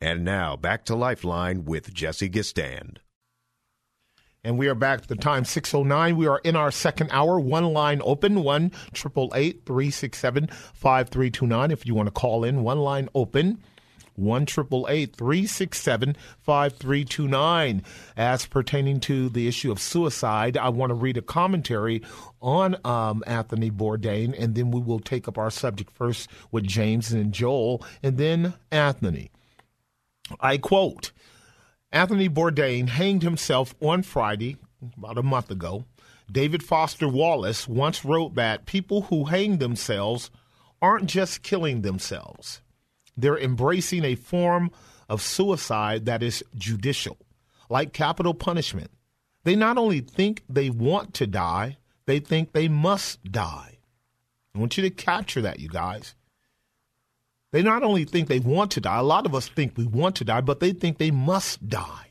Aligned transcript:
And 0.00 0.24
now 0.24 0.56
back 0.56 0.84
to 0.86 0.94
Lifeline 0.94 1.64
with 1.64 1.94
Jesse 1.94 2.28
Gistand. 2.28 2.98
And 4.44 4.58
we 4.58 4.68
are 4.68 4.74
back 4.76 5.00
at 5.00 5.08
the 5.08 5.16
time 5.16 5.44
609. 5.44 6.16
We 6.16 6.26
are 6.28 6.40
in 6.44 6.54
our 6.54 6.70
second 6.70 7.10
hour. 7.10 7.40
One 7.40 7.72
line 7.72 8.00
open, 8.04 8.44
1 8.44 8.70
367 8.70 10.46
5329. 10.46 11.70
If 11.72 11.84
you 11.86 11.94
want 11.94 12.06
to 12.06 12.12
call 12.12 12.44
in, 12.44 12.62
one 12.62 12.78
line 12.78 13.08
open. 13.14 13.58
1 14.14 14.46
367 14.46 16.16
5329. 16.40 17.82
As 18.16 18.46
pertaining 18.46 19.00
to 19.00 19.28
the 19.28 19.48
issue 19.48 19.72
of 19.72 19.80
suicide, 19.80 20.56
I 20.56 20.68
want 20.68 20.90
to 20.90 20.94
read 20.94 21.16
a 21.16 21.22
commentary 21.22 22.02
on 22.40 22.76
um, 22.84 23.24
Anthony 23.26 23.70
Bourdain, 23.70 24.34
and 24.38 24.54
then 24.54 24.70
we 24.70 24.80
will 24.80 25.00
take 25.00 25.26
up 25.26 25.38
our 25.38 25.50
subject 25.50 25.90
first 25.90 26.30
with 26.50 26.64
James 26.64 27.12
and 27.12 27.32
Joel, 27.32 27.84
and 28.02 28.16
then 28.16 28.54
Anthony. 28.70 29.30
I 30.40 30.58
quote 30.58 31.12
Anthony 31.92 32.28
Bourdain 32.28 32.88
hanged 32.88 33.22
himself 33.22 33.74
on 33.80 34.02
Friday, 34.02 34.56
about 34.96 35.18
a 35.18 35.22
month 35.22 35.50
ago. 35.50 35.84
David 36.30 36.62
Foster 36.62 37.08
Wallace 37.08 37.68
once 37.68 38.04
wrote 38.04 38.34
that 38.34 38.66
people 38.66 39.02
who 39.02 39.24
hang 39.24 39.58
themselves 39.58 40.30
aren't 40.82 41.08
just 41.08 41.42
killing 41.42 41.82
themselves, 41.82 42.60
they're 43.16 43.38
embracing 43.38 44.04
a 44.04 44.14
form 44.14 44.70
of 45.08 45.22
suicide 45.22 46.04
that 46.06 46.22
is 46.22 46.44
judicial, 46.56 47.16
like 47.70 47.92
capital 47.92 48.34
punishment. 48.34 48.90
They 49.44 49.54
not 49.54 49.78
only 49.78 50.00
think 50.00 50.42
they 50.48 50.70
want 50.70 51.14
to 51.14 51.26
die, 51.26 51.78
they 52.06 52.18
think 52.18 52.52
they 52.52 52.68
must 52.68 53.22
die. 53.24 53.78
I 54.54 54.58
want 54.58 54.76
you 54.76 54.82
to 54.82 54.90
capture 54.90 55.40
that, 55.42 55.60
you 55.60 55.68
guys. 55.68 56.14
They 57.56 57.62
not 57.62 57.82
only 57.82 58.04
think 58.04 58.28
they 58.28 58.38
want 58.38 58.70
to 58.72 58.82
die, 58.82 58.98
a 58.98 59.02
lot 59.02 59.24
of 59.24 59.34
us 59.34 59.48
think 59.48 59.78
we 59.78 59.86
want 59.86 60.14
to 60.16 60.24
die, 60.24 60.42
but 60.42 60.60
they 60.60 60.72
think 60.72 60.98
they 60.98 61.10
must 61.10 61.66
die. 61.66 62.08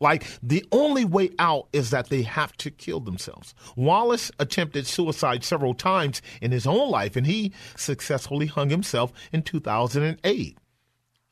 Like 0.00 0.24
the 0.40 0.64
only 0.70 1.04
way 1.04 1.30
out 1.40 1.66
is 1.72 1.90
that 1.90 2.08
they 2.08 2.22
have 2.22 2.56
to 2.58 2.70
kill 2.70 3.00
themselves. 3.00 3.52
Wallace 3.74 4.30
attempted 4.38 4.86
suicide 4.86 5.42
several 5.42 5.74
times 5.74 6.22
in 6.40 6.52
his 6.52 6.68
own 6.68 6.88
life, 6.88 7.16
and 7.16 7.26
he 7.26 7.52
successfully 7.76 8.46
hung 8.46 8.70
himself 8.70 9.12
in 9.32 9.42
2008. 9.42 10.58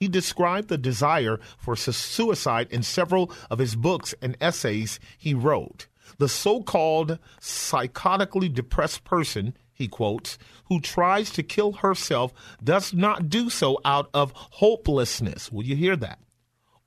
He 0.01 0.09
described 0.09 0.67
the 0.67 0.77
desire 0.77 1.39
for 1.59 1.77
suicide 1.77 2.67
in 2.73 2.83
several 2.83 3.31
of 3.53 3.61
his 3.61 3.77
books 3.77 4.17
and 4.21 4.37
essays 4.41 4.99
he 5.17 5.33
wrote. 5.33 5.87
The 6.19 6.29
so 6.29 6.61
called 6.61 7.21
psychotically 7.41 8.53
depressed 8.53 9.05
person, 9.05 9.57
he 9.79 9.89
quotes, 9.89 10.39
who 10.67 10.81
tries 10.81 11.31
to 11.31 11.43
kill 11.43 11.73
herself 11.73 12.33
does 12.63 12.93
not 12.93 13.29
do 13.29 13.49
so 13.49 13.79
out 13.85 14.11
of 14.13 14.33
hopelessness. 14.35 15.53
Will 15.53 15.65
you 15.65 15.77
hear 15.77 15.97
that? 15.97 16.19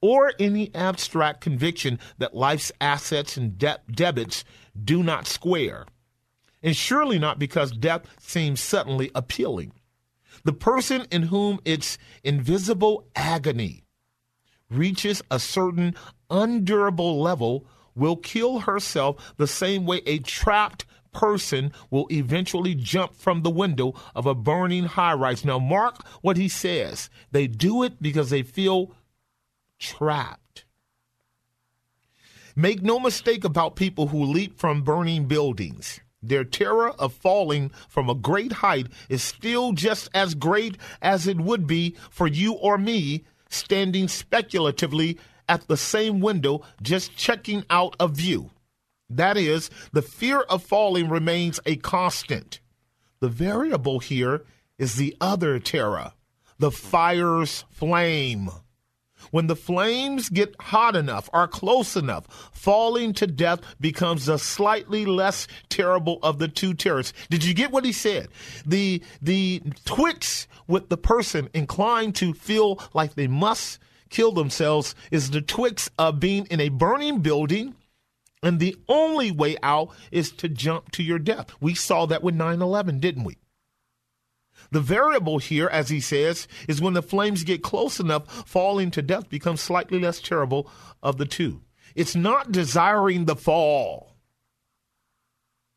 or 0.01 0.33
any 0.39 0.73
abstract 0.73 1.41
conviction 1.41 1.99
that 2.17 2.35
life's 2.35 2.71
assets 2.81 3.37
and 3.37 3.57
de- 3.57 3.79
debits 3.89 4.43
do 4.83 5.03
not 5.03 5.27
square. 5.27 5.85
And 6.63 6.75
surely 6.75 7.19
not 7.19 7.39
because 7.39 7.71
death 7.71 8.03
seems 8.19 8.59
suddenly 8.59 9.11
appealing. 9.15 9.73
The 10.43 10.53
person 10.53 11.05
in 11.11 11.23
whom 11.23 11.59
its 11.65 11.97
invisible 12.23 13.07
agony 13.15 13.83
reaches 14.69 15.21
a 15.29 15.39
certain 15.39 15.95
undurable 16.29 17.21
level 17.21 17.67
will 17.95 18.15
kill 18.15 18.59
herself 18.59 19.33
the 19.37 19.47
same 19.47 19.85
way 19.85 20.01
a 20.05 20.19
trapped 20.19 20.85
person 21.13 21.71
will 21.89 22.07
eventually 22.11 22.75
jump 22.75 23.15
from 23.15 23.41
the 23.41 23.49
window 23.49 23.93
of 24.15 24.25
a 24.25 24.35
burning 24.35 24.85
high 24.85 25.13
rise. 25.13 25.45
Now, 25.45 25.59
mark 25.59 26.05
what 26.21 26.37
he 26.37 26.47
says. 26.47 27.09
They 27.31 27.47
do 27.47 27.83
it 27.83 28.01
because 28.01 28.29
they 28.29 28.43
feel 28.43 28.93
trapped. 29.79 30.65
Make 32.55 32.81
no 32.81 32.99
mistake 32.99 33.43
about 33.43 33.75
people 33.75 34.07
who 34.07 34.23
leap 34.23 34.59
from 34.59 34.83
burning 34.83 35.25
buildings. 35.25 35.99
Their 36.23 36.43
terror 36.43 36.89
of 36.91 37.13
falling 37.13 37.71
from 37.89 38.09
a 38.09 38.15
great 38.15 38.51
height 38.51 38.87
is 39.09 39.23
still 39.23 39.71
just 39.71 40.09
as 40.13 40.35
great 40.35 40.77
as 41.01 41.25
it 41.27 41.37
would 41.37 41.65
be 41.65 41.95
for 42.11 42.27
you 42.27 42.53
or 42.53 42.77
me 42.77 43.23
standing 43.49 44.07
speculatively 44.07 45.17
at 45.49 45.67
the 45.67 45.77
same 45.77 46.19
window 46.19 46.61
just 46.81 47.15
checking 47.15 47.65
out 47.69 47.95
a 47.99 48.07
view. 48.07 48.51
That 49.17 49.37
is, 49.37 49.69
the 49.91 50.01
fear 50.01 50.41
of 50.41 50.63
falling 50.63 51.09
remains 51.09 51.59
a 51.65 51.75
constant. 51.75 52.59
The 53.19 53.29
variable 53.29 53.99
here 53.99 54.43
is 54.77 54.95
the 54.95 55.15
other 55.21 55.59
terror, 55.59 56.13
the 56.57 56.71
fire's 56.71 57.65
flame. 57.69 58.49
When 59.29 59.45
the 59.45 59.55
flames 59.55 60.29
get 60.29 60.55
hot 60.59 60.95
enough, 60.95 61.29
are 61.31 61.47
close 61.47 61.95
enough, 61.95 62.49
falling 62.51 63.13
to 63.13 63.27
death 63.27 63.61
becomes 63.79 64.25
the 64.25 64.39
slightly 64.39 65.05
less 65.05 65.47
terrible 65.69 66.17
of 66.23 66.39
the 66.39 66.47
two 66.47 66.73
terrors. 66.73 67.13
Did 67.29 67.45
you 67.45 67.53
get 67.53 67.71
what 67.71 67.85
he 67.85 67.91
said? 67.91 68.29
The 68.65 69.03
the 69.21 69.61
twitch 69.85 70.47
with 70.67 70.89
the 70.89 70.97
person 70.97 71.49
inclined 71.53 72.15
to 72.15 72.33
feel 72.33 72.81
like 72.93 73.13
they 73.13 73.27
must 73.27 73.77
kill 74.09 74.31
themselves 74.31 74.95
is 75.11 75.29
the 75.29 75.41
twitch 75.41 75.89
of 75.97 76.19
being 76.19 76.45
in 76.47 76.59
a 76.59 76.69
burning 76.69 77.19
building 77.19 77.75
and 78.43 78.59
the 78.59 78.75
only 78.87 79.31
way 79.31 79.57
out 79.61 79.89
is 80.11 80.31
to 80.33 80.49
jump 80.49 80.91
to 80.91 81.03
your 81.03 81.19
death. 81.19 81.51
We 81.59 81.75
saw 81.75 82.05
that 82.07 82.23
with 82.23 82.35
9 82.35 82.61
11, 82.61 82.99
didn't 82.99 83.23
we? 83.23 83.37
The 84.71 84.79
variable 84.79 85.39
here, 85.39 85.67
as 85.67 85.89
he 85.89 85.99
says, 85.99 86.47
is 86.67 86.81
when 86.81 86.93
the 86.93 87.01
flames 87.01 87.43
get 87.43 87.63
close 87.63 87.99
enough, 87.99 88.47
falling 88.47 88.91
to 88.91 89.01
death 89.01 89.29
becomes 89.29 89.61
slightly 89.61 89.99
less 89.99 90.21
terrible 90.21 90.69
of 91.03 91.17
the 91.17 91.25
two. 91.25 91.61
It's 91.95 92.15
not 92.15 92.51
desiring 92.51 93.25
the 93.25 93.35
fall, 93.35 94.15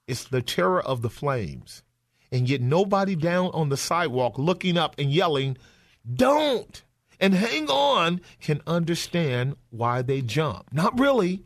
it's 0.06 0.24
the 0.24 0.42
terror 0.42 0.82
of 0.82 1.02
the 1.02 1.10
flames. 1.10 1.82
And 2.30 2.48
yet, 2.48 2.60
nobody 2.60 3.14
down 3.14 3.50
on 3.54 3.68
the 3.68 3.76
sidewalk 3.76 4.38
looking 4.38 4.76
up 4.76 4.96
and 4.98 5.10
yelling, 5.10 5.56
Don't! 6.12 6.82
And 7.20 7.32
hang 7.32 7.70
on 7.70 8.20
can 8.40 8.60
understand 8.66 9.54
why 9.70 10.02
they 10.02 10.20
jump. 10.20 10.72
Not 10.72 10.98
really. 10.98 11.44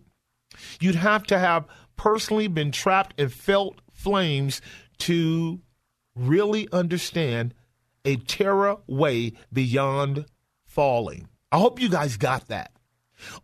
You'd 0.80 0.94
have 0.94 1.24
to 1.24 1.38
have 1.38 1.66
personally 1.96 2.48
been 2.48 2.72
trapped 2.72 3.20
and 3.20 3.32
felt 3.32 3.80
flames 3.92 4.60
to 4.98 5.60
really 6.14 6.68
understand 6.72 7.54
a 8.04 8.16
terror 8.16 8.76
way 8.86 9.32
beyond 9.52 10.26
falling. 10.64 11.28
I 11.52 11.58
hope 11.58 11.80
you 11.80 11.88
guys 11.88 12.16
got 12.16 12.48
that. 12.48 12.72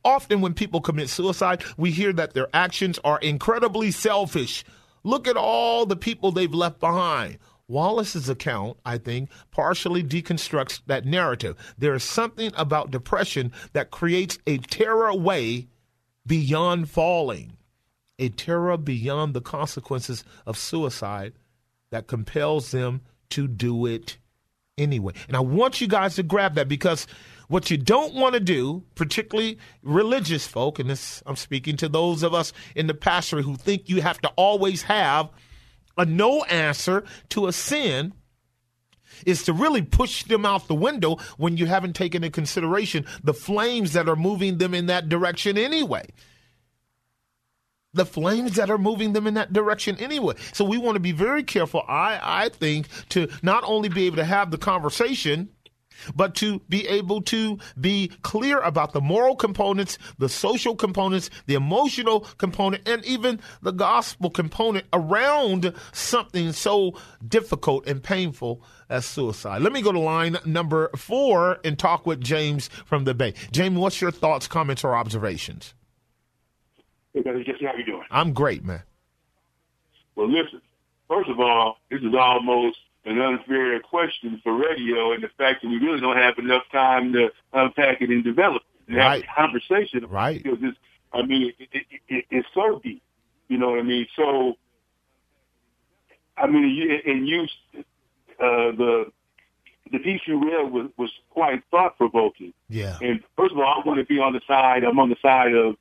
Often, 0.05 0.41
when 0.41 0.55
people 0.55 0.81
commit 0.81 1.09
suicide, 1.09 1.65
we 1.77 1.91
hear 1.91 2.13
that 2.13 2.35
their 2.35 2.49
actions 2.55 2.99
are 3.03 3.19
incredibly 3.19 3.91
selfish. 3.91 4.65
Look 5.03 5.27
at 5.27 5.37
all 5.37 5.85
the 5.85 5.97
people 5.97 6.31
they've 6.31 6.55
left 6.55 6.79
behind. 6.79 7.39
Wallace's 7.67 8.29
account, 8.29 8.79
I 8.85 8.99
think, 8.99 9.31
partially 9.51 10.03
deconstructs 10.03 10.83
that 10.87 11.07
narrative. 11.07 11.57
There 11.79 11.95
is 11.95 12.05
something 12.05 12.53
about 12.57 12.91
depression 12.91 13.53
that 13.73 13.91
creates 13.91 14.39
a 14.47 14.59
terror 14.59 15.15
way 15.15 15.69
beyond 16.27 16.89
falling, 16.89 17.57
a 18.19 18.29
terror 18.31 18.77
beyond 18.77 19.35
the 19.35 19.41
consequences 19.41 20.25
of 20.47 20.57
suicide 20.57 21.35
that 21.91 22.07
compels 22.07 22.71
them 22.71 23.03
to 23.31 23.47
do 23.47 23.87
it 23.87 24.17
anyway. 24.79 25.13
And 25.29 25.37
I 25.37 25.41
want 25.41 25.81
you 25.81 25.87
guys 25.87 26.17
to 26.17 26.23
grab 26.23 26.55
that 26.55 26.69
because 26.69 27.07
what 27.49 27.71
you 27.71 27.77
don't 27.77 28.15
want 28.15 28.35
to 28.35 28.41
do, 28.41 28.83
particularly 28.95 29.59
religious 29.83 30.47
folk, 30.47 30.79
and 30.79 30.89
this 30.89 31.23
I'm 31.27 31.37
speaking 31.37 31.77
to 31.79 31.89
those 31.89 32.23
of 32.23 32.35
us 32.35 32.53
in 32.75 32.87
the 32.87 32.95
pastor 32.95 33.43
who 33.43 33.57
think 33.57 33.89
you 33.89 34.03
have 34.03 34.21
to 34.23 34.29
always 34.37 34.83
have 34.83 35.31
a 35.97 36.05
no 36.05 36.43
answer 36.45 37.05
to 37.31 37.47
a 37.47 37.53
sin, 37.53 38.13
is 39.27 39.43
to 39.45 39.53
really 39.53 39.83
push 39.83 40.25
them 40.25 40.45
out 40.45 40.69
the 40.69 40.75
window 40.75 41.17
when 41.37 41.57
you 41.57 41.67
haven't 41.67 41.95
taken 41.95 42.25
into 42.25 42.35
consideration 42.35 43.05
the 43.23 43.35
flames 43.35 43.93
that 43.93 44.09
are 44.09 44.17
moving 44.17 44.59
them 44.59 44.75
in 44.75 44.87
that 44.87 45.09
direction 45.09 45.57
anyway 45.59 46.07
the 47.95 48.05
flames 48.05 48.57
that 48.57 48.71
are 48.71 48.79
moving 48.79 49.13
them 49.13 49.27
in 49.27 49.35
that 49.35 49.53
direction 49.53 49.97
anyway. 49.99 50.35
So 50.53 50.65
we 50.65 50.79
want 50.79 50.97
to 50.97 51.01
be 51.01 51.13
very 51.13 51.45
careful, 51.45 51.83
I, 51.89 52.19
I 52.21 52.49
think, 52.51 52.89
to 53.11 53.29
not 53.43 53.65
only 53.65 53.89
be 53.89 54.07
able 54.07 54.17
to 54.17 54.25
have 54.25 54.51
the 54.51 54.59
conversation 54.59 55.49
but 56.15 56.35
to 56.37 56.61
be 56.69 56.87
able 56.89 57.23
to 57.23 57.59
be 57.81 58.11
clear 58.23 58.61
about 58.61 58.93
the 58.93 59.01
moral 59.01 59.37
components, 59.37 59.99
the 60.19 60.29
social 60.29 60.75
components, 60.75 61.31
the 61.47 61.55
emotional 61.55 62.21
component, 62.39 62.87
and 62.89 63.05
even 63.05 63.41
the 63.63 63.73
gospel 63.73 64.31
component 64.31 64.87
around 64.93 65.73
something 65.93 66.53
so 66.53 66.95
difficult 67.27 67.87
and 67.87 68.03
painful 68.03 68.63
as 68.89 69.07
suicide. 69.07 69.63
Let 69.63 69.73
me 69.73 69.83
go 69.83 69.93
to 69.93 69.99
line 69.99 70.37
number 70.45 70.91
four 70.97 71.59
and 71.65 71.79
talk 71.79 72.07
with 72.07 72.21
James 72.21 72.69
from 72.85 73.05
the 73.05 73.15
Bay. 73.15 73.35
James, 73.51 73.79
what's 73.79 74.01
your 74.01 74.11
thoughts, 74.11 74.47
comments, 74.47 74.85
or 74.85 74.95
observations? 74.95 75.75
Hey, 77.13 77.23
Brother 77.23 77.45
Jesse, 77.45 77.65
how 77.65 77.75
you 77.77 77.85
doing? 77.85 78.05
I'm 78.11 78.33
great, 78.33 78.65
man. 78.65 78.83
Well, 80.17 80.29
listen. 80.29 80.61
First 81.09 81.29
of 81.29 81.39
all, 81.39 81.77
this 81.91 82.01
is 82.01 82.15
almost 82.19 82.79
an 83.07 83.21
unfair 83.21 83.79
question 83.81 84.41
for 84.43 84.55
radio 84.57 85.13
and 85.13 85.23
the 85.23 85.29
fact 85.37 85.63
that 85.63 85.69
we 85.69 85.77
really 85.79 86.01
don't 86.01 86.17
have 86.17 86.39
enough 86.39 86.63
time 86.73 87.13
to 87.13 87.29
unpack 87.53 88.01
it 88.01 88.11
and 88.11 88.25
develop 88.25 88.63
it 88.63 88.89
and 88.89 88.97
Right. 88.97 89.25
have 89.27 89.51
a 89.51 89.61
conversation. 89.61 90.07
Right. 90.07 90.43
Because 90.43 90.59
it's, 90.63 90.79
I 91.13 91.23
mean, 91.23 91.53
it, 91.59 91.69
it, 91.73 91.87
it, 92.09 92.25
it's 92.31 92.49
so 92.55 92.81
deep. 92.83 93.03
You 93.49 93.59
know 93.59 93.71
what 93.71 93.79
I 93.79 93.83
mean? 93.83 94.07
So, 94.17 94.55
I 96.37 96.47
mean, 96.47 96.69
you, 96.71 96.99
and 97.13 97.29
you, 97.29 97.43
uh, 98.41 98.73
the 98.77 99.13
the 99.93 99.99
piece 99.99 100.23
you 100.27 100.43
read 100.43 100.73
was, 100.73 100.91
was 100.97 101.11
quite 101.31 101.63
thought 101.71 101.97
provoking. 101.99 102.53
Yeah. 102.69 102.97
And 103.03 103.21
first 103.37 103.53
of 103.53 103.59
all, 103.59 103.65
I 103.67 103.87
want 103.87 104.01
to 104.01 104.07
be 104.07 104.19
on 104.19 104.33
the 104.33 104.41
side. 104.49 104.83
I'm 104.83 104.99
on 104.99 105.11
the 105.11 105.17
side 105.23 105.55
of. 105.55 105.77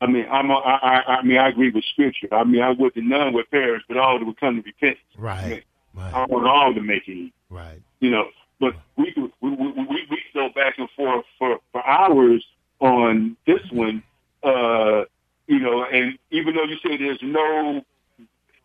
I 0.00 0.06
mean, 0.06 0.26
I'm. 0.30 0.50
A, 0.50 0.54
I, 0.54 0.76
I, 0.76 1.14
I 1.16 1.22
mean, 1.22 1.38
I 1.38 1.48
agree 1.48 1.70
with 1.70 1.82
Scripture. 1.92 2.28
I 2.32 2.44
mean, 2.44 2.60
I 2.60 2.70
would 2.70 2.92
that 2.94 3.02
none 3.02 3.32
would 3.32 3.50
perish, 3.50 3.82
but 3.88 3.96
all 3.96 4.22
would 4.22 4.38
come 4.38 4.56
to 4.56 4.62
repentance. 4.62 5.00
I, 5.18 5.62
Right. 5.96 6.12
I 6.14 6.26
want 6.26 6.46
all 6.46 6.74
to 6.74 6.80
make 6.80 7.08
it. 7.08 7.32
Right. 7.50 7.80
You 8.00 8.10
know, 8.10 8.26
but 8.60 8.74
we 8.96 9.12
could 9.12 9.32
we 9.40 9.50
we, 9.50 9.72
we, 9.72 10.06
we 10.10 10.22
go 10.34 10.48
back 10.54 10.78
and 10.78 10.88
forth 10.96 11.24
for 11.38 11.58
for 11.72 11.86
hours 11.86 12.44
on 12.80 13.36
this 13.46 13.60
one. 13.70 14.02
Uh, 14.42 15.04
you 15.46 15.58
know, 15.58 15.84
and 15.84 16.18
even 16.30 16.54
though 16.54 16.64
you 16.64 16.76
say 16.84 16.96
there's 16.96 17.20
no, 17.22 17.82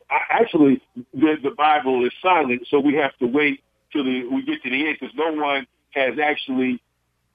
I- 0.10 0.42
actually, 0.42 0.81
the 1.13 1.38
the 1.42 1.51
Bible 1.51 2.06
is 2.06 2.12
silent, 2.22 2.68
so 2.69 2.80
we 2.80 2.95
have 2.95 3.16
to 3.19 3.25
wait 3.28 3.63
till 3.92 4.04
the, 4.04 4.25
we 4.28 4.44
get 4.44 4.62
to 4.63 4.69
the 4.69 4.88
end 4.88 4.98
because 5.00 5.16
no 5.16 5.31
one 5.31 5.68
has 5.92 6.18
actually 6.19 6.81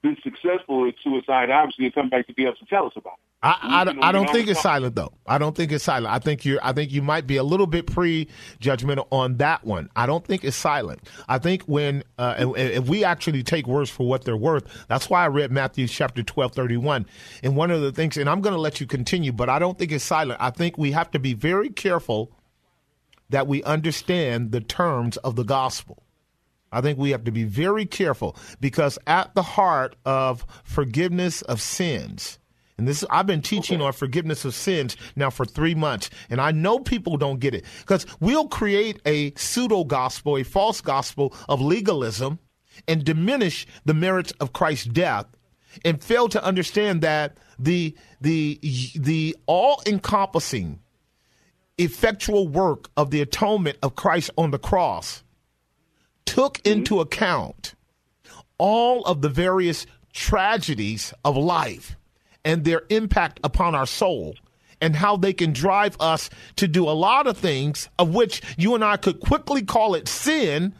been 0.06 0.16
successful 0.22 0.86
at 0.86 0.94
suicide. 1.02 1.50
Obviously, 1.50 1.86
and 1.86 1.94
come 1.94 2.08
back 2.08 2.26
to 2.28 2.32
be 2.32 2.44
able 2.44 2.56
to 2.56 2.64
tell 2.66 2.86
us 2.86 2.92
about 2.96 3.14
it. 3.14 3.18
I, 3.42 3.58
I, 3.62 3.84
You 3.84 3.94
know, 3.94 4.02
I 4.02 4.12
don't 4.12 4.30
think 4.30 4.48
it's 4.48 4.60
silent 4.60 4.94
though. 4.94 5.12
I 5.26 5.38
don't 5.38 5.56
think 5.56 5.72
it's 5.72 5.84
silent. 5.84 6.12
I 6.12 6.18
think 6.18 6.44
you 6.44 6.58
I 6.62 6.72
think 6.72 6.92
you 6.92 7.02
might 7.02 7.26
be 7.26 7.36
a 7.36 7.42
little 7.42 7.66
bit 7.66 7.86
pre-judgmental 7.86 9.06
on 9.10 9.36
that 9.38 9.64
one. 9.64 9.90
I 9.96 10.06
don't 10.06 10.24
think 10.24 10.44
it's 10.44 10.56
silent. 10.56 11.00
I 11.28 11.38
think 11.38 11.62
when 11.64 12.02
uh, 12.18 12.52
if 12.56 12.88
we 12.88 13.04
actually 13.04 13.42
take 13.42 13.66
words 13.66 13.90
for 13.90 14.06
what 14.06 14.24
they're 14.24 14.36
worth, 14.36 14.64
that's 14.88 15.10
why 15.10 15.24
I 15.24 15.28
read 15.28 15.50
Matthew 15.50 15.86
chapter 15.88 16.22
12, 16.22 16.52
31. 16.52 17.06
And 17.42 17.56
one 17.56 17.70
of 17.70 17.82
the 17.82 17.92
things, 17.92 18.16
and 18.16 18.28
I'm 18.28 18.40
going 18.40 18.54
to 18.54 18.60
let 18.60 18.80
you 18.80 18.86
continue, 18.86 19.32
but 19.32 19.48
I 19.48 19.58
don't 19.58 19.78
think 19.78 19.92
it's 19.92 20.04
silent. 20.04 20.40
I 20.40 20.50
think 20.50 20.78
we 20.78 20.92
have 20.92 21.10
to 21.10 21.18
be 21.18 21.34
very 21.34 21.68
careful 21.68 22.32
that 23.28 23.46
we 23.46 23.62
understand 23.64 24.52
the 24.52 24.60
terms 24.60 25.16
of 25.18 25.36
the 25.36 25.42
gospel. 25.42 26.05
I 26.72 26.80
think 26.80 26.98
we 26.98 27.10
have 27.10 27.24
to 27.24 27.32
be 27.32 27.44
very 27.44 27.86
careful 27.86 28.36
because 28.60 28.98
at 29.06 29.34
the 29.34 29.42
heart 29.42 29.96
of 30.04 30.44
forgiveness 30.64 31.42
of 31.42 31.60
sins, 31.60 32.38
and 32.78 32.86
this 32.86 33.04
I've 33.10 33.26
been 33.26 33.42
teaching 33.42 33.80
on 33.80 33.92
forgiveness 33.92 34.44
of 34.44 34.54
sins 34.54 34.96
now 35.14 35.30
for 35.30 35.46
three 35.46 35.74
months, 35.74 36.10
and 36.28 36.40
I 36.40 36.50
know 36.50 36.78
people 36.78 37.16
don't 37.16 37.40
get 37.40 37.54
it 37.54 37.64
because 37.80 38.06
we'll 38.20 38.48
create 38.48 39.00
a 39.06 39.32
pseudo 39.34 39.84
gospel, 39.84 40.36
a 40.36 40.42
false 40.42 40.80
gospel 40.80 41.34
of 41.48 41.60
legalism, 41.60 42.38
and 42.86 43.04
diminish 43.04 43.66
the 43.84 43.94
merits 43.94 44.32
of 44.40 44.52
Christ's 44.52 44.86
death, 44.86 45.26
and 45.84 46.02
fail 46.02 46.28
to 46.28 46.44
understand 46.44 47.00
that 47.02 47.38
the 47.58 47.96
the 48.20 48.58
the 48.94 49.36
all 49.46 49.80
encompassing 49.86 50.80
effectual 51.78 52.48
work 52.48 52.88
of 52.96 53.10
the 53.10 53.20
atonement 53.20 53.78
of 53.82 53.94
Christ 53.94 54.30
on 54.36 54.50
the 54.50 54.58
cross 54.58 55.22
took 56.26 56.58
mm-hmm. 56.58 56.78
into 56.78 57.00
account 57.00 57.74
all 58.58 59.04
of 59.04 59.22
the 59.22 59.28
various 59.28 59.86
tragedies 60.12 61.14
of 61.24 61.36
life 61.36 61.96
and 62.44 62.64
their 62.64 62.82
impact 62.90 63.40
upon 63.42 63.74
our 63.74 63.86
soul 63.86 64.34
and 64.80 64.94
how 64.94 65.16
they 65.16 65.32
can 65.32 65.52
drive 65.52 65.96
us 66.00 66.28
to 66.56 66.68
do 66.68 66.88
a 66.88 66.92
lot 66.92 67.26
of 67.26 67.36
things 67.36 67.88
of 67.98 68.14
which 68.14 68.42
you 68.56 68.74
and 68.74 68.84
I 68.84 68.96
could 68.96 69.20
quickly 69.20 69.62
call 69.62 69.94
it 69.94 70.08
sin, 70.08 70.74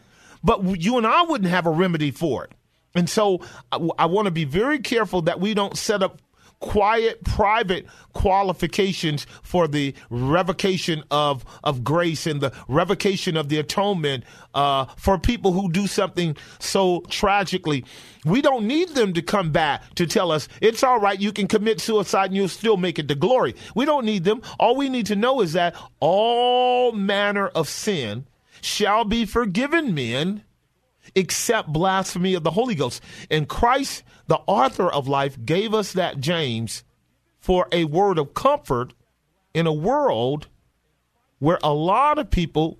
but 0.44 0.62
you 0.80 0.98
and 0.98 1.06
I 1.06 1.22
wouldn't 1.22 1.50
have 1.50 1.66
a 1.66 1.70
remedy 1.70 2.10
for 2.10 2.44
it. 2.44 2.52
And 2.94 3.08
so 3.10 3.40
I, 3.70 4.06
want 4.06 4.24
to 4.24 4.30
be 4.30 4.44
very 4.44 4.78
careful 4.78 5.22
that 5.22 5.38
we 5.38 5.52
don't 5.52 5.76
set 5.76 6.02
up 6.02 6.20
quiet, 6.60 7.22
private 7.24 7.86
qualifications 8.12 9.26
for 9.42 9.68
the 9.68 9.94
revocation 10.10 11.02
of, 11.10 11.44
of 11.62 11.84
grace 11.84 12.26
and 12.26 12.40
the 12.40 12.52
revocation 12.68 13.36
of 13.36 13.48
the 13.48 13.58
atonement 13.58 14.24
uh, 14.54 14.86
for 14.96 15.18
people 15.18 15.52
who 15.52 15.70
do 15.70 15.86
something 15.86 16.36
so 16.58 17.00
tragically. 17.08 17.84
We 18.24 18.42
don't 18.42 18.66
need 18.66 18.90
them 18.90 19.12
to 19.14 19.22
come 19.22 19.52
back 19.52 19.94
to 19.96 20.06
tell 20.06 20.32
us 20.32 20.48
it's 20.60 20.82
all 20.82 20.98
right, 20.98 21.20
you 21.20 21.32
can 21.32 21.46
commit 21.46 21.80
suicide 21.80 22.26
and 22.26 22.36
you'll 22.36 22.48
still 22.48 22.76
make 22.76 22.98
it 22.98 23.08
to 23.08 23.14
glory. 23.14 23.54
We 23.74 23.84
don't 23.84 24.04
need 24.04 24.24
them. 24.24 24.42
All 24.58 24.76
we 24.76 24.88
need 24.88 25.06
to 25.06 25.16
know 25.16 25.40
is 25.42 25.52
that 25.52 25.76
all 26.00 26.92
manner 26.92 27.48
of 27.48 27.68
sin 27.68 28.26
shall 28.60 29.04
be 29.04 29.24
forgiven 29.24 29.94
men 29.94 30.42
except 31.14 31.72
blasphemy 31.72 32.34
of 32.34 32.42
the 32.42 32.50
Holy 32.50 32.74
Ghost. 32.74 33.02
And 33.30 33.48
Christ, 33.48 34.02
the 34.26 34.40
author 34.46 34.90
of 34.90 35.08
life, 35.08 35.36
gave 35.44 35.74
us 35.74 35.92
that, 35.92 36.20
James, 36.20 36.84
for 37.38 37.68
a 37.72 37.84
word 37.84 38.18
of 38.18 38.34
comfort 38.34 38.94
in 39.54 39.66
a 39.66 39.72
world 39.72 40.48
where 41.38 41.58
a 41.62 41.72
lot 41.72 42.18
of 42.18 42.30
people, 42.30 42.78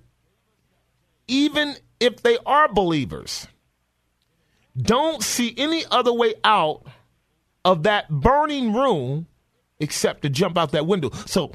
even 1.27 1.75
if 1.99 2.21
they 2.21 2.37
are 2.45 2.67
believers, 2.67 3.47
don't 4.79 5.23
see 5.23 5.53
any 5.57 5.83
other 5.89 6.13
way 6.13 6.35
out 6.43 6.83
of 7.65 7.83
that 7.83 8.09
burning 8.09 8.73
room 8.73 9.27
except 9.79 10.21
to 10.23 10.29
jump 10.29 10.57
out 10.57 10.71
that 10.71 10.87
window. 10.87 11.11
So 11.25 11.51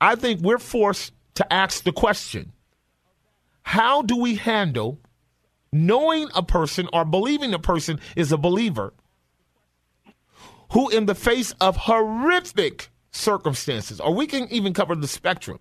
I 0.00 0.16
think 0.16 0.40
we're 0.40 0.58
forced 0.58 1.12
to 1.34 1.52
ask 1.52 1.84
the 1.84 1.92
question 1.92 2.52
how 3.62 4.02
do 4.02 4.16
we 4.16 4.34
handle 4.36 5.00
knowing 5.74 6.28
a 6.34 6.42
person 6.42 6.88
or 6.92 7.04
believing 7.04 7.52
a 7.52 7.58
person 7.58 8.00
is 8.14 8.30
a 8.30 8.38
believer 8.38 8.94
who, 10.70 10.88
in 10.88 11.06
the 11.06 11.14
face 11.14 11.52
of 11.60 11.76
horrific 11.76 12.90
circumstances, 13.10 14.00
or 14.00 14.14
we 14.14 14.26
can 14.26 14.48
even 14.50 14.72
cover 14.72 14.94
the 14.94 15.08
spectrum, 15.08 15.58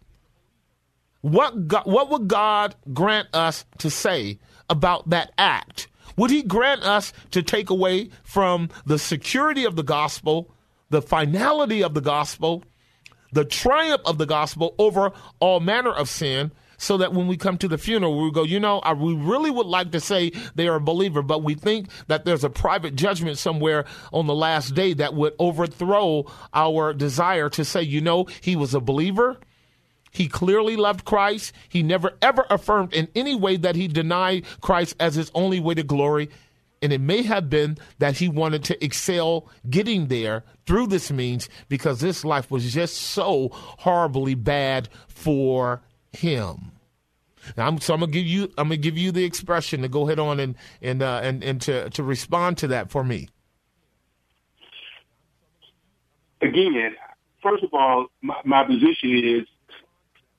what, 1.22 1.68
God, 1.68 1.84
what 1.86 2.10
would 2.12 2.28
God 2.28 2.76
grant 2.94 3.28
us 3.34 3.66
to 3.80 3.90
say 3.90 4.40
about 4.70 5.10
that 5.10 5.32
act? 5.38 5.88
Would 6.16 6.32
He 6.32 6.44
grant 6.44 6.84
us 6.84 7.12
to 7.32 7.42
take 7.42 7.70
away 7.70 8.10
from 8.24 8.70
the 8.86 9.00
security 9.00 9.66
of 9.66 9.76
the 9.76 9.84
gospel, 9.84 10.54
the 10.90 11.02
finality 11.02 11.82
of 11.84 11.96
the 11.96 12.02
gospel, 12.02 12.64
the 13.32 13.46
triumph 13.46 14.02
of 14.06 14.20
the 14.20 14.28
gospel 14.28 14.76
over 14.78 15.12
all 15.40 15.60
manner 15.60 15.92
of 15.92 16.08
sin? 16.08 16.52
So 16.84 16.98
that 16.98 17.14
when 17.14 17.28
we 17.28 17.38
come 17.38 17.58
to 17.58 17.68
the 17.70 17.78
funeral, 17.78 18.22
we 18.22 18.30
go, 18.30 18.44
you 18.44 18.60
know, 18.60 18.80
I, 18.80 18.92
we 18.94 19.14
really 19.14 19.50
would 19.50 19.68
like 19.68 19.92
to 19.92 20.02
say 20.02 20.34
they 20.56 20.68
are 20.68 20.76
a 20.76 20.82
believer, 20.82 21.22
but 21.22 21.42
we 21.42 21.56
think 21.56 21.88
that 22.08 22.26
there's 22.26 22.44
a 22.44 22.50
private 22.50 22.96
judgment 22.96 23.38
somewhere 23.38 23.86
on 24.12 24.28
the 24.28 24.36
last 24.36 24.76
day 24.76 24.94
that 24.96 25.14
would 25.14 25.34
overthrow 25.40 26.26
our 26.54 26.94
desire 26.94 27.50
to 27.52 27.64
say, 27.64 27.82
you 27.82 28.02
know, 28.02 28.28
he 28.42 28.58
was 28.58 28.74
a 28.74 28.82
believer. 28.82 29.40
He 30.12 30.28
clearly 30.28 30.76
loved 30.76 31.06
Christ. 31.06 31.54
He 31.70 31.82
never 31.82 32.12
ever 32.22 32.46
affirmed 32.50 32.94
in 32.94 33.08
any 33.16 33.34
way 33.34 33.56
that 33.56 33.76
he 33.76 33.88
denied 33.88 34.46
Christ 34.60 34.96
as 35.00 35.16
his 35.16 35.32
only 35.34 35.62
way 35.62 35.76
to 35.76 35.84
glory. 35.84 36.30
And 36.82 36.92
it 36.92 37.00
may 37.00 37.22
have 37.22 37.50
been 37.50 37.78
that 38.00 38.18
he 38.18 38.28
wanted 38.28 38.66
to 38.66 38.84
excel 38.84 39.50
getting 39.70 40.08
there 40.08 40.44
through 40.66 40.88
this 40.88 41.12
means 41.12 41.48
because 41.70 42.02
this 42.02 42.26
life 42.26 42.52
was 42.52 42.74
just 42.74 42.98
so 42.98 43.50
horribly 43.54 44.36
bad 44.36 44.90
for 45.08 45.82
him. 46.12 46.73
I'm, 47.58 47.80
so 47.80 47.94
I'm 47.94 48.00
gonna 48.02 48.12
give 48.12 48.26
you 48.26 48.44
I'm 48.58 48.68
gonna 48.68 48.78
give 48.78 48.98
you 48.98 49.12
the 49.12 49.24
expression 49.24 49.82
to 49.82 49.88
go 49.88 50.08
ahead 50.08 50.20
on 50.20 50.40
and 50.40 50.56
and 50.82 51.02
uh, 51.02 51.22
and 51.24 51.44
and 51.44 51.62
to 51.62 51.90
to 51.92 52.04
respond 52.04 52.58
to 52.60 52.68
that 52.68 52.90
for 52.90 53.04
me. 53.04 53.30
Again, 56.42 56.96
first 57.42 57.64
of 57.64 57.74
all, 57.74 58.08
my, 58.22 58.36
my 58.44 58.64
position 58.64 59.18
is 59.18 59.48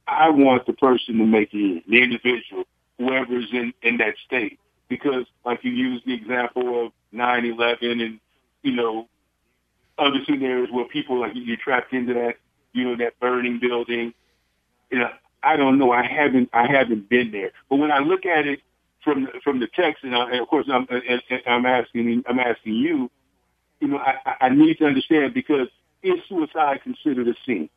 I 0.07 0.29
want 0.31 0.67
the 0.67 0.75
person 0.75 1.19
to 1.19 1.25
make 1.25 1.49
it, 1.53 1.85
the 1.89 2.03
individual, 2.03 2.65
whoever's 2.99 3.49
in 3.53 3.73
in 3.83 3.99
that 3.99 4.15
state, 4.25 4.59
because 4.89 5.27
like 5.45 5.65
you 5.65 5.73
used 5.73 6.07
the 6.07 6.15
example 6.15 6.87
of 6.87 6.93
9/11 7.15 8.03
and 8.05 8.21
you 8.63 8.73
know 8.73 9.09
other 9.99 10.19
scenarios 10.25 10.71
where 10.71 10.85
people 10.87 11.21
like 11.21 11.33
you're 11.35 11.57
trapped 11.57 11.93
into 11.93 12.15
that 12.15 12.37
you 12.75 12.85
know 12.85 12.97
that 12.97 13.19
burning 13.21 13.59
building. 13.59 14.13
You 14.91 14.99
know, 14.99 15.11
I 15.45 15.57
don't 15.57 15.79
know. 15.79 15.93
I 15.93 16.05
haven't 16.07 16.51
I 16.53 16.67
haven't 16.67 17.09
been 17.09 17.31
there. 17.31 17.53
But 17.69 17.77
when 17.77 17.91
I 17.91 17.99
look 17.99 18.27
at 18.27 18.47
it 18.47 18.61
from 19.03 19.29
from 19.43 19.61
the 19.61 19.67
text, 19.67 20.05
and, 20.05 20.15
I, 20.15 20.31
and 20.31 20.41
of 20.41 20.49
course 20.49 20.67
I'm 20.73 20.87
and, 20.91 21.23
and 21.31 21.43
I'm 21.47 21.67
asking 21.67 22.25
I'm 22.27 22.39
asking 22.39 22.75
you, 22.75 23.11
you 23.81 23.89
know, 23.89 23.99
I, 23.99 24.37
I 24.41 24.49
need 24.49 24.79
to 24.79 24.87
understand 24.87 25.35
because 25.35 25.69
is 26.03 26.21
suicide 26.29 26.83
considered 26.83 27.29
a 27.29 27.35
sin? 27.47 27.69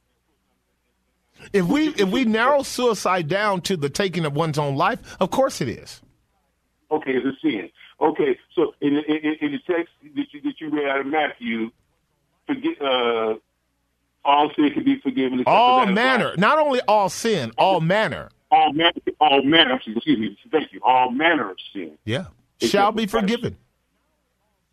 If 1.54 1.66
we 1.66 1.90
if 1.90 2.10
we 2.10 2.26
narrow 2.26 2.64
suicide 2.64 3.28
down 3.28 3.62
to 3.62 3.78
the 3.78 3.90
taking 3.90 4.26
of 4.26 4.36
one's 4.36 4.58
own 4.58 4.76
life, 4.76 5.18
of 5.20 5.30
course 5.32 5.62
it 5.62 5.70
is. 5.70 6.02
Okay, 6.90 7.12
it's 7.12 7.26
a 7.26 7.40
sin. 7.42 7.70
Okay, 8.00 8.38
so 8.54 8.74
in, 8.80 8.96
in, 8.98 9.36
in 9.42 9.52
the 9.52 9.60
text 9.66 9.92
that 10.16 10.26
you, 10.32 10.42
that 10.42 10.62
you 10.62 10.70
read 10.70 10.88
out 10.88 11.02
of 11.02 11.08
Matthew, 11.08 11.72
forget, 12.46 12.82
uh, 12.82 13.36
all 14.28 14.52
sin 14.56 14.70
can 14.72 14.84
be 14.84 15.00
forgiven. 15.00 15.42
All 15.48 15.86
manner, 15.86 16.34
not 16.38 16.60
only 16.60 16.82
all 16.82 17.08
sin, 17.10 17.52
all 17.58 17.80
manner. 17.80 18.30
All 18.52 18.74
manner, 18.74 18.92
all 19.22 19.42
manner. 19.42 19.76
Excuse 19.76 20.06
me. 20.06 20.38
Thank 20.52 20.74
you. 20.74 20.82
All 20.84 21.12
manner 21.12 21.52
of 21.52 21.58
sin. 21.74 21.98
Yeah, 22.04 22.26
shall 22.62 22.92
be 22.92 23.08
forgiven. 23.08 23.58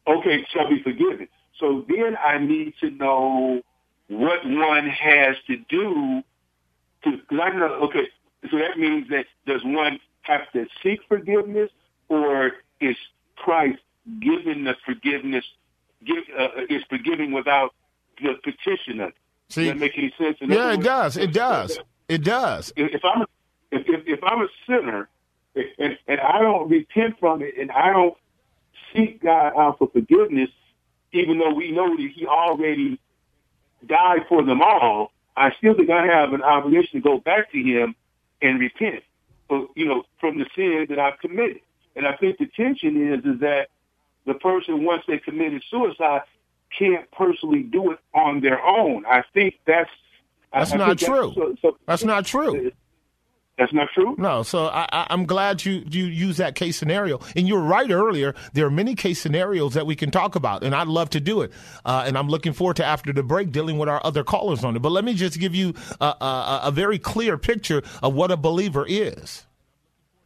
Okay, 0.07 0.45
shall 0.53 0.69
be 0.69 0.83
forgiven. 0.83 1.29
So 1.59 1.87
then 1.89 2.17
I 2.17 2.39
need 2.39 2.75
to 2.81 2.91
know 2.91 3.63
what 4.09 4.45
one 4.45 4.89
has 4.89 5.37
to 5.47 5.57
do 5.69 6.23
to. 7.05 7.11
Because 7.13 7.39
I 7.41 7.51
know. 7.51 7.67
Okay, 7.85 8.09
so 8.51 8.59
that 8.59 8.77
means 8.77 9.09
that 9.11 9.27
does 9.47 9.65
one 9.65 10.01
have 10.23 10.51
to 10.53 10.67
seek 10.83 11.01
forgiveness, 11.09 11.71
or 12.09 12.53
is 12.81 12.97
Christ 13.37 13.79
giving 14.21 14.65
the 14.65 14.75
forgiveness? 14.85 15.45
Give 16.05 16.25
uh, 16.37 16.49
is 16.69 16.83
forgiving 16.91 17.31
without 17.31 17.73
the 18.21 18.35
petitioner? 18.43 19.13
See, 19.55 19.65
does 19.65 19.73
that 19.75 19.79
make 19.79 19.97
any 19.97 20.13
sense? 20.19 20.37
In 20.41 20.51
yeah, 20.51 20.73
it 20.73 20.83
does. 20.83 21.17
It 21.17 21.33
does. 21.33 21.79
It 22.09 22.25
does. 22.25 22.73
If, 22.77 22.95
if 22.95 23.05
I'm 23.05 23.23
a, 23.23 23.27
if, 23.71 23.83
if, 23.89 24.03
if 24.07 24.25
I'm 24.25 24.43
a 24.43 24.49
sinner 24.67 25.09
and, 25.79 25.97
and 26.09 26.21
I 26.21 26.41
don't 26.41 26.69
repent 26.69 27.19
from 27.21 27.43
it 27.43 27.55
and 27.59 27.71
I 27.71 27.93
don't 27.93 28.17
seek 28.93 29.23
God 29.23 29.53
out 29.57 29.79
for 29.79 29.89
forgiveness, 29.89 30.51
even 31.13 31.39
though 31.39 31.55
we 31.55 31.71
know 31.71 31.97
that 31.97 32.11
He 32.15 32.27
already 32.27 32.99
died 33.87 34.27
for 34.29 34.43
them 34.43 34.61
all, 34.61 35.13
I 35.37 35.53
still 35.59 35.75
think 35.75 35.91
I 35.91 36.07
have 36.07 36.33
an 36.33 36.43
obligation 36.43 37.01
to 37.01 37.09
go 37.09 37.19
back 37.19 37.53
to 37.53 37.59
Him 37.63 37.95
and 38.43 38.59
repent, 38.59 39.05
for, 39.49 39.69
you 39.77 39.87
know, 39.87 40.03
from 40.21 40.39
the 40.39 40.47
sin 40.57 40.87
that 40.89 40.99
I've 40.99 41.19
committed. 41.21 41.61
And 41.97 42.07
I 42.07 42.17
think 42.17 42.39
the 42.39 42.47
tension 42.47 43.13
is 43.13 43.25
is 43.25 43.41
that 43.41 43.69
the 44.27 44.35
person 44.35 44.85
once 44.85 45.05
they 45.07 45.19
committed 45.19 45.63
suicide 45.71 46.23
can't 46.79 47.11
personally 47.13 47.63
do 47.63 47.93
it 47.93 47.99
on 48.15 48.41
their 48.41 48.61
own. 48.63 49.05
I 49.07 49.23
think 49.33 49.55
that's 49.67 49.91
That's 50.53 50.73
I, 50.73 50.77
not 50.77 50.99
true. 50.99 51.33
so- 51.35 51.55
so- 51.63 51.77
That's 51.87 52.05
not 52.05 52.27
true. 52.27 52.71
That's 53.57 53.73
not 53.73 53.89
true. 53.95 54.17
No, 54.19 54.43
so 54.43 54.67
I, 54.67 54.89
I, 54.91 55.07
I'm 55.11 55.27
glad 55.27 55.65
you 55.65 55.85
you 55.89 56.07
use 56.07 56.39
that 56.39 56.57
case 56.57 56.77
scenario, 56.77 57.21
and 57.37 57.47
you're 57.47 57.61
right 57.61 57.89
earlier. 57.89 58.35
There 58.53 58.67
are 58.67 58.71
many 58.71 58.97
case 58.97 59.21
scenarios 59.21 59.75
that 59.75 59.87
we 59.87 59.95
can 59.95 60.11
talk 60.11 60.35
about, 60.35 60.65
and 60.65 60.75
I'd 60.75 60.89
love 60.89 61.11
to 61.11 61.21
do 61.21 61.41
it. 61.43 61.53
Uh, 61.85 62.03
and 62.05 62.19
I'm 62.19 62.27
looking 62.29 62.53
forward 62.53 62.75
to 62.79 62.85
after 62.85 63.13
the 63.13 63.23
break 63.23 63.53
dealing 63.53 63.79
with 63.79 63.89
our 63.89 64.01
other 64.05 64.25
callers 64.25 64.65
on 64.65 64.75
it. 64.75 64.81
But 64.83 64.91
let 64.91 65.05
me 65.05 65.15
just 65.15 65.39
give 65.39 65.55
you 65.55 65.73
a, 66.01 66.05
a, 66.05 66.61
a 66.65 66.71
very 66.73 66.99
clear 66.99 67.39
picture 67.39 67.83
of 68.03 68.13
what 68.13 68.33
a 68.33 68.37
believer 68.37 68.85
is. 68.89 69.47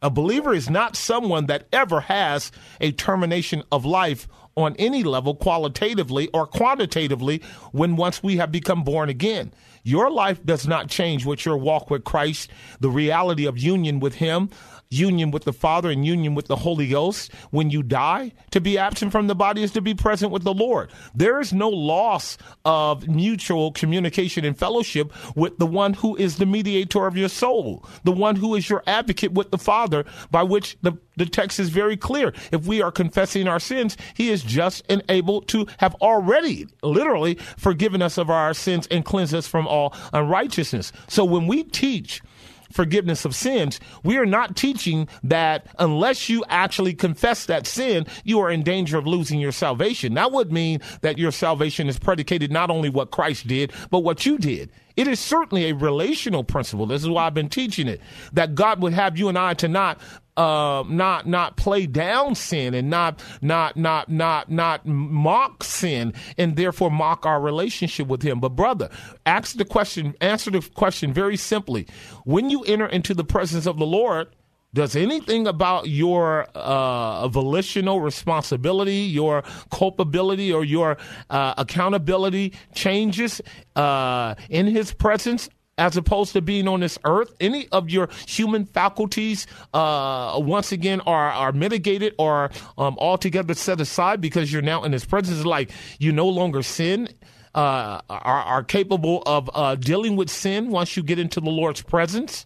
A 0.01 0.09
believer 0.09 0.53
is 0.55 0.67
not 0.67 0.95
someone 0.95 1.45
that 1.47 1.67
ever 1.71 1.99
has 1.99 2.51
a 2.81 2.91
termination 2.93 3.61
of 3.71 3.85
life 3.85 4.27
on 4.55 4.75
any 4.77 5.03
level, 5.03 5.35
qualitatively 5.35 6.27
or 6.33 6.45
quantitatively, 6.45 7.41
when 7.71 7.95
once 7.95 8.21
we 8.23 8.37
have 8.37 8.51
become 8.51 8.83
born 8.83 9.09
again. 9.09 9.53
Your 9.83 10.11
life 10.11 10.43
does 10.45 10.67
not 10.67 10.89
change 10.89 11.25
with 11.25 11.45
your 11.45 11.57
walk 11.57 11.89
with 11.89 12.03
Christ, 12.03 12.49
the 12.79 12.89
reality 12.89 13.45
of 13.45 13.57
union 13.57 13.99
with 13.99 14.15
Him, 14.15 14.49
union 14.89 15.29
with 15.29 15.43
the 15.43 15.53
Father, 15.53 15.91
and 15.91 16.05
union 16.05 16.33
with 16.33 16.47
the 16.47 16.55
Holy 16.55 16.87
Ghost. 16.87 17.31
When 17.51 17.69
you 17.69 17.83
die, 17.83 18.33
to 18.51 18.59
be 18.59 18.77
absent 18.77 19.11
from 19.11 19.27
the 19.27 19.35
body 19.35 19.61
is 19.61 19.71
to 19.73 19.81
be 19.81 19.93
present 19.93 20.31
with 20.31 20.43
the 20.43 20.53
Lord. 20.53 20.89
There 21.13 21.39
is 21.39 21.53
no 21.53 21.69
loss 21.69 22.37
of 22.65 23.07
mutual 23.07 23.71
communication 23.71 24.45
and 24.45 24.57
fellowship 24.57 25.13
with 25.35 25.57
the 25.59 25.67
one 25.67 25.93
who 25.93 26.15
is 26.15 26.37
the 26.37 26.45
mediator 26.47 27.05
of 27.05 27.15
your 27.15 27.29
soul, 27.29 27.85
the 28.03 28.11
one 28.11 28.35
who 28.35 28.55
is 28.55 28.67
your 28.67 28.83
advocate 28.87 29.31
with 29.33 29.51
the 29.51 29.59
Father, 29.59 30.05
by 30.31 30.43
which 30.43 30.75
the 30.81 30.97
the 31.19 31.25
text 31.25 31.59
is 31.59 31.69
very 31.69 31.97
clear. 31.97 32.33
If 32.51 32.65
we 32.65 32.81
are 32.81 32.91
confessing 32.91 33.47
our 33.47 33.59
sins, 33.59 33.97
he 34.15 34.29
is 34.29 34.41
just 34.41 34.85
and 34.89 35.03
able 35.09 35.41
to 35.43 35.67
have 35.77 35.93
already 35.95 36.65
literally 36.81 37.35
forgiven 37.57 38.01
us 38.01 38.17
of 38.17 38.29
our 38.29 38.53
sins 38.53 38.87
and 38.89 39.03
cleansed 39.03 39.35
us 39.35 39.45
from 39.45 39.67
all 39.67 39.93
unrighteousness. 40.13 40.93
So 41.09 41.25
when 41.25 41.45
we 41.45 41.63
teach 41.63 42.21
forgiveness 42.71 43.25
of 43.25 43.35
sins, 43.35 43.79
we 44.03 44.17
are 44.17 44.25
not 44.25 44.55
teaching 44.55 45.07
that 45.23 45.67
unless 45.79 46.29
you 46.29 46.43
actually 46.49 46.93
confess 46.93 47.45
that 47.45 47.67
sin, 47.67 48.05
you 48.23 48.39
are 48.39 48.49
in 48.49 48.63
danger 48.63 48.97
of 48.97 49.07
losing 49.07 49.39
your 49.39 49.51
salvation. 49.51 50.13
That 50.13 50.31
would 50.31 50.51
mean 50.51 50.81
that 51.01 51.17
your 51.17 51.31
salvation 51.31 51.87
is 51.87 51.99
predicated 51.99 52.51
not 52.51 52.69
only 52.69 52.89
what 52.89 53.11
Christ 53.11 53.47
did, 53.47 53.73
but 53.89 53.99
what 53.99 54.25
you 54.25 54.37
did. 54.37 54.71
It 54.95 55.07
is 55.07 55.19
certainly 55.19 55.69
a 55.69 55.75
relational 55.75 56.43
principle. 56.43 56.85
This 56.85 57.01
is 57.01 57.09
why 57.09 57.27
I've 57.27 57.33
been 57.33 57.49
teaching 57.49 57.87
it. 57.87 58.01
That 58.33 58.55
God 58.55 58.81
would 58.81 58.93
have 58.93 59.17
you 59.17 59.29
and 59.29 59.37
I 59.37 59.53
to 59.55 59.67
not 59.67 59.99
uh, 60.39 60.83
not 60.87 61.27
not 61.27 61.57
play 61.57 61.85
down 61.85 62.33
sin 62.33 62.73
and 62.73 62.89
not 62.89 63.21
not 63.41 63.75
not 63.75 64.09
not 64.09 64.49
not 64.49 64.85
mock 64.85 65.65
sin 65.65 66.13
and 66.37 66.55
therefore 66.55 66.89
mock 66.89 67.25
our 67.25 67.41
relationship 67.41 68.07
with 68.07 68.21
Him. 68.21 68.39
But 68.39 68.55
brother, 68.55 68.89
ask 69.25 69.57
the 69.57 69.65
question, 69.65 70.15
answer 70.21 70.49
the 70.49 70.61
question 70.61 71.11
very 71.11 71.35
simply. 71.35 71.87
When 72.23 72.49
you 72.49 72.63
enter 72.63 72.85
into 72.85 73.13
the 73.13 73.25
presence 73.25 73.65
of 73.65 73.77
the 73.79 73.85
Lord, 73.85 74.29
does 74.73 74.95
anything 74.95 75.47
about 75.47 75.89
your 75.89 76.43
uh, 76.53 77.27
volitional 77.27 78.01
responsibility, 78.01 78.97
your 78.97 79.43
culpability, 79.71 80.53
or 80.53 80.63
your 80.63 80.97
uh, 81.29 81.55
accountability 81.57 82.53
changes 82.73 83.41
uh, 83.75 84.35
in 84.49 84.67
His 84.67 84.93
presence? 84.93 85.49
As 85.77 85.95
opposed 85.95 86.33
to 86.33 86.41
being 86.41 86.67
on 86.67 86.81
this 86.81 86.99
earth, 87.05 87.33
any 87.39 87.69
of 87.69 87.89
your 87.89 88.09
human 88.27 88.65
faculties, 88.65 89.47
uh, 89.73 90.33
once 90.35 90.73
again, 90.73 90.99
are 91.01 91.31
are 91.31 91.53
mitigated 91.53 92.15
or 92.19 92.51
um, 92.77 92.97
altogether 92.99 93.53
set 93.53 93.79
aside 93.79 94.19
because 94.19 94.51
you're 94.51 94.61
now 94.61 94.83
in 94.83 94.91
His 94.91 95.05
presence. 95.05 95.45
Like 95.45 95.71
you 95.97 96.11
no 96.11 96.27
longer 96.27 96.63
sin, 96.63 97.07
uh, 97.55 98.01
are 98.09 98.43
are 98.43 98.63
capable 98.63 99.23
of 99.25 99.49
uh, 99.53 99.75
dealing 99.75 100.17
with 100.17 100.29
sin 100.29 100.69
once 100.69 100.97
you 100.97 101.03
get 101.03 101.17
into 101.17 101.39
the 101.39 101.49
Lord's 101.49 101.81
presence. 101.81 102.45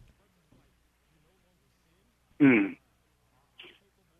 Mm. 2.43 2.75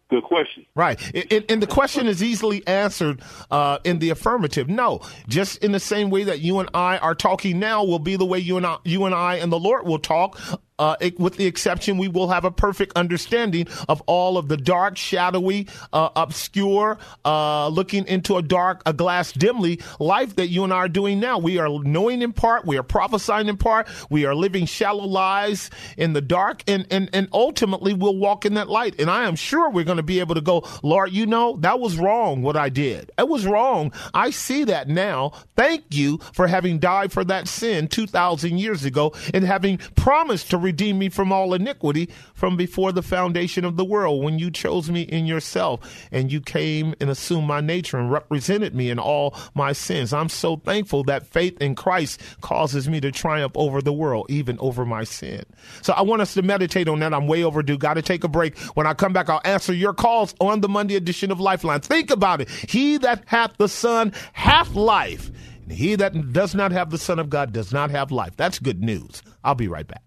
Good 0.10 0.24
question. 0.25 0.65
Right. 0.75 1.01
And, 1.50 1.60
the 1.62 1.65
question 1.65 2.06
is 2.06 2.22
easily 2.22 2.65
answered 2.68 3.22
uh, 3.50 3.80
in 3.84 3.98
the 3.98 4.12
affirmative. 4.12 4.70
No, 4.70 5.01
just 5.27 5.63
in 5.63 5.72
the 5.72 5.80
same 5.80 6.12
way 6.12 6.24
that 6.25 6.39
you 6.39 6.60
and 6.60 6.70
I 6.75 7.00
are 7.00 7.15
talking 7.15 7.58
now 7.58 7.84
will 7.84 7.98
be 7.98 8.15
the 8.15 8.25
way 8.25 8.38
you 8.38 8.58
and 8.58 8.65
I, 8.65 8.77
you 8.84 9.06
and 9.06 9.15
I 9.15 9.38
and 9.38 9.51
the 9.51 9.58
Lord 9.58 9.88
will 9.88 9.98
talk. 9.98 10.39
Uh, 10.80 10.96
it, 11.00 11.20
with 11.20 11.38
the 11.38 11.46
exception, 11.46 11.98
we 11.98 12.08
will 12.08 12.30
have 12.30 12.46
a 12.46 12.51
perfect 12.51 12.94
understanding 12.96 13.68
of 13.88 14.01
all 14.08 14.38
of 14.38 14.48
the 14.48 14.58
dark, 14.58 14.98
shadowy, 14.98 15.68
uh, 15.94 16.10
obscure, 16.15 16.98
uh, 17.25 17.68
looking 17.68 18.08
into 18.08 18.38
a 18.38 18.42
dark, 18.42 18.82
a 18.86 18.94
glass 18.94 19.32
dimly 19.32 19.80
life 20.00 20.36
that 20.36 20.48
you 20.48 20.63
and 20.63 20.74
I 20.74 20.77
are 20.77 20.89
doing 20.89 21.20
now. 21.20 21.38
We 21.38 21.60
are 21.60 21.70
knowing 21.70 22.22
in 22.22 22.34
part, 22.34 22.65
we 22.65 22.77
are 22.77 22.84
prophesying 22.84 23.48
in 23.48 23.58
part, 23.58 23.88
we 24.10 24.25
are 24.25 24.34
living 24.34 24.65
shallow 24.65 25.06
lives 25.06 25.70
in 25.98 26.13
the 26.13 26.22
dark, 26.22 26.63
and 26.68 26.88
and 26.89 27.10
and 27.13 27.27
ultimately 27.32 27.94
we'll 27.94 28.18
walk 28.18 28.46
in 28.46 28.56
that 28.56 28.70
light. 28.70 29.00
And 29.00 29.10
I 29.10 29.25
am 29.25 29.36
sure 29.36 29.70
we're 29.70 29.84
going 29.84 29.98
to 29.98 30.03
be 30.03 30.20
able 30.20 30.36
to 30.36 30.42
go, 30.42 30.68
Lord, 30.82 31.12
you 31.12 31.25
know 31.25 31.58
that 31.58 31.80
was 31.80 31.98
wrong 31.98 32.42
what 32.42 32.58
I 32.58 32.70
did. 32.70 33.12
It 33.18 33.27
was 33.30 33.46
wrong. 33.46 33.92
I 34.13 34.32
see 34.32 34.63
that 34.65 34.88
now. 34.88 35.34
Thank 35.56 35.86
you 35.92 36.20
for 36.34 36.48
having 36.48 36.80
died 36.80 37.12
for 37.12 37.24
that 37.25 37.48
sin 37.48 37.88
two 37.88 38.08
thousand 38.08 38.58
years 38.58 38.86
ago 38.86 39.13
and 39.34 39.44
having 39.44 39.77
promised 39.96 40.50
to 40.51 40.58
redeem 40.63 40.98
me 40.98 41.10
from 41.10 41.32
all 41.32 41.53
iniquity 41.53 42.10
from 42.34 42.58
before 42.58 42.91
the 42.91 43.01
foundation 43.01 43.65
of 43.65 43.77
the 43.77 43.86
world 43.86 44.24
when 44.24 44.39
you 44.39 44.50
chose 44.50 44.89
me 44.89 45.01
in 45.01 45.25
yourself 45.25 46.08
and 46.12 46.32
you 46.32 46.41
came 46.41 46.96
and 47.00 47.10
assumed 47.10 47.48
my 47.48 47.62
nature 47.62 47.98
and 47.98 48.12
represented 48.12 48.74
me 48.74 48.89
in 48.89 49.00
all 49.00 49.36
my 49.53 49.74
sins. 49.74 50.13
I'm 50.13 50.29
so 50.29 50.55
thankful 50.58 51.03
that 51.05 51.27
faith 51.27 51.62
in 51.62 51.75
Christ 51.75 52.22
causes 52.41 52.89
me 52.89 53.00
to 53.01 53.12
triumph 53.12 53.53
over 53.55 53.82
the 53.82 53.93
world, 53.93 54.25
even 54.29 54.58
over 54.60 54.86
my 54.86 55.03
sin. 55.03 55.43
So 55.82 55.93
I 55.93 56.01
want 56.01 56.22
us 56.22 56.34
to 56.36 56.41
meditate 56.41 56.88
on 56.88 57.00
that. 57.00 57.13
I'm 57.13 57.27
way 57.27 57.43
overdue. 57.43 57.77
Got 57.77 57.96
to 57.96 58.01
take 58.01 58.24
a 58.24 58.27
break. 58.27 58.58
When 58.75 58.88
I 58.88 58.93
come 58.93 59.13
back, 59.13 59.29
I'll 59.29 59.41
answer 59.43 59.74
your 59.74 59.93
calls 59.93 60.34
on 60.39 60.62
the 60.62 60.70
Monday 60.70 60.96
edition 60.96 61.32
of 61.32 61.39
Lifeline. 61.39 61.82
Think 61.82 62.10
about 62.10 62.41
it. 62.41 62.50
He 62.50 62.98
that 62.98 63.24
hath 63.25 63.58
the 63.58 63.67
Son 63.67 64.13
hath 64.34 64.74
life. 64.75 65.29
And 65.63 65.72
he 65.72 65.96
that 65.96 66.34
does 66.34 66.53
not 66.53 66.72
have 66.72 66.89
the 66.89 66.98
Son 66.98 67.20
of 67.20 67.29
God 67.29 67.53
does 67.53 67.72
not 67.72 67.89
have 67.91 68.12
life. 68.12 68.36
That's 68.36 68.60
good 68.60 68.82
news. 68.84 69.22
I'll 69.43 69.55
be 69.55 69.67
right 69.67 69.88
back. 69.88 70.03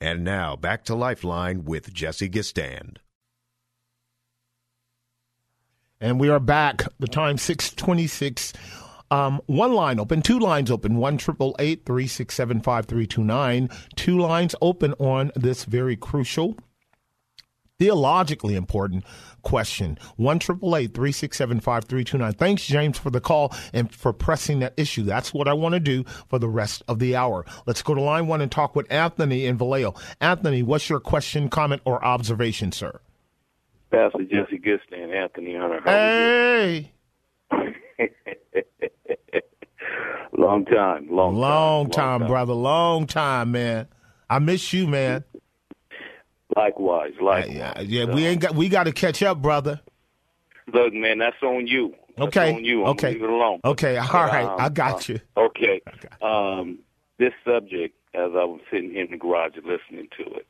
And 0.00 0.22
now 0.22 0.54
back 0.54 0.84
to 0.84 0.94
Lifeline 0.94 1.64
with 1.64 1.92
Jesse 1.92 2.28
Gistand. 2.28 2.98
And 6.00 6.20
we 6.20 6.28
are 6.28 6.38
back. 6.38 6.84
The 7.00 7.08
time 7.08 7.38
six 7.38 7.72
twenty 7.72 8.06
six. 8.06 8.52
Um, 9.10 9.40
one 9.46 9.72
line 9.72 9.98
open, 9.98 10.20
two 10.20 10.38
lines 10.38 10.70
open, 10.70 10.98
one 10.98 11.16
triple 11.16 11.56
eight 11.58 11.84
three 11.86 12.06
six 12.06 12.34
seven 12.34 12.60
five 12.60 12.86
three 12.86 13.06
two 13.06 13.24
nine. 13.24 13.70
Two 13.96 14.18
lines 14.18 14.54
open 14.60 14.92
on 15.00 15.32
this 15.34 15.64
very 15.64 15.96
crucial 15.96 16.56
theologically 17.78 18.54
important 18.56 19.04
question. 19.42 19.98
1 20.16 20.40
367 20.40 21.60
5329. 21.60 22.32
Thanks, 22.34 22.66
James, 22.66 22.98
for 22.98 23.10
the 23.10 23.20
call 23.20 23.54
and 23.72 23.92
for 23.94 24.12
pressing 24.12 24.58
that 24.60 24.74
issue. 24.76 25.04
That's 25.04 25.32
what 25.32 25.48
I 25.48 25.52
want 25.54 25.74
to 25.74 25.80
do 25.80 26.04
for 26.28 26.38
the 26.38 26.48
rest 26.48 26.82
of 26.88 26.98
the 26.98 27.16
hour. 27.16 27.44
Let's 27.66 27.82
go 27.82 27.94
to 27.94 28.00
line 28.00 28.26
one 28.26 28.40
and 28.40 28.50
talk 28.50 28.74
with 28.74 28.90
Anthony 28.92 29.46
in 29.46 29.56
Vallejo. 29.56 29.94
Anthony, 30.20 30.62
what's 30.62 30.88
your 30.90 31.00
question, 31.00 31.48
comment, 31.48 31.82
or 31.84 32.04
observation, 32.04 32.72
sir? 32.72 33.00
Pastor 33.90 34.24
Jesse 34.24 34.58
Gistand, 34.58 35.14
Anthony 35.14 35.56
Hunter. 35.56 35.80
Hey! 35.84 36.92
long 40.36 40.66
time, 40.66 41.08
long, 41.10 41.36
long 41.36 41.88
time, 41.90 42.20
time, 42.20 42.28
brother. 42.28 42.52
Long 42.52 43.06
time, 43.06 43.52
man. 43.52 43.88
I 44.28 44.40
miss 44.40 44.74
you, 44.74 44.86
man. 44.86 45.24
Likewise, 46.56 47.12
likewise. 47.20 47.54
Yeah, 47.54 47.80
yeah, 47.80 48.04
we 48.04 48.26
ain't 48.26 48.40
got 48.40 48.54
we 48.54 48.68
got 48.68 48.84
to 48.84 48.92
catch 48.92 49.22
up, 49.22 49.42
brother. 49.42 49.80
Look, 50.72 50.92
man, 50.92 51.18
that's 51.18 51.42
on 51.42 51.66
you. 51.66 51.94
That's 52.16 52.28
Okay, 52.28 52.54
on 52.54 52.64
you. 52.64 52.84
I'm 52.84 52.90
okay. 52.90 53.12
Leave 53.12 53.22
it 53.22 53.30
alone. 53.30 53.60
Okay, 53.64 53.96
all 53.96 54.06
But, 54.10 54.32
right, 54.32 54.44
um, 54.44 54.56
I 54.60 54.68
got 54.68 55.08
uh, 55.08 55.12
you. 55.12 55.20
Okay. 55.36 55.80
Um, 56.22 56.78
this 57.18 57.32
subject, 57.44 57.96
as 58.14 58.30
I 58.34 58.44
was 58.44 58.60
sitting 58.70 58.94
in 58.94 59.10
the 59.10 59.16
garage 59.16 59.52
listening 59.56 60.08
to 60.18 60.24
it, 60.34 60.46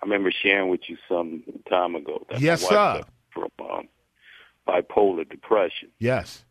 I 0.00 0.04
remember 0.04 0.30
sharing 0.32 0.70
with 0.70 0.80
you 0.88 0.96
some 1.08 1.42
time 1.68 1.94
ago 1.94 2.26
that 2.30 2.40
Yes, 2.40 2.66
sir. 2.66 3.02
from 3.32 3.48
um, 3.60 3.88
bipolar 4.66 5.28
depression. 5.28 5.88
Yes. 5.98 6.44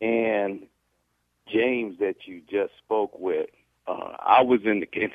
And 0.00 0.66
James, 1.46 1.98
that 2.00 2.16
you 2.26 2.42
just 2.50 2.72
spoke 2.84 3.18
with, 3.18 3.48
uh, 3.86 4.16
I 4.20 4.42
was 4.42 4.60
in 4.64 4.80
the. 4.80 4.88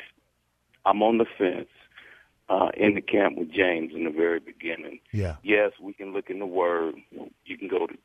I'm 0.86 1.04
on 1.04 1.18
the 1.18 1.26
fence 1.38 1.68
uh, 2.50 2.70
in 2.76 2.96
the 2.96 3.02
camp 3.02 3.38
with 3.38 3.52
James 3.52 3.94
in 3.94 4.06
the 4.06 4.10
very 4.10 4.40
beginning. 4.40 5.00
Yeah. 5.12 5.36
Yes, 5.44 5.72
we 5.82 5.94
can 5.94 6.14
look 6.14 6.30
in 6.30 6.40
the 6.40 6.46
Word. 6.46 6.96
You 7.46 7.58
can 7.58 7.68
go 7.68 7.88
to. 7.88 7.98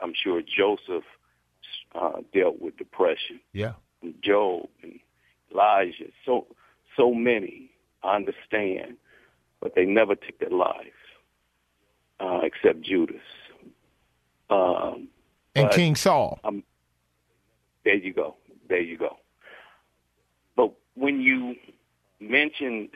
I'm 0.00 0.12
sure 0.14 0.40
Joseph 0.42 1.04
uh, 1.94 2.20
dealt 2.32 2.60
with 2.60 2.76
depression. 2.76 3.40
Yeah. 3.52 3.72
And 4.02 4.14
Job 4.22 4.68
and 4.82 5.00
Elijah. 5.52 6.06
So 6.24 6.46
so 6.96 7.12
many. 7.12 7.70
I 8.04 8.14
understand, 8.14 8.96
but 9.60 9.74
they 9.74 9.84
never 9.84 10.14
took 10.14 10.38
their 10.38 10.50
lives, 10.50 10.90
uh, 12.20 12.40
except 12.44 12.82
Judas. 12.82 13.16
Um, 14.50 15.08
And 15.56 15.68
King 15.72 15.96
Saul. 15.96 16.38
there 17.84 17.96
you 17.96 18.12
go. 18.12 18.36
There 18.68 18.80
you 18.80 18.96
go. 18.96 19.16
But 20.54 20.72
when 20.94 21.20
you 21.20 21.56
mentioned 22.20 22.90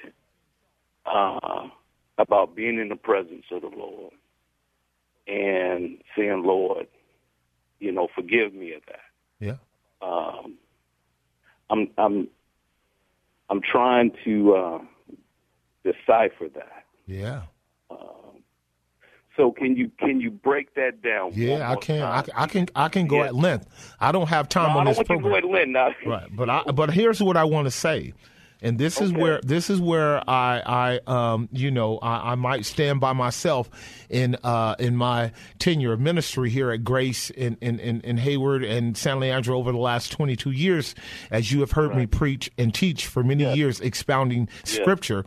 uh, 1.06 1.68
about 2.18 2.54
being 2.54 2.78
in 2.78 2.88
the 2.88 2.97
presence 2.97 3.44
of 3.50 3.62
the 3.62 3.68
Lord 3.68 4.12
and 5.26 5.99
saying, 6.16 6.42
Lord, 6.44 6.87
you 7.78 7.92
know, 7.92 8.09
forgive 8.14 8.54
me 8.54 8.75
of 8.75 8.82
that. 8.87 9.00
Yeah. 9.40 9.56
Um, 10.00 10.54
I'm 11.71 11.88
I'm 11.99 12.28
I'm 13.49 13.61
trying 13.61 14.12
to 14.25 14.54
uh, 14.54 14.78
decipher 15.85 16.49
that. 16.54 16.85
Yeah. 17.06 17.42
So 19.37 19.50
can 19.50 19.76
you 19.76 19.90
can 19.99 20.21
you 20.21 20.30
break 20.30 20.75
that 20.75 21.00
down? 21.02 21.32
Yeah, 21.35 21.71
I 21.71 21.76
can. 21.76 22.02
I. 22.02 22.23
I 22.35 22.47
can. 22.47 22.68
I 22.76 22.88
can 22.90 23.06
go 23.06 23.16
Yeah. 23.16 23.28
at 23.28 23.35
length. 23.35 23.66
I 23.99 24.12
don't 24.12 24.28
have 24.28 24.47
time 24.49 24.68
No, 24.68 24.75
I 24.75 24.78
on 24.80 24.85
don't 24.85 24.90
this 24.90 24.97
want 24.99 25.09
you 25.09 25.16
to 25.16 25.23
go 25.23 25.35
and 25.35 25.50
let 25.50 25.68
now. 25.68 25.90
Right, 26.06 26.28
but 26.37 26.50
I 26.50 26.64
but 26.64 26.90
here's 26.90 27.23
what 27.23 27.38
I 27.38 27.44
want 27.44 27.66
to 27.66 27.71
say, 27.71 28.12
and 28.62 28.78
this 28.78 29.00
is 29.00 29.12
where 29.12 29.40
this 29.42 29.69
is 29.69 29.81
where 29.81 30.19
I 30.28 30.62
I 30.64 31.00
um 31.07 31.49
you 31.52 31.71
know 31.71 31.99
I, 31.99 32.33
I 32.33 32.35
might 32.37 32.64
stand 32.64 33.00
by 33.00 33.12
myself 33.12 33.69
in 34.09 34.37
uh 34.45 34.76
in 34.78 34.97
my 34.97 35.33
tenure 35.59 35.92
of 35.92 36.00
ministry 36.00 36.49
here 36.49 36.71
at 36.71 36.85
Grace 36.85 37.28
in 37.31 37.59
in 37.61 37.78
in, 37.81 38.00
in 38.02 38.16
Hayward 38.19 38.64
and 38.64 38.97
San 38.97 39.21
Leandro 39.21 39.59
over 39.59 39.73
the 39.73 39.78
last 39.78 40.12
22 40.12 40.50
years, 40.52 40.95
as 41.31 41.52
you 41.52 41.61
have 41.61 41.73
heard 41.73 41.94
me 41.94 42.07
preach 42.07 42.51
and 42.57 42.72
teach 42.72 43.07
for 43.07 43.22
many 43.22 43.53
years, 43.55 43.81
expounding 43.81 44.48
Scripture. 44.64 45.25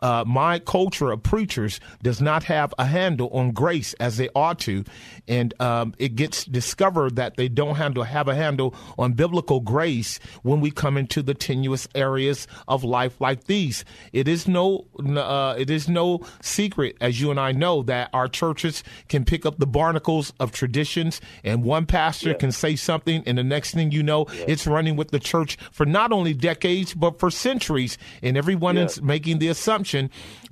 Uh, 0.00 0.24
my 0.26 0.58
culture 0.60 1.10
of 1.10 1.22
preachers 1.22 1.80
does 2.02 2.20
not 2.20 2.44
have 2.44 2.72
a 2.78 2.84
handle 2.84 3.28
on 3.32 3.50
grace 3.50 3.94
as 3.94 4.16
they 4.16 4.28
ought 4.34 4.58
to, 4.60 4.84
and 5.26 5.52
um, 5.60 5.92
it 5.98 6.14
gets 6.14 6.44
discovered 6.44 7.16
that 7.16 7.36
they 7.36 7.48
don't 7.48 7.74
handle 7.76 8.04
have 8.04 8.28
a 8.28 8.34
handle 8.34 8.74
on 8.96 9.12
biblical 9.14 9.58
grace 9.60 10.20
when 10.42 10.60
we 10.60 10.70
come 10.70 10.96
into 10.96 11.20
the 11.22 11.34
tenuous 11.34 11.88
areas 11.96 12.46
of 12.68 12.84
life 12.84 13.20
like 13.20 13.44
these. 13.44 13.84
It 14.12 14.28
is 14.28 14.46
no 14.46 14.86
uh, 15.04 15.56
it 15.58 15.68
is 15.68 15.88
no 15.88 16.20
secret, 16.42 16.96
as 17.00 17.20
you 17.20 17.30
and 17.32 17.40
I 17.40 17.50
know, 17.52 17.82
that 17.82 18.10
our 18.12 18.28
churches 18.28 18.84
can 19.08 19.24
pick 19.24 19.44
up 19.44 19.58
the 19.58 19.66
barnacles 19.66 20.32
of 20.38 20.52
traditions, 20.52 21.20
and 21.42 21.64
one 21.64 21.86
pastor 21.86 22.34
can 22.34 22.52
say 22.52 22.76
something, 22.76 23.22
and 23.26 23.36
the 23.36 23.42
next 23.44 23.74
thing 23.74 23.90
you 23.90 24.02
know, 24.02 24.26
it's 24.46 24.66
running 24.66 24.94
with 24.94 25.10
the 25.10 25.18
church 25.18 25.56
for 25.72 25.84
not 25.86 26.12
only 26.12 26.34
decades 26.34 26.94
but 26.94 27.18
for 27.18 27.30
centuries, 27.30 27.98
and 28.22 28.36
everyone 28.36 28.76
Yeah. 28.76 28.84
is 28.84 29.02
making 29.02 29.38
the 29.40 29.48
assumption 29.48 29.87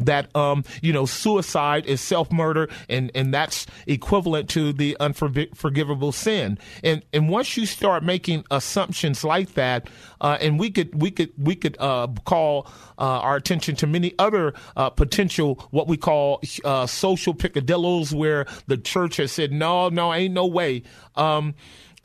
that 0.00 0.34
um, 0.36 0.64
you 0.82 0.92
know 0.92 1.06
suicide 1.06 1.86
is 1.86 2.00
self 2.00 2.30
murder 2.32 2.68
and 2.88 3.10
and 3.14 3.32
that's 3.32 3.66
equivalent 3.86 4.48
to 4.50 4.72
the 4.72 4.96
unforgivable 5.00 6.12
sin. 6.12 6.58
And 6.82 7.02
and 7.12 7.28
once 7.28 7.56
you 7.56 7.66
start 7.66 8.02
making 8.02 8.44
assumptions 8.50 9.24
like 9.24 9.54
that 9.54 9.88
uh, 10.20 10.38
and 10.40 10.58
we 10.58 10.70
could 10.70 11.00
we 11.00 11.10
could 11.10 11.32
we 11.38 11.54
could 11.54 11.76
uh, 11.80 12.08
call 12.24 12.66
uh, 12.98 13.02
our 13.02 13.36
attention 13.36 13.76
to 13.76 13.86
many 13.86 14.14
other 14.18 14.54
uh, 14.76 14.90
potential 14.90 15.66
what 15.70 15.88
we 15.88 15.96
call 15.96 16.40
uh, 16.64 16.86
social 16.86 17.34
picadillos 17.34 18.12
where 18.12 18.46
the 18.66 18.76
church 18.76 19.16
has 19.16 19.32
said 19.32 19.52
no 19.52 19.88
no 19.88 20.12
ain't 20.12 20.34
no 20.34 20.46
way. 20.46 20.82
Um, 21.14 21.54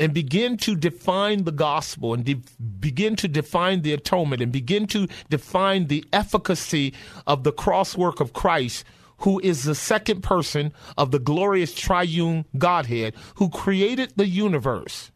and 0.01 0.15
begin 0.15 0.57
to 0.57 0.75
define 0.75 1.43
the 1.43 1.51
gospel 1.51 2.15
and 2.15 2.25
de- 2.25 2.41
begin 2.79 3.15
to 3.15 3.27
define 3.27 3.83
the 3.83 3.93
atonement 3.93 4.41
and 4.41 4.51
begin 4.51 4.87
to 4.87 5.07
define 5.29 5.87
the 5.87 6.03
efficacy 6.11 6.91
of 7.27 7.43
the 7.43 7.51
cross 7.51 7.95
work 7.95 8.19
of 8.19 8.33
Christ, 8.33 8.83
who 9.19 9.39
is 9.41 9.63
the 9.63 9.75
second 9.75 10.21
person 10.23 10.73
of 10.97 11.11
the 11.11 11.19
glorious 11.19 11.75
triune 11.75 12.45
Godhead, 12.57 13.13
who 13.35 13.49
created 13.49 14.13
the 14.15 14.27
universe. 14.27 15.11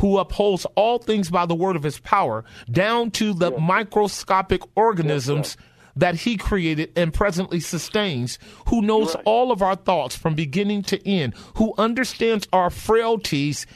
Who 0.00 0.18
upholds 0.18 0.66
all 0.74 0.98
things 0.98 1.30
by 1.30 1.46
the 1.46 1.54
word 1.54 1.74
of 1.74 1.82
his 1.82 2.00
power, 2.00 2.44
down 2.70 3.12
to 3.12 3.32
the 3.32 3.52
microscopic 3.52 4.60
organisms 4.74 5.56
that 5.94 6.16
he 6.16 6.36
created 6.36 6.92
and 6.96 7.14
presently 7.14 7.60
sustains, 7.60 8.38
who 8.68 8.82
knows 8.82 9.16
all 9.24 9.50
of 9.50 9.62
our 9.62 9.74
thoughts 9.74 10.14
from 10.14 10.34
beginning 10.34 10.82
to 10.82 11.08
end, 11.08 11.32
who 11.54 11.72
understands 11.78 12.46
our 12.52 12.68
frailties 12.68 13.66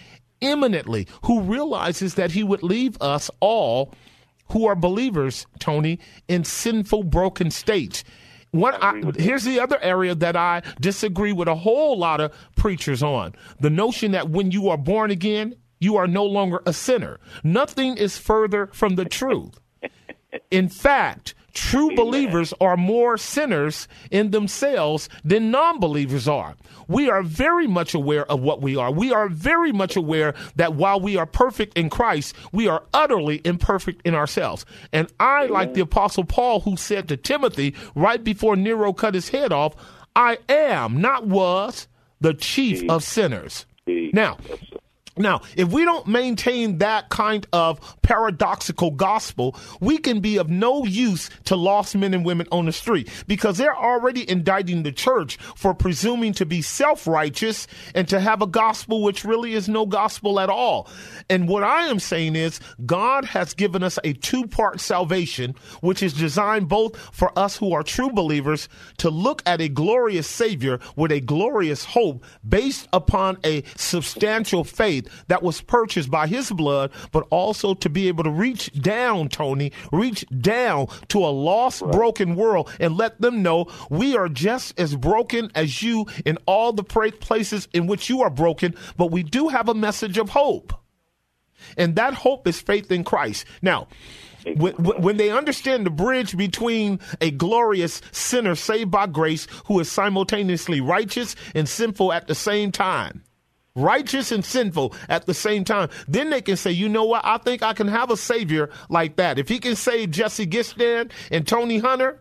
imminently, 0.41 1.07
who 1.25 1.41
realizes 1.41 2.15
that 2.15 2.33
he 2.33 2.43
would 2.43 2.63
leave 2.63 2.97
us 3.01 3.31
all 3.41 3.93
who 4.51 4.67
are 4.67 4.75
believers, 4.75 5.47
Tony, 5.59 5.99
in 6.29 6.45
sinful, 6.45 7.05
broken 7.05 7.51
states. 7.51 8.05
What 8.51 8.83
I, 8.83 9.01
here's 9.17 9.45
the 9.45 9.61
other 9.61 9.79
area 9.81 10.15
that 10.17 10.35
I 10.37 10.63
disagree 10.81 11.33
with 11.33 11.47
a 11.47 11.55
whole 11.55 11.97
lot 11.97 12.21
of 12.21 12.33
preachers 12.57 13.03
on 13.03 13.35
the 13.61 13.71
notion 13.71 14.11
that 14.11 14.31
when 14.31 14.51
you 14.51 14.69
are 14.71 14.77
born 14.77 15.13
again, 15.13 15.55
you 15.79 15.97
are 15.97 16.09
no 16.09 16.25
longer 16.25 16.61
a 16.67 16.73
sinner. 16.73 17.21
Nothing 17.45 17.97
is 17.97 18.19
further 18.19 18.67
from 18.73 18.97
the 18.97 19.05
truth. 19.05 19.61
In 20.51 20.69
fact, 20.69 21.35
true 21.53 21.95
believers 21.95 22.53
are 22.61 22.77
more 22.77 23.17
sinners 23.17 23.89
in 24.11 24.31
themselves 24.31 25.09
than 25.25 25.51
non 25.51 25.79
believers 25.81 26.29
are. 26.29 26.57
We 26.89 27.09
are 27.09 27.23
very 27.23 27.67
much 27.67 27.95
aware 27.95 28.31
of 28.31 28.41
what 28.41 28.61
we 28.61 28.77
are. 28.77 28.91
We 28.91 29.13
are 29.13 29.29
very 29.29 29.73
much 29.73 29.97
aware 29.97 30.35
that 30.57 30.75
while 30.75 31.01
we 31.01 31.17
are 31.17 31.27
perfect 31.27 31.79
in 31.79 31.91
Christ, 31.91 32.35
we 32.53 32.69
are 32.69 32.83
utterly 32.93 33.41
imperfect 33.45 34.03
in 34.05 34.15
ourselves. 34.15 34.67
And 34.93 35.13
I, 35.21 35.47
like 35.47 35.75
the 35.75 35.83
Apostle 35.83 36.25
Paul, 36.25 36.61
who 36.61 36.77
said 36.77 37.09
to 37.09 37.17
Timothy 37.17 37.75
right 37.95 38.23
before 38.23 38.57
Nero 38.57 38.93
cut 38.93 39.15
his 39.15 39.29
head 39.29 39.53
off, 39.53 39.75
I 40.17 40.39
am, 40.49 41.01
not 41.01 41.27
was, 41.27 41.87
the 42.21 42.35
chief 42.35 42.89
of 42.91 43.05
sinners. 43.05 43.67
Now, 43.87 44.39
now, 45.17 45.43
if 45.57 45.69
we 45.69 45.85
don't 45.85 46.07
maintain 46.07 46.79
that 46.79 47.09
kind 47.09 47.47
of 47.53 48.01
paradoxical 48.03 48.93
gospel, 48.93 49.57
we 49.81 49.99
can 49.99 50.21
be 50.21 50.37
of 50.39 50.49
no 50.49 50.85
use 50.85 51.31
to 51.45 51.57
lost 51.57 51.97
men 51.97 52.15
and 52.15 52.25
women 52.25 52.47
on 52.53 52.67
the 52.67 52.73
street 52.73 53.09
because 53.27 53.59
they're 53.59 53.77
already 53.77 54.29
indicting 54.29 54.85
the 54.85 54.93
church 54.93 55.37
for 55.57 55.75
presuming 55.75 56.33
to 56.35 56.47
be 56.47 56.63
self 56.63 57.09
righteous 57.09 57.67
and 57.95 58.09
to 58.09 58.21
have 58.21 58.41
a 58.41 58.47
gospel 58.47 59.03
which 59.03 59.25
really 59.25 59.55
is 59.55 59.69
no 59.69 59.85
gospel 59.85 60.39
at 60.39 60.49
all. 60.49 60.89
And 61.29 61.49
what 61.49 61.65
I 61.65 61.89
am 61.89 61.99
saying 61.99 62.37
is, 62.37 62.61
God 62.87 63.25
has 63.25 63.53
given 63.53 63.83
us 63.83 63.99
a 64.05 64.13
two 64.13 64.47
part 64.47 64.81
salvation, 64.81 65.57
which 65.81 66.05
is 66.05 66.13
designed 66.13 66.69
both 66.69 66.97
for 66.97 67.37
us 67.37 67.57
who 67.57 67.73
are 67.73 67.83
true 67.83 68.11
believers 68.11 68.69
to 68.99 69.11
look 69.11 69.43
at 69.45 69.61
a 69.61 69.69
glorious 69.69 70.29
Savior 70.29 70.79
with 70.95 71.11
a 71.11 71.21
glorious 71.21 71.85
hope 71.85 72.25
based 72.49 72.89
upon 72.93 73.39
a 73.45 73.65
substantial 73.77 74.63
faith 74.63 75.00
faith 75.01 75.25
that 75.29 75.43
was 75.43 75.61
purchased 75.61 76.11
by 76.11 76.27
his 76.27 76.51
blood, 76.51 76.91
but 77.13 77.27
also 77.31 77.75
to 77.75 77.89
be 77.89 78.09
able 78.09 78.25
to 78.25 78.31
reach 78.31 78.73
down, 78.81 79.29
Tony, 79.29 79.73
reach 79.93 80.25
down 80.41 80.89
to 81.09 81.19
a 81.19 81.29
lost, 81.29 81.83
right. 81.83 81.93
broken 81.93 82.37
world 82.37 82.71
and 82.81 82.97
let 82.97 83.21
them 83.21 83.43
know 83.43 83.67
we 83.91 84.17
are 84.17 84.29
just 84.29 84.79
as 84.79 84.97
broken 84.97 85.51
as 85.55 85.83
you 85.83 86.07
in 86.25 86.39
all 86.47 86.73
the 86.73 86.85
places 86.85 87.69
in 87.73 87.87
which 87.87 88.09
you 88.09 88.23
are 88.23 88.31
broken, 88.31 88.75
but 88.97 89.11
we 89.11 89.23
do 89.23 89.49
have 89.49 89.69
a 89.69 89.75
message 89.75 90.19
of 90.19 90.31
hope. 90.31 90.73
And 91.77 91.97
that 91.97 92.15
hope 92.15 92.47
is 92.47 92.61
faith 92.61 92.91
in 92.91 93.05
Christ. 93.05 93.45
Now, 93.61 93.89
when, 94.57 94.73
when, 94.73 95.19
they 95.19 95.31
understand 95.31 95.85
the 95.85 95.91
bridge 95.91 96.35
between 96.35 96.99
a 97.21 97.31
glorious 97.31 98.01
sinner 98.11 98.55
saved 98.55 98.91
by 98.91 99.07
grace 99.07 99.47
who 99.67 99.79
is 99.81 99.93
simultaneously 99.93 100.81
righteous 100.81 101.37
and 101.55 101.69
sinful 101.69 102.11
at 102.11 102.27
the 102.27 102.35
same 102.35 102.73
time, 102.73 103.23
righteous 103.75 104.33
and 104.33 104.45
sinful 104.45 104.95
at 105.09 105.27
the 105.27 105.35
same 105.35 105.65
time, 105.65 105.89
then 106.09 106.31
they 106.31 106.41
can 106.41 106.57
say, 106.57 106.71
you 106.71 106.89
know 106.89 107.05
what? 107.05 107.25
I 107.25 107.39
think 107.39 107.63
I 107.63 107.73
can 107.73 107.89
have 107.89 108.11
a 108.11 108.17
savior 108.17 108.71
like 108.89 109.17
that. 109.17 109.39
If 109.39 109.49
he 109.49 109.59
can 109.59 109.77
save 109.77 110.11
Jesse 110.11 110.47
Gistand 110.47 111.13
and 111.31 111.47
Tony 111.47 111.79
Hunter, 111.79 112.21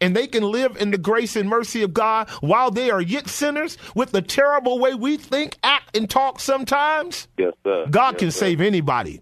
and 0.00 0.16
they 0.16 0.26
can 0.26 0.42
live 0.42 0.76
in 0.78 0.90
the 0.90 0.98
grace 0.98 1.36
and 1.36 1.48
mercy 1.48 1.82
of 1.82 1.92
God 1.92 2.28
while 2.40 2.70
they 2.70 2.90
are 2.90 3.02
yet 3.02 3.28
sinners 3.28 3.76
with 3.94 4.12
the 4.12 4.22
terrible 4.22 4.78
way 4.78 4.94
we 4.94 5.16
think, 5.16 5.58
act, 5.62 5.94
and 5.94 6.08
talk 6.08 6.40
sometimes, 6.40 7.28
yes, 7.36 7.52
sir. 7.62 7.86
God 7.90 8.14
yes, 8.14 8.20
can 8.20 8.30
sir. 8.30 8.38
save 8.38 8.60
anybody. 8.62 9.20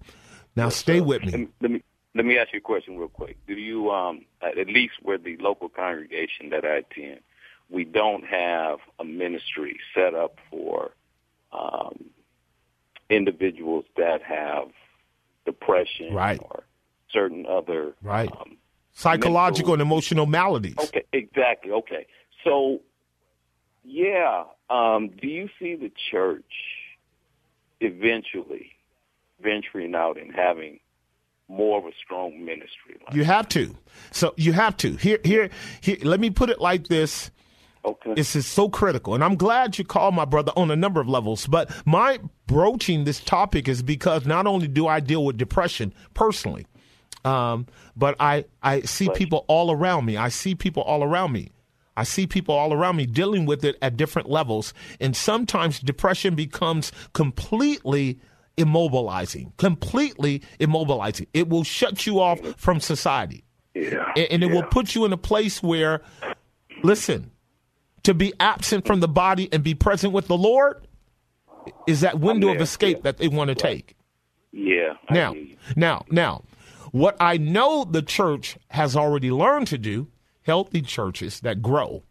Now, 0.55 0.67
yes, 0.67 0.77
stay 0.77 0.99
sir. 0.99 1.05
with 1.05 1.25
me. 1.25 1.49
Let 1.61 1.71
me 1.71 1.83
let 2.15 2.25
me 2.25 2.39
ask 2.39 2.53
you 2.53 2.59
a 2.59 2.63
question 2.63 2.97
real 2.97 3.09
quick. 3.09 3.37
Do 3.47 3.55
you, 3.55 3.91
um, 3.91 4.25
at 4.43 4.67
least 4.67 4.95
where 5.03 5.19
the 5.19 5.37
local 5.37 5.69
congregation 5.69 6.51
that 6.51 6.65
I 6.65 6.79
attend, 6.79 7.21
we 7.71 7.85
don't 7.85 8.25
have 8.25 8.79
a 8.99 9.05
ministry 9.05 9.79
set 9.95 10.15
up 10.15 10.39
for 10.51 10.91
um, 11.53 12.11
individuals 13.11 13.85
that 13.97 14.23
have 14.23 14.69
depression 15.45 16.13
right. 16.13 16.39
or 16.41 16.65
certain 17.11 17.47
other 17.47 17.95
right. 18.03 18.31
Um, 18.31 18.59
psychological 18.93 19.73
mental, 19.73 19.75
and 19.75 19.83
emotional 19.83 20.27
maladies. 20.27 20.77
Okay, 20.79 21.05
exactly. 21.13 21.73
Okay, 21.73 22.07
so 22.45 22.81
yeah, 23.85 24.45
um, 24.69 25.09
do 25.09 25.29
you 25.29 25.49
see 25.59 25.75
the 25.75 25.91
church 26.11 26.45
eventually 27.81 28.73
venturing 29.43 29.95
out 29.95 30.19
and 30.21 30.35
having 30.35 30.81
more 31.49 31.79
of 31.79 31.87
a 31.87 31.93
strong 32.05 32.45
ministry? 32.45 32.97
Like 33.07 33.15
you 33.15 33.25
have 33.25 33.49
to. 33.51 33.75
So 34.11 34.35
you 34.37 34.53
have 34.53 34.77
to. 34.79 34.97
Here, 34.97 35.19
here, 35.25 35.51
here. 35.81 35.97
Let 36.03 36.21
me 36.21 36.31
put 36.31 36.51
it 36.51 36.61
like 36.61 36.89
this. 36.89 37.31
Okay. 37.89 38.15
This 38.15 38.37
is 38.37 38.47
so 38.47 38.69
critical, 38.69 39.15
and 39.15 39.25
I'm 39.25 39.37
glad 39.37 39.79
you 39.79 39.85
called 39.85 40.15
my 40.15 40.25
brother 40.25 40.53
on 40.57 40.71
a 40.71 40.77
number 40.77 41.01
of 41.01 41.09
levels. 41.09 41.47
But 41.47 41.71
my 41.87 42.21
broaching 42.47 43.05
this 43.05 43.21
topic 43.21 43.69
is 43.69 43.83
because 43.83 44.27
not 44.27 44.47
only 44.47 44.69
do 44.69 44.87
I 44.87 45.01
deal 45.01 45.25
with 45.25 45.37
depression 45.37 45.95
personally, 46.13 46.67
um, 47.25 47.67
but 47.97 48.17
I, 48.21 48.45
I 48.63 48.83
see 48.83 49.09
people 49.15 49.45
all 49.49 49.71
around 49.73 50.05
me. 50.05 50.17
I 50.17 50.29
see 50.29 50.55
people 50.55 50.83
all 50.83 51.03
around 51.03 51.33
me. 51.33 51.51
I 51.97 52.05
see 52.05 52.27
people 52.27 52.55
all 52.55 52.73
around 52.73 52.97
me 52.97 53.07
dealing 53.07 53.45
with 53.45 53.65
it 53.65 53.77
at 53.83 53.97
different 53.97 54.31
levels. 54.31 54.73
And 55.01 55.17
sometimes 55.17 55.81
depression 55.81 56.37
becomes 56.37 56.93
completely 57.13 58.21
immobilizing, 58.57 59.57
completely 59.57 60.43
immobilizing. 60.61 61.27
It 61.35 61.49
will 61.49 61.65
shut 61.65 62.07
you 62.07 62.21
off 62.21 62.41
from 62.57 62.81
society. 62.81 63.45
Yeah. 63.75 64.13
And, 64.17 64.27
and 64.31 64.43
it 64.45 64.49
yeah. 64.49 64.55
will 64.55 64.63
put 64.65 64.95
you 64.95 65.05
in 65.05 65.13
a 65.13 65.17
place 65.17 65.63
where, 65.63 66.03
listen, 66.83 67.33
to 68.09 68.15
be 68.15 68.33
absent 68.41 68.87
from 68.87 69.01
the 69.01 69.09
body 69.09 69.51
and 69.53 69.63
be 69.63 69.75
present 69.75 70.15
with 70.15 70.29
the 70.29 70.37
Lord 70.37 70.87
is 71.87 72.01
that 72.01 72.19
window 72.19 72.49
of 72.49 72.59
escape 72.59 72.97
yeah. 72.97 73.03
that 73.03 73.19
they 73.19 73.29
want 73.29 73.49
to 73.49 73.55
take. 73.55 73.97
Yeah. 74.51 74.95
Now, 75.11 75.35
now, 75.77 76.07
now, 76.11 76.45
what 76.91 77.19
I 77.21 77.37
know 77.37 77.85
the 77.85 78.01
church 78.01 78.57
has 78.71 78.97
already 78.97 79.31
learned 79.31 79.67
to 79.67 79.77
do, 79.77 80.09
healthy 80.41 80.81
churches 80.81 81.41
that 81.41 81.61
grow, 81.61 82.03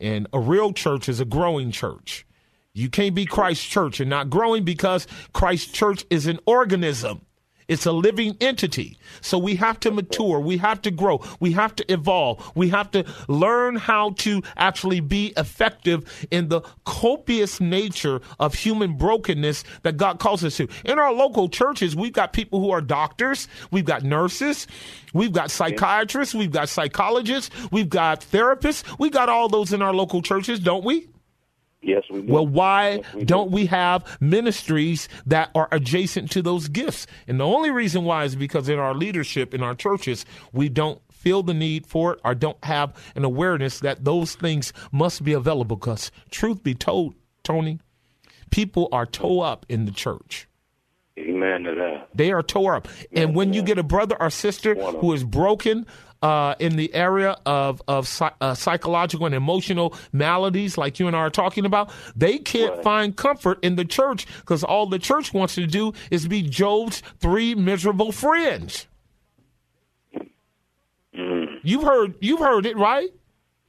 and 0.00 0.26
a 0.32 0.40
real 0.40 0.72
church 0.72 1.10
is 1.10 1.20
a 1.20 1.26
growing 1.26 1.70
church. 1.70 2.26
You 2.72 2.88
can't 2.88 3.14
be 3.14 3.26
Christ 3.26 3.68
Church 3.68 4.00
and 4.00 4.08
not 4.08 4.30
growing 4.30 4.64
because 4.64 5.06
Christ 5.34 5.74
Church 5.74 6.06
is 6.08 6.26
an 6.26 6.40
organism. 6.46 7.20
It's 7.68 7.86
a 7.86 7.92
living 7.92 8.36
entity. 8.40 8.98
So 9.20 9.38
we 9.38 9.56
have 9.56 9.80
to 9.80 9.90
mature. 9.90 10.38
We 10.38 10.58
have 10.58 10.82
to 10.82 10.90
grow. 10.90 11.22
We 11.40 11.52
have 11.52 11.74
to 11.76 11.92
evolve. 11.92 12.52
We 12.54 12.68
have 12.68 12.90
to 12.90 13.04
learn 13.28 13.76
how 13.76 14.10
to 14.18 14.42
actually 14.56 15.00
be 15.00 15.32
effective 15.36 16.26
in 16.30 16.48
the 16.48 16.60
copious 16.84 17.60
nature 17.60 18.20
of 18.38 18.54
human 18.54 18.96
brokenness 18.96 19.64
that 19.82 19.96
God 19.96 20.18
calls 20.18 20.44
us 20.44 20.56
to. 20.58 20.68
In 20.84 20.98
our 20.98 21.12
local 21.12 21.48
churches, 21.48 21.96
we've 21.96 22.12
got 22.12 22.32
people 22.32 22.60
who 22.60 22.70
are 22.70 22.82
doctors. 22.82 23.48
We've 23.70 23.84
got 23.84 24.02
nurses. 24.02 24.66
We've 25.14 25.32
got 25.32 25.50
psychiatrists. 25.50 26.34
We've 26.34 26.52
got 26.52 26.68
psychologists. 26.68 27.50
We've 27.70 27.88
got 27.88 28.20
therapists. 28.20 28.98
We've 28.98 29.12
got 29.12 29.28
all 29.28 29.48
those 29.48 29.72
in 29.72 29.80
our 29.80 29.94
local 29.94 30.20
churches, 30.20 30.60
don't 30.60 30.84
we? 30.84 31.08
Yes, 31.84 32.04
we 32.10 32.22
do. 32.22 32.32
Well, 32.32 32.46
why 32.46 32.96
yes, 32.96 33.14
we 33.14 33.24
don't 33.24 33.50
do. 33.50 33.54
we 33.54 33.66
have 33.66 34.16
ministries 34.20 35.08
that 35.26 35.50
are 35.54 35.68
adjacent 35.70 36.30
to 36.32 36.42
those 36.42 36.68
gifts? 36.68 37.06
And 37.28 37.38
the 37.38 37.44
only 37.44 37.70
reason 37.70 38.04
why 38.04 38.24
is 38.24 38.36
because 38.36 38.68
in 38.68 38.78
our 38.78 38.94
leadership, 38.94 39.52
in 39.52 39.62
our 39.62 39.74
churches, 39.74 40.24
we 40.52 40.68
don't 40.68 41.00
feel 41.12 41.42
the 41.42 41.54
need 41.54 41.86
for 41.86 42.14
it 42.14 42.20
or 42.24 42.34
don't 42.34 42.62
have 42.64 42.94
an 43.14 43.24
awareness 43.24 43.80
that 43.80 44.04
those 44.04 44.34
things 44.34 44.72
must 44.92 45.22
be 45.24 45.34
available. 45.34 45.76
Because, 45.76 46.10
truth 46.30 46.62
be 46.62 46.74
told, 46.74 47.14
Tony, 47.42 47.80
people 48.50 48.88
are 48.90 49.04
toe 49.06 49.40
up 49.40 49.66
in 49.68 49.84
the 49.84 49.92
church. 49.92 50.48
Amen 51.18 51.62
to 51.64 51.74
that. 51.74 52.08
They 52.14 52.32
are 52.32 52.42
tore 52.42 52.74
up. 52.74 52.88
And 53.12 53.36
when 53.36 53.52
you 53.52 53.62
get 53.62 53.78
a 53.78 53.84
brother 53.84 54.16
or 54.20 54.30
sister 54.30 54.74
who 54.74 55.12
is 55.12 55.22
broken, 55.22 55.86
uh, 56.24 56.54
in 56.58 56.76
the 56.76 56.92
area 56.94 57.36
of 57.44 57.82
of 57.86 58.22
uh, 58.40 58.54
psychological 58.54 59.26
and 59.26 59.34
emotional 59.34 59.94
maladies, 60.10 60.78
like 60.78 60.98
you 60.98 61.06
and 61.06 61.14
I 61.14 61.18
are 61.18 61.30
talking 61.30 61.66
about, 61.66 61.92
they 62.16 62.38
can't 62.38 62.76
right. 62.76 62.82
find 62.82 63.14
comfort 63.14 63.58
in 63.62 63.76
the 63.76 63.84
church 63.84 64.26
because 64.40 64.64
all 64.64 64.86
the 64.86 64.98
church 64.98 65.34
wants 65.34 65.54
to 65.56 65.66
do 65.66 65.92
is 66.10 66.26
be 66.26 66.40
Job's 66.40 67.02
three 67.20 67.54
miserable 67.54 68.10
friends. 68.10 68.86
Mm. 71.14 71.60
You've 71.62 71.82
heard 71.82 72.14
you've 72.20 72.40
heard 72.40 72.64
it, 72.64 72.78
right? 72.78 73.10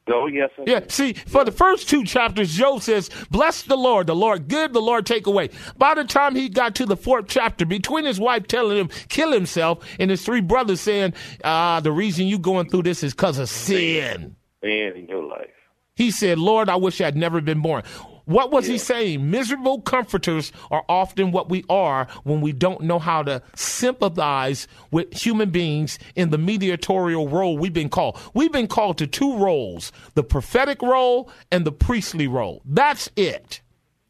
Oh, 0.08 0.28
yes. 0.28 0.52
Yeah, 0.66 0.82
see, 0.88 1.14
for 1.14 1.44
the 1.44 1.52
first 1.52 1.90
two 1.90 2.04
chapters, 2.04 2.54
Job 2.54 2.82
says, 2.84 3.10
Bless 3.32 3.64
the 3.64 3.76
Lord, 3.76 4.06
the 4.06 4.16
Lord 4.16 4.48
good, 4.48 4.72
the 4.72 4.82
Lord 4.82 5.06
take 5.06 5.26
away. 5.26 5.50
By 5.78 5.96
the 5.96 6.04
time 6.04 6.36
he 6.36 6.48
got 6.48 6.76
to 6.76 6.86
the 6.86 6.96
fourth 6.96 7.26
chapter, 7.28 7.66
between 7.66 8.06
his 8.06 8.20
wife 8.20 8.48
telling 8.48 8.78
him, 8.78 8.90
kill 9.10 9.32
himself, 9.32 9.84
and 10.00 10.12
his 10.12 10.24
three 10.24 10.42
brothers 10.42 10.82
saying, 10.82 11.14
Ah, 11.44 11.80
the 11.80 11.92
reason 11.92 12.28
you 12.28 12.38
going 12.38 12.70
through 12.70 12.84
this 12.84 13.04
is 13.04 13.14
because 13.14 13.40
of 13.40 13.50
sin. 13.50 14.36
Man 14.62 14.94
in 14.96 15.08
your 15.08 15.24
life. 15.24 15.50
He 15.96 16.12
said, 16.12 16.38
Lord, 16.38 16.70
I 16.70 16.76
wish 16.76 17.02
I 17.02 17.06
had 17.06 17.16
never 17.16 17.42
been 17.42 17.62
born. 17.62 17.84
What 18.26 18.52
was 18.52 18.68
yeah. 18.68 18.74
he 18.74 18.78
saying? 18.78 19.30
Miserable 19.30 19.82
comforters 19.82 20.52
are 20.72 20.84
often 20.90 21.32
what 21.32 21.50
we 21.50 21.64
are 21.70 22.08
when 22.24 22.42
we 22.42 22.52
don't 22.52 22.82
know 22.82 23.00
how 23.00 23.24
to 23.24 23.42
sympathize 23.56 24.68
with 24.92 25.14
human 25.14 25.52
beings 25.52 26.00
in 26.16 26.30
the 26.30 26.38
mediatorial 26.38 27.28
role 27.28 27.58
we've 27.58 27.74
been 27.74 27.90
called. 27.90 28.20
We've 28.34 28.52
been 28.52 28.68
called 28.68 28.98
to 29.00 29.08
two 29.08 29.38
roles 29.38 29.92
the 30.16 30.24
prophetic 30.24 30.82
role 30.82 31.30
and 31.52 31.66
the 31.66 31.72
priestly 31.72 32.28
role. 32.28 32.62
That's 32.66 33.10
it. 33.16 33.62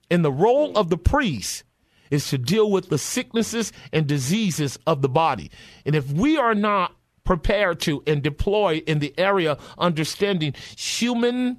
And 0.09 0.23
the 0.23 0.31
role 0.31 0.77
of 0.77 0.89
the 0.89 0.97
priest 0.97 1.63
is 2.11 2.29
to 2.29 2.37
deal 2.37 2.69
with 2.69 2.89
the 2.89 2.97
sicknesses 2.97 3.73
and 3.91 4.07
diseases 4.07 4.77
of 4.85 5.01
the 5.01 5.09
body. 5.09 5.51
And 5.85 5.95
if 5.95 6.11
we 6.11 6.37
are 6.37 6.55
not 6.55 6.95
prepared 7.23 7.79
to 7.81 8.03
and 8.05 8.21
deploy 8.21 8.83
in 8.85 8.99
the 8.99 9.13
area 9.17 9.57
understanding 9.77 10.53
human 10.77 11.57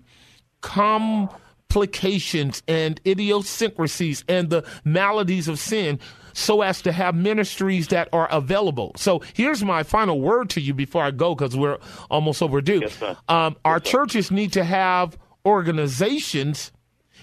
com 0.60 1.28
complications 1.76 2.62
and 2.66 2.98
idiosyncrasies 3.06 4.24
and 4.28 4.48
the 4.48 4.64
maladies 4.84 5.46
of 5.46 5.58
sin 5.58 5.98
so 6.32 6.62
as 6.62 6.80
to 6.80 6.90
have 6.90 7.14
ministries 7.14 7.88
that 7.88 8.08
are 8.14 8.26
available. 8.32 8.92
So 8.96 9.20
here's 9.34 9.62
my 9.62 9.82
final 9.82 10.18
word 10.18 10.48
to 10.50 10.60
you 10.62 10.72
before 10.72 11.02
I 11.02 11.10
go 11.10 11.34
because 11.34 11.54
we're 11.54 11.76
almost 12.10 12.40
overdue. 12.42 12.80
Yes. 12.80 13.02
Um, 13.28 13.56
our 13.66 13.76
Yes, 13.76 13.90
churches 13.90 14.30
need 14.30 14.54
to 14.54 14.64
have 14.64 15.18
organizations 15.44 16.72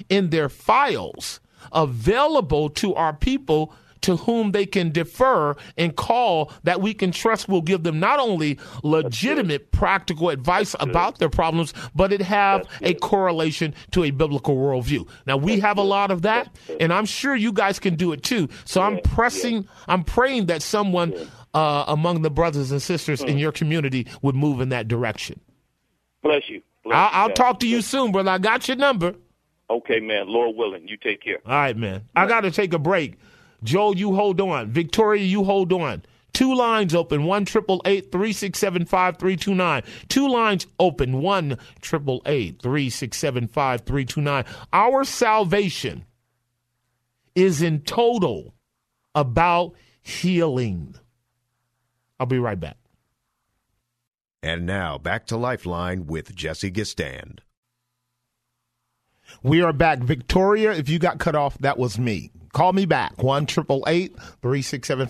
in 0.09 0.29
their 0.29 0.49
files 0.49 1.39
available 1.71 2.69
to 2.69 2.93
our 2.93 3.13
people 3.13 3.73
to 4.03 4.17
whom 4.17 4.51
they 4.51 4.65
can 4.65 4.91
defer 4.91 5.55
and 5.77 5.95
call 5.95 6.51
that 6.63 6.81
we 6.81 6.93
can 6.93 7.11
trust 7.11 7.49
will 7.49 7.61
give 7.61 7.83
them 7.83 7.99
not 7.99 8.19
only 8.19 8.59
legitimate 8.83 9.71
practical 9.71 10.29
advice 10.29 10.75
about 10.79 11.19
their 11.19 11.29
problems, 11.29 11.73
but 11.95 12.13
it 12.13 12.21
have 12.21 12.67
a 12.81 12.93
correlation 12.95 13.73
to 13.91 14.03
a 14.03 14.11
biblical 14.11 14.55
worldview. 14.55 15.07
Now 15.25 15.37
we 15.37 15.59
have 15.59 15.77
a 15.77 15.83
lot 15.83 16.11
of 16.11 16.21
that, 16.23 16.55
and 16.79 16.93
I'm 16.93 17.05
sure 17.05 17.35
you 17.35 17.51
guys 17.51 17.79
can 17.79 17.95
do 17.95 18.11
it 18.11 18.23
too. 18.23 18.49
So 18.65 18.81
I'm 18.81 18.99
pressing, 18.99 19.67
I'm 19.87 20.03
praying 20.03 20.47
that 20.47 20.61
someone 20.61 21.13
uh, 21.53 21.85
among 21.87 22.21
the 22.21 22.31
brothers 22.31 22.71
and 22.71 22.81
sisters 22.81 23.21
in 23.21 23.37
your 23.37 23.51
community 23.51 24.07
would 24.21 24.35
move 24.35 24.61
in 24.61 24.69
that 24.69 24.87
direction. 24.87 25.39
Bless 26.21 26.49
you. 26.49 26.61
Bless 26.83 26.95
I'll, 26.95 27.03
you, 27.05 27.11
I'll 27.13 27.35
talk 27.35 27.59
to 27.59 27.67
you 27.67 27.81
soon, 27.81 28.11
brother. 28.11 28.31
I 28.31 28.37
got 28.37 28.67
your 28.67 28.77
number. 28.77 29.15
Okay, 29.69 29.99
man. 29.99 30.27
Lord 30.27 30.55
willing, 30.55 30.87
you 30.87 30.97
take 30.97 31.21
care. 31.21 31.39
All 31.45 31.51
right, 31.51 31.75
man. 31.75 32.03
I 32.15 32.27
got 32.27 32.41
to 32.41 32.51
take 32.51 32.73
a 32.73 32.79
break. 32.79 33.15
Joel, 33.63 33.97
you 33.97 34.13
hold 34.13 34.39
on. 34.41 34.71
Victoria, 34.71 35.23
you 35.23 35.43
hold 35.43 35.71
on. 35.73 36.03
Two 36.33 36.55
lines 36.55 36.95
open, 36.95 37.25
one 37.25 37.45
triple 37.45 37.81
eight 37.85 38.11
three 38.11 38.33
six 38.33 38.57
seven 38.57 38.85
five 38.85 39.17
three 39.17 39.35
two 39.35 39.53
nine. 39.53 39.83
Two 40.09 40.27
lines 40.27 40.65
open, 40.79 41.21
one 41.21 41.57
triple 41.79 42.23
eight 42.25 42.59
three 42.61 42.89
six 42.89 43.17
seven 43.17 43.47
five 43.47 43.81
three 43.81 44.03
two 44.03 44.21
nine. 44.21 44.43
Our 44.73 45.03
salvation 45.03 46.05
is 47.35 47.61
in 47.61 47.81
total 47.81 48.55
about 49.13 49.73
healing. 50.01 50.95
I'll 52.19 52.25
be 52.25 52.39
right 52.39 52.59
back. 52.59 52.77
And 54.41 54.65
now 54.65 54.97
back 54.97 55.27
to 55.27 55.37
Lifeline 55.37 56.07
with 56.07 56.35
Jesse 56.35 56.71
Gistand. 56.71 57.39
We 59.41 59.61
are 59.61 59.71
back. 59.71 59.99
Victoria, 59.99 60.71
if 60.73 60.89
you 60.89 60.99
got 60.99 61.19
cut 61.19 61.35
off, 61.35 61.57
that 61.59 61.77
was 61.77 61.97
me. 61.97 62.31
Call 62.53 62.71
me 62.71 62.85
back. 62.85 63.21
1 63.21 63.47
367 63.47 65.09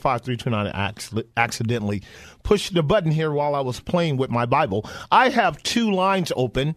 I 0.53 0.93
accidentally 1.37 2.01
pushed 2.41 2.73
the 2.73 2.81
button 2.81 3.11
here 3.11 3.31
while 3.31 3.53
I 3.53 3.59
was 3.59 3.81
playing 3.81 4.15
with 4.17 4.31
my 4.31 4.45
Bible. 4.45 4.89
I 5.11 5.29
have 5.29 5.61
two 5.61 5.91
lines 5.91 6.31
open. 6.37 6.75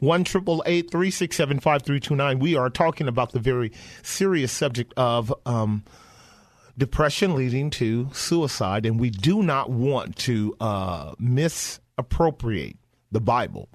1 0.00 0.24
367 0.24 1.60
We 2.40 2.56
are 2.56 2.70
talking 2.70 3.06
about 3.06 3.32
the 3.32 3.38
very 3.38 3.70
serious 4.02 4.50
subject 4.50 4.92
of 4.96 5.32
um, 5.46 5.84
depression 6.76 7.36
leading 7.36 7.70
to 7.70 8.10
suicide, 8.12 8.86
and 8.86 8.98
we 8.98 9.10
do 9.10 9.44
not 9.44 9.70
want 9.70 10.16
to 10.16 10.56
uh, 10.60 11.14
misappropriate 11.20 12.78
the 13.12 13.20
Bible. 13.20 13.68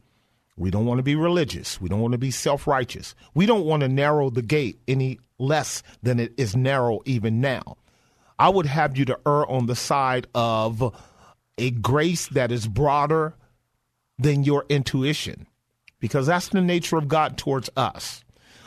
We 0.57 0.71
don't 0.71 0.85
want 0.85 0.99
to 0.99 1.03
be 1.03 1.15
religious. 1.15 1.81
We 1.81 1.89
don't 1.89 2.01
want 2.01 2.13
to 2.13 2.17
be 2.17 2.31
self 2.31 2.65
righteous. 2.67 3.13
We 3.33 3.45
don't 3.45 3.65
want 3.65 3.81
to 3.81 3.89
narrow 3.89 4.29
the 4.29 4.41
gate 4.41 4.79
any 4.87 5.19
less 5.37 5.83
than 6.01 6.19
it 6.19 6.33
is 6.37 6.55
narrow 6.55 7.01
even 7.05 7.41
now. 7.41 7.77
I 8.39 8.49
would 8.49 8.65
have 8.65 8.97
you 8.97 9.05
to 9.05 9.19
err 9.25 9.49
on 9.49 9.65
the 9.65 9.75
side 9.75 10.27
of 10.33 10.95
a 11.57 11.71
grace 11.71 12.27
that 12.27 12.51
is 12.51 12.67
broader 12.67 13.35
than 14.17 14.43
your 14.43 14.65
intuition, 14.69 15.47
because 15.99 16.27
that's 16.27 16.49
the 16.49 16.61
nature 16.61 16.97
of 16.97 17.07
God 17.07 17.37
towards 17.37 17.69
us. 17.75 18.23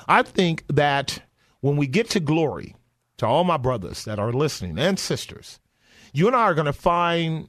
I 0.07 0.22
think 0.22 0.64
that 0.68 1.22
when 1.61 1.77
we 1.77 1.87
get 1.87 2.11
to 2.11 2.20
glory, 2.20 2.74
to 3.18 3.27
all 3.27 3.44
my 3.44 3.57
brothers 3.57 4.05
that 4.05 4.18
are 4.18 4.33
listening 4.33 4.79
and 4.79 4.98
sisters, 4.98 5.59
you 6.12 6.27
and 6.27 6.37
I 6.37 6.42
are 6.42 6.55
going 6.55 6.66
to 6.66 6.72
find 6.72 7.48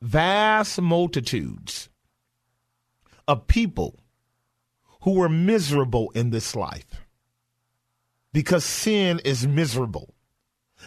vast 0.00 0.80
multitudes 0.80 1.88
of 3.32 3.46
people 3.46 3.98
who 5.04 5.12
were 5.12 5.28
miserable 5.30 6.10
in 6.14 6.28
this 6.28 6.54
life 6.54 7.06
because 8.34 8.62
sin 8.62 9.22
is 9.24 9.46
miserable. 9.46 10.14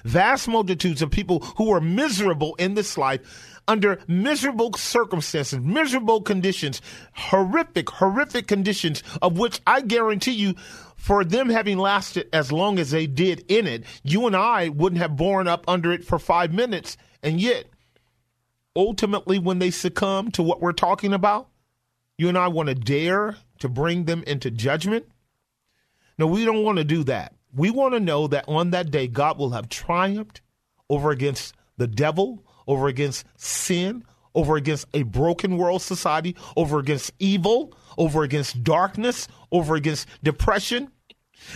Vast 0.04 0.48
multitudes 0.48 1.02
of 1.02 1.10
people 1.10 1.40
who 1.58 1.70
were 1.70 1.82
miserable 1.82 2.54
in 2.56 2.76
this 2.76 3.00
life 3.00 3.60
under 3.68 4.00
miserable 4.08 4.72
circumstances, 4.74 5.60
miserable 5.60 6.22
conditions, 6.22 6.84
horrific, 7.14 7.90
horrific 7.90 8.46
conditions, 8.48 9.02
of 9.24 9.40
which 9.40 9.60
I 9.66 9.82
guarantee 9.82 10.34
you, 10.34 10.54
for 10.98 11.26
them 11.26 11.50
having 11.50 11.80
lasted 11.80 12.30
as 12.32 12.52
long 12.52 12.78
as 12.78 12.92
they 12.92 13.08
did 13.08 13.44
in 13.48 13.66
it, 13.66 13.86
you 14.04 14.28
and 14.28 14.36
I 14.36 14.70
wouldn't 14.70 15.02
have 15.02 15.16
borne 15.16 15.48
up 15.48 15.64
under 15.68 15.92
it 15.92 16.06
for 16.06 16.20
five 16.20 16.54
minutes. 16.54 16.96
And 17.24 17.42
yet, 17.42 17.66
ultimately, 18.76 19.40
when 19.40 19.58
they 19.58 19.72
succumb 19.72 20.30
to 20.32 20.44
what 20.44 20.62
we're 20.62 20.74
talking 20.74 21.12
about, 21.12 21.50
you 22.18 22.30
and 22.30 22.38
I 22.38 22.48
want 22.48 22.70
to 22.70 22.76
dare 22.76 23.36
to 23.60 23.70
bring 23.70 24.06
them 24.06 24.24
into 24.26 24.52
judgment. 24.52 25.06
No, 26.18 26.28
we 26.28 26.46
don't 26.46 26.64
want 26.64 26.78
to 26.78 26.84
do 26.84 27.04
that. 27.06 27.34
We 27.54 27.70
want 27.70 27.94
to 27.94 28.00
know 28.00 28.28
that 28.28 28.46
on 28.48 28.72
that 28.72 28.92
day, 28.92 29.08
God 29.08 29.38
will 29.38 29.52
have 29.52 29.70
triumphed 29.70 30.42
over 30.90 31.12
against 31.12 31.56
the 31.78 31.88
devil, 31.88 32.44
over 32.68 32.88
against 32.88 33.26
sin, 33.38 34.04
over 34.34 34.56
against 34.56 34.88
a 34.94 35.04
broken 35.04 35.58
world 35.58 35.82
society, 35.82 36.36
over 36.56 36.80
against 36.80 37.12
evil, 37.20 37.74
over 37.98 38.24
against 38.24 38.64
darkness, 38.64 39.28
over 39.52 39.76
against 39.76 40.08
depression, 40.24 40.92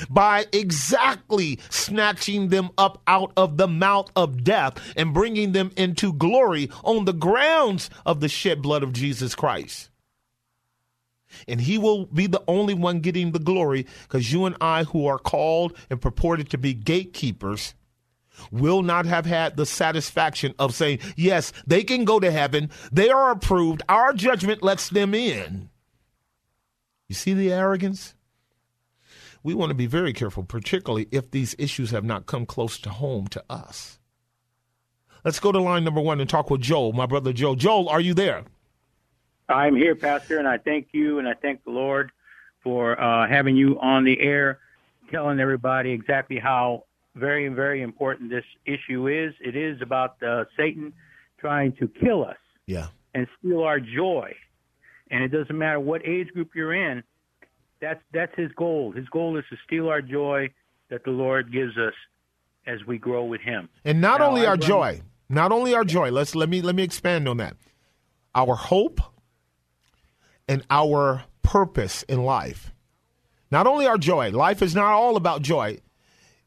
by 0.10 0.46
exactly 0.54 1.60
snatching 1.70 2.50
them 2.50 2.70
up 2.78 3.02
out 3.08 3.32
of 3.36 3.58
the 3.58 3.68
mouth 3.68 4.10
of 4.16 4.44
death 4.44 4.94
and 4.96 5.14
bringing 5.14 5.52
them 5.52 5.72
into 5.76 6.14
glory 6.14 6.70
on 6.84 7.06
the 7.06 7.14
grounds 7.14 7.90
of 8.06 8.20
the 8.20 8.30
shed 8.30 8.62
blood 8.62 8.84
of 8.84 8.94
Jesus 8.94 9.36
Christ. 9.36 9.90
And 11.48 11.62
he 11.62 11.78
will 11.78 12.06
be 12.06 12.28
the 12.28 12.44
only 12.48 12.74
one 12.74 13.00
getting 13.00 13.32
the 13.32 13.40
glory 13.40 13.86
because 14.04 14.32
you 14.32 14.46
and 14.46 14.56
I, 14.62 14.84
who 14.84 15.06
are 15.06 15.20
called 15.20 15.78
and 15.90 16.02
purported 16.02 16.50
to 16.50 16.58
be 16.58 16.74
gatekeepers, 16.74 17.74
will 18.52 18.82
not 18.82 19.06
have 19.06 19.26
had 19.26 19.58
the 19.58 19.66
satisfaction 19.66 20.54
of 20.60 20.74
saying, 20.74 21.00
yes, 21.16 21.52
they 21.68 21.84
can 21.84 22.06
go 22.06 22.20
to 22.20 22.32
heaven. 22.32 22.70
They 22.92 23.10
are 23.10 23.32
approved. 23.32 23.84
Our 23.90 24.14
judgment 24.14 24.64
lets 24.64 24.90
them 24.90 25.14
in. 25.14 25.70
You 27.08 27.16
see 27.16 27.34
the 27.34 27.52
arrogance? 27.52 28.16
We 29.42 29.54
want 29.54 29.70
to 29.70 29.76
be 29.76 29.88
very 29.88 30.14
careful, 30.14 30.44
particularly 30.44 31.08
if 31.12 31.32
these 31.32 31.56
issues 31.58 31.92
have 31.92 32.04
not 32.04 32.26
come 32.26 32.46
close 32.46 32.78
to 32.80 32.90
home 32.90 33.28
to 33.30 33.44
us. 33.50 34.00
Let's 35.24 35.40
go 35.40 35.52
to 35.52 35.60
line 35.60 35.84
number 35.84 36.02
one 36.02 36.20
and 36.20 36.30
talk 36.30 36.50
with 36.50 36.62
Joel, 36.62 36.94
my 36.94 37.06
brother 37.06 37.34
Joel. 37.34 37.56
Joel, 37.56 37.90
are 37.90 38.02
you 38.02 38.14
there? 38.14 38.44
I'm 39.50 39.76
here, 39.76 39.96
Pastor, 39.96 40.38
and 40.38 40.48
I 40.48 40.58
thank 40.58 40.90
you 40.92 41.20
and 41.20 41.28
I 41.28 41.34
thank 41.34 41.64
the 41.64 41.72
Lord 41.72 42.12
for 42.64 43.00
uh, 43.00 43.28
having 43.28 43.56
you 43.56 43.80
on 43.80 44.04
the 44.04 44.20
air, 44.20 44.60
telling 45.12 45.40
everybody 45.40 45.92
exactly 45.92 46.38
how 46.38 46.86
very, 47.16 47.48
very 47.48 47.82
important 47.82 48.30
this 48.30 48.46
issue 48.66 49.08
is. 49.08 49.34
It 49.40 49.56
is 49.56 49.82
about 49.82 50.22
uh, 50.22 50.46
Satan 50.56 50.94
trying 51.40 51.74
to 51.78 51.88
kill 51.88 52.24
us 52.26 52.38
yeah. 52.66 52.88
and 53.14 53.28
steal 53.40 53.64
our 53.64 53.80
joy. 53.80 54.36
And 55.10 55.24
it 55.24 55.30
doesn't 55.30 55.58
matter 55.58 55.80
what 55.80 56.06
age 56.06 56.30
group 56.30 56.52
you're 56.54 56.74
in, 56.74 57.04
that's, 57.82 58.02
that's 58.14 58.36
his 58.36 58.52
goal. 58.52 58.92
His 58.92 59.08
goal 59.10 59.38
is 59.38 59.46
to 59.50 59.58
steal 59.66 59.90
our 59.90 60.02
joy 60.02 60.50
that 60.90 61.04
the 61.04 61.12
Lord 61.12 61.52
gives 61.52 61.78
us 61.78 61.94
as 62.68 62.86
we 62.86 62.98
grow 62.98 63.24
with 63.24 63.42
him. 63.42 63.70
And 63.86 64.02
not 64.02 64.20
now, 64.20 64.28
only 64.28 64.46
our 64.46 64.58
joy, 64.58 65.02
not 65.30 65.52
only 65.52 65.74
our 65.74 65.84
joy, 65.84 66.12
let's 66.12 66.36
let 66.36 66.50
me 66.50 66.62
let 66.62 66.76
me 66.76 66.84
expand 66.84 67.28
on 67.28 67.38
that. 67.38 67.56
Our 68.36 68.56
hope, 68.56 69.02
and 70.50 70.66
our 70.70 71.24
purpose 71.44 72.04
in 72.04 72.24
life. 72.24 72.74
Not 73.52 73.68
only 73.68 73.86
our 73.86 73.98
joy, 73.98 74.32
life 74.32 74.62
is 74.62 74.76
not 74.76 74.92
all 74.92 75.16
about 75.16 75.44
joy, 75.44 75.78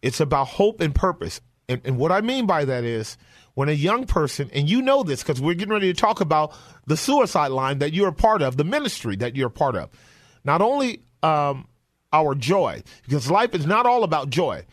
it's 0.03 0.21
about 0.21 0.49
hope 0.49 0.81
and 0.81 0.95
purpose. 0.95 1.41
And, 1.69 1.81
and 1.85 1.97
what 1.97 2.13
I 2.13 2.21
mean 2.21 2.47
by 2.47 2.65
that 2.65 2.85
is 2.85 3.17
when 3.55 3.69
a 3.69 3.73
young 3.73 4.07
person, 4.07 4.51
and 4.53 4.69
you 4.69 4.83
know 4.83 5.05
this 5.05 5.23
because 5.23 5.41
we're 5.41 5.55
getting 5.55 5.73
ready 5.73 5.93
to 5.93 5.99
talk 5.99 6.21
about 6.21 6.53
the 6.87 6.97
suicide 6.97 7.53
line 7.53 7.79
that 7.79 7.93
you're 7.93 8.09
a 8.09 8.13
part 8.13 8.43
of, 8.43 8.57
the 8.57 8.65
ministry 8.65 9.15
that 9.17 9.37
you're 9.37 9.49
a 9.49 9.51
part 9.51 9.77
of. 9.77 9.89
Not 10.45 10.61
only 10.61 11.05
um, 11.23 11.69
our 12.13 12.35
joy, 12.35 12.83
because 13.05 13.31
life 13.31 13.55
is 13.55 13.67
not 13.67 13.87
all 13.87 14.03
about 14.03 14.31
joy. 14.31 14.67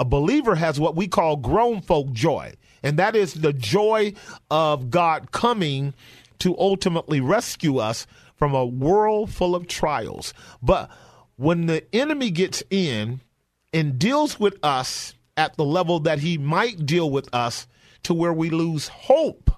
A 0.00 0.04
believer 0.04 0.56
has 0.56 0.80
what 0.80 0.96
we 0.96 1.06
call 1.06 1.36
grown 1.36 1.80
folk 1.80 2.10
joy, 2.12 2.54
and 2.82 2.98
that 2.98 3.14
is 3.14 3.34
the 3.34 3.52
joy 3.52 4.14
of 4.50 4.90
God 4.90 5.30
coming 5.30 5.94
to 6.40 6.58
ultimately 6.58 7.20
rescue 7.20 7.78
us 7.78 8.06
from 8.42 8.54
a 8.56 8.66
world 8.66 9.32
full 9.32 9.54
of 9.54 9.68
trials. 9.68 10.34
But 10.60 10.90
when 11.36 11.66
the 11.66 11.84
enemy 11.94 12.32
gets 12.32 12.60
in 12.70 13.20
and 13.72 14.00
deals 14.00 14.40
with 14.40 14.58
us 14.64 15.14
at 15.36 15.56
the 15.56 15.64
level 15.64 16.00
that 16.00 16.18
he 16.18 16.38
might 16.38 16.84
deal 16.84 17.08
with 17.08 17.32
us 17.32 17.68
to 18.02 18.12
where 18.12 18.32
we 18.32 18.50
lose 18.50 18.88
hope, 18.88 19.48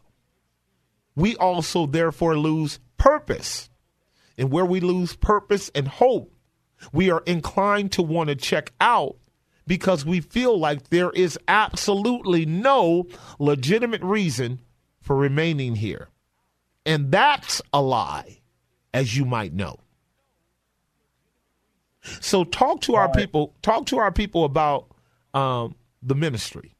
we 1.17 1.35
also 1.37 1.87
therefore 1.87 2.37
lose 2.37 2.79
purpose. 2.99 3.71
And 4.37 4.51
where 4.51 4.67
we 4.67 4.81
lose 4.81 5.17
purpose 5.17 5.71
and 5.75 5.89
hope, 5.89 6.35
we 6.93 7.11
are 7.11 7.23
inclined 7.25 7.91
to 7.93 8.03
want 8.03 8.29
to 8.29 8.37
check 8.37 8.71
out 8.83 9.17
because 9.67 10.05
we 10.05 10.21
feel 10.21 10.59
like 10.59 10.91
there 10.91 11.11
is 11.13 11.39
absolutely 11.49 12.45
no 12.45 13.07
legitimate 13.39 14.03
reason 14.03 14.61
for 15.01 15.17
remaining 15.17 15.77
here. 15.77 16.11
And 16.85 17.11
that's 17.11 17.63
a 17.73 17.81
lie 17.81 18.43
as 18.95 19.15
you 19.15 19.27
might 19.27 19.53
know. 19.53 19.79
So 22.21 22.45
talk 22.45 22.81
to 22.83 22.93
All 22.93 23.01
our 23.01 23.07
right. 23.09 23.17
people. 23.17 23.55
Talk 23.61 23.87
to 23.87 23.99
our 23.99 24.13
people 24.13 24.45
about 24.45 24.87
um, 25.35 25.75
the 26.03 26.15
ministry. 26.15 26.77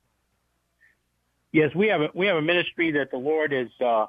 Yes, 1.53 1.75
we 1.75 1.89
have 1.89 2.01
a 2.01 2.11
we 2.15 2.27
have 2.27 2.37
a 2.37 2.43
ministry 2.43 2.93
that 2.93 3.11
the 3.11 3.17
Lord 3.17 3.53
has 3.53 3.69
uh, 3.81 4.07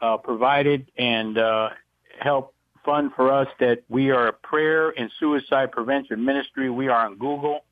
uh, 0.00 0.16
provided 0.18 0.90
and 0.96 1.38
uh, 1.38 1.70
helped 2.18 2.54
fund 2.84 3.12
for 3.14 3.32
us. 3.32 3.48
That 3.58 3.82
we 3.88 4.10
are 4.10 4.28
a 4.28 4.32
prayer 4.32 4.90
and 4.90 5.10
suicide 5.18 5.72
prevention 5.72 6.24
ministry. 6.24 6.68
We 6.68 6.88
are 6.88 7.06
on 7.06 7.16
Google, 7.16 7.64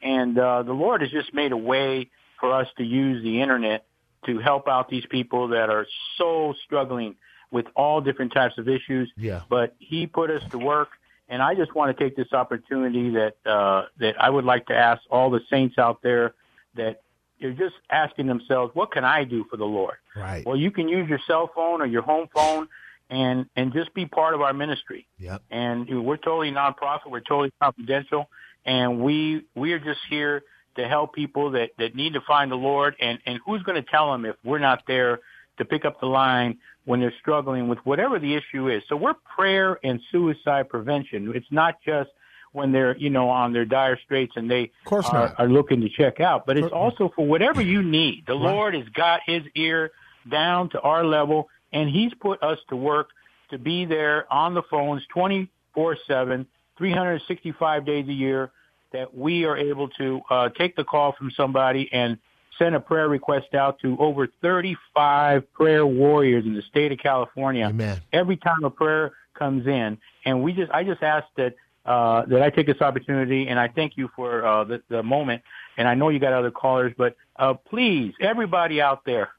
and 0.00 0.38
uh, 0.38 0.62
the 0.62 0.72
Lord 0.72 1.02
has 1.02 1.10
just 1.10 1.34
made 1.34 1.52
a 1.52 1.56
way 1.56 2.10
for 2.40 2.54
us 2.54 2.68
to 2.78 2.84
use 2.84 3.22
the 3.22 3.42
internet 3.42 3.84
to 4.26 4.38
help 4.38 4.68
out 4.68 4.88
these 4.88 5.04
people 5.06 5.48
that 5.48 5.68
are 5.68 5.86
so 6.16 6.54
struggling 6.64 7.16
with 7.52 7.66
all 7.76 8.00
different 8.00 8.32
types 8.32 8.58
of 8.58 8.68
issues. 8.68 9.12
Yeah. 9.16 9.42
But 9.48 9.74
he 9.78 10.06
put 10.06 10.30
us 10.30 10.42
to 10.50 10.58
work, 10.58 10.88
and 11.28 11.40
I 11.40 11.54
just 11.54 11.74
want 11.74 11.96
to 11.96 12.04
take 12.04 12.16
this 12.16 12.32
opportunity 12.32 13.10
that 13.10 13.36
uh, 13.46 13.86
that 13.98 14.20
I 14.20 14.28
would 14.28 14.44
like 14.44 14.66
to 14.66 14.76
ask 14.76 15.02
all 15.10 15.30
the 15.30 15.40
saints 15.48 15.78
out 15.78 16.02
there 16.02 16.34
that 16.74 17.02
are 17.42 17.52
just 17.52 17.74
asking 17.90 18.26
themselves, 18.26 18.74
what 18.74 18.92
can 18.92 19.04
I 19.04 19.24
do 19.24 19.44
for 19.50 19.56
the 19.56 19.64
Lord? 19.64 19.96
Right. 20.16 20.44
Well, 20.46 20.56
you 20.56 20.70
can 20.70 20.88
use 20.88 21.08
your 21.08 21.20
cell 21.26 21.50
phone 21.54 21.82
or 21.82 21.86
your 21.86 22.02
home 22.02 22.28
phone 22.34 22.68
and 23.10 23.46
and 23.56 23.72
just 23.72 23.92
be 23.94 24.06
part 24.06 24.34
of 24.34 24.40
our 24.40 24.52
ministry. 24.52 25.06
Yep. 25.18 25.42
And 25.50 26.04
we're 26.04 26.16
totally 26.16 26.50
nonprofit. 26.50 27.10
We're 27.10 27.20
totally 27.20 27.52
confidential, 27.60 28.28
and 28.64 29.00
we 29.00 29.44
we 29.54 29.72
are 29.74 29.78
just 29.78 30.00
here 30.08 30.42
to 30.76 30.88
help 30.88 31.14
people 31.14 31.50
that 31.52 31.70
that 31.78 31.94
need 31.94 32.14
to 32.14 32.20
find 32.22 32.50
the 32.50 32.56
Lord. 32.56 32.96
And 33.00 33.18
and 33.26 33.38
who's 33.44 33.62
going 33.62 33.82
to 33.82 33.88
tell 33.88 34.10
them 34.12 34.24
if 34.24 34.36
we're 34.44 34.58
not 34.58 34.84
there 34.86 35.20
to 35.58 35.64
pick 35.64 35.84
up 35.84 36.00
the 36.00 36.06
line 36.06 36.58
when 36.84 37.00
they're 37.00 37.14
struggling 37.20 37.68
with 37.68 37.78
whatever 37.84 38.18
the 38.18 38.34
issue 38.34 38.68
is? 38.68 38.82
So 38.88 38.96
we're 38.96 39.14
prayer 39.36 39.78
and 39.84 40.00
suicide 40.10 40.68
prevention. 40.68 41.32
It's 41.34 41.46
not 41.50 41.76
just 41.84 42.10
when 42.52 42.70
they're 42.72 42.96
you 42.98 43.08
know 43.10 43.30
on 43.30 43.52
their 43.52 43.64
dire 43.64 43.98
straits 44.04 44.32
and 44.36 44.50
they 44.50 44.70
are, 45.14 45.34
are 45.38 45.48
looking 45.48 45.80
to 45.80 45.88
check 45.88 46.20
out, 46.20 46.44
but 46.46 46.56
it's 46.58 46.72
also 46.72 47.10
for 47.16 47.26
whatever 47.26 47.62
you 47.62 47.82
need. 47.82 48.24
The 48.26 48.34
Right. 48.34 48.42
Lord 48.52 48.74
has 48.74 48.88
got 48.90 49.20
His 49.24 49.42
ear 49.54 49.90
down 50.30 50.68
to 50.70 50.80
our 50.80 51.04
level, 51.04 51.48
and 51.72 51.88
He's 51.88 52.12
put 52.14 52.42
us 52.42 52.58
to 52.68 52.76
work 52.76 53.08
to 53.50 53.58
be 53.58 53.84
there 53.86 54.30
on 54.32 54.54
the 54.54 54.62
phones 54.70 55.02
24/7, 55.14 56.46
365 56.78 57.84
days 57.86 58.08
a 58.08 58.12
year. 58.12 58.50
That 58.92 59.16
we 59.16 59.46
are 59.46 59.56
able 59.56 59.88
to 59.88 60.20
uh, 60.28 60.48
take 60.50 60.76
the 60.76 60.84
call 60.84 61.12
from 61.12 61.30
somebody 61.30 61.88
and 61.92 62.18
send 62.58 62.74
a 62.74 62.80
prayer 62.80 63.08
request 63.08 63.54
out 63.54 63.78
to 63.80 63.96
over 63.98 64.28
35 64.40 65.52
prayer 65.52 65.86
warriors 65.86 66.44
in 66.44 66.54
the 66.54 66.62
state 66.62 66.92
of 66.92 66.98
California 66.98 67.66
Amen. 67.66 68.00
every 68.12 68.36
time 68.36 68.64
a 68.64 68.70
prayer 68.70 69.12
comes 69.34 69.66
in, 69.66 69.98
and 70.24 70.42
we 70.42 70.52
just 70.52 70.70
I 70.70 70.84
just 70.84 71.02
ask 71.02 71.26
that 71.36 71.54
uh, 71.84 72.24
that 72.26 72.42
I 72.42 72.50
take 72.50 72.66
this 72.66 72.80
opportunity, 72.80 73.48
and 73.48 73.58
I 73.58 73.68
thank 73.68 73.96
you 73.96 74.08
for 74.14 74.46
uh, 74.46 74.64
the, 74.64 74.82
the 74.88 75.02
moment. 75.02 75.42
And 75.76 75.88
I 75.88 75.94
know 75.94 76.10
you 76.10 76.18
got 76.18 76.32
other 76.32 76.50
callers, 76.50 76.92
but 76.96 77.16
uh, 77.36 77.54
please, 77.54 78.14
everybody 78.20 78.80
out 78.80 79.04
there, 79.04 79.30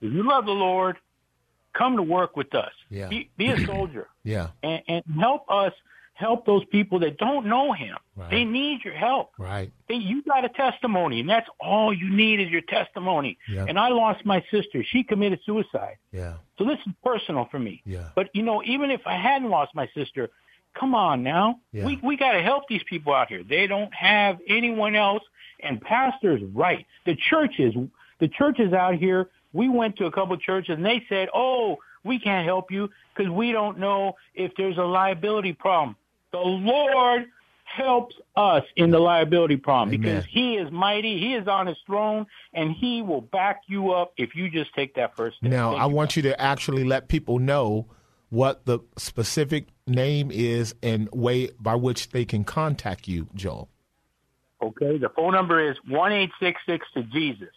if 0.00 0.12
you 0.12 0.22
love 0.26 0.46
the 0.46 0.52
Lord, 0.52 0.96
come 1.74 1.96
to 1.96 2.02
work 2.02 2.36
with 2.36 2.54
us. 2.54 2.72
Yeah. 2.88 3.08
Be, 3.08 3.28
be 3.36 3.48
a 3.48 3.66
soldier 3.66 4.08
Yeah. 4.24 4.48
and, 4.62 4.82
and 4.88 5.04
help 5.18 5.50
us 5.50 5.72
help 6.14 6.46
those 6.46 6.64
people 6.66 7.00
that 7.00 7.18
don't 7.18 7.46
know 7.46 7.72
Him. 7.72 7.96
Right. 8.16 8.30
They 8.30 8.44
need 8.44 8.84
your 8.84 8.94
help. 8.94 9.32
Right. 9.38 9.72
They, 9.88 9.96
you 9.96 10.22
got 10.22 10.44
a 10.44 10.48
testimony, 10.48 11.20
and 11.20 11.28
that's 11.28 11.48
all 11.60 11.92
you 11.92 12.08
need 12.08 12.40
is 12.40 12.48
your 12.48 12.62
testimony. 12.62 13.38
Yeah. 13.48 13.66
And 13.68 13.78
I 13.78 13.88
lost 13.88 14.24
my 14.24 14.42
sister; 14.50 14.82
she 14.84 15.02
committed 15.02 15.40
suicide. 15.44 15.98
Yeah. 16.12 16.34
So 16.58 16.64
this 16.64 16.78
is 16.86 16.92
personal 17.04 17.48
for 17.50 17.58
me. 17.58 17.82
Yeah. 17.84 18.08
But 18.14 18.30
you 18.32 18.42
know, 18.42 18.62
even 18.64 18.90
if 18.90 19.02
I 19.06 19.16
hadn't 19.16 19.50
lost 19.50 19.74
my 19.74 19.88
sister, 19.94 20.30
come 20.78 20.94
on 20.94 21.22
now. 21.22 21.60
Yeah. 21.72 21.84
We 21.86 21.98
we 22.02 22.16
got 22.16 22.32
to 22.32 22.42
help 22.42 22.68
these 22.68 22.82
people 22.88 23.12
out 23.12 23.28
here. 23.28 23.42
They 23.42 23.66
don't 23.66 23.92
have 23.92 24.38
anyone 24.48 24.96
else. 24.96 25.22
And 25.60 25.80
pastor's 25.80 26.42
right. 26.52 26.84
The 27.06 27.16
churches, 27.16 27.74
the 28.20 28.28
churches 28.28 28.72
out 28.72 28.94
here. 28.94 29.30
We 29.52 29.68
went 29.68 29.96
to 29.98 30.06
a 30.06 30.10
couple 30.10 30.34
of 30.34 30.40
churches 30.40 30.74
and 30.76 30.84
they 30.84 31.04
said, 31.08 31.28
"Oh, 31.32 31.78
we 32.02 32.18
can't 32.18 32.44
help 32.44 32.70
you 32.70 32.90
because 33.16 33.30
we 33.30 33.52
don't 33.52 33.78
know 33.78 34.16
if 34.34 34.52
there's 34.56 34.78
a 34.78 34.82
liability 34.82 35.52
problem." 35.52 35.96
The 36.34 36.40
Lord 36.40 37.26
helps 37.62 38.16
us 38.34 38.64
in 38.74 38.90
the 38.90 38.98
liability 38.98 39.56
problem 39.56 39.94
Amen. 39.94 40.00
because 40.00 40.24
He 40.28 40.56
is 40.56 40.68
mighty. 40.72 41.16
He 41.20 41.34
is 41.34 41.46
on 41.46 41.68
His 41.68 41.76
throne, 41.86 42.26
and 42.52 42.72
He 42.72 43.02
will 43.02 43.20
back 43.20 43.60
you 43.68 43.92
up 43.92 44.14
if 44.16 44.34
you 44.34 44.50
just 44.50 44.74
take 44.74 44.96
that 44.96 45.14
first 45.14 45.36
step. 45.36 45.48
Now, 45.48 45.76
I 45.76 45.86
want 45.86 46.16
you 46.16 46.22
to 46.22 46.40
actually 46.40 46.82
let 46.82 47.06
people 47.06 47.38
know 47.38 47.86
what 48.30 48.66
the 48.66 48.80
specific 48.98 49.68
name 49.86 50.32
is 50.32 50.74
and 50.82 51.08
way 51.12 51.50
by 51.60 51.76
which 51.76 52.10
they 52.10 52.24
can 52.24 52.42
contact 52.42 53.06
you, 53.06 53.28
Joel. 53.36 53.68
Okay, 54.60 54.98
the 54.98 55.10
phone 55.10 55.34
number 55.34 55.70
is 55.70 55.76
one 55.86 56.10
eight 56.10 56.32
six 56.40 56.60
six 56.66 56.84
to 56.94 57.04
Jesus. 57.04 57.54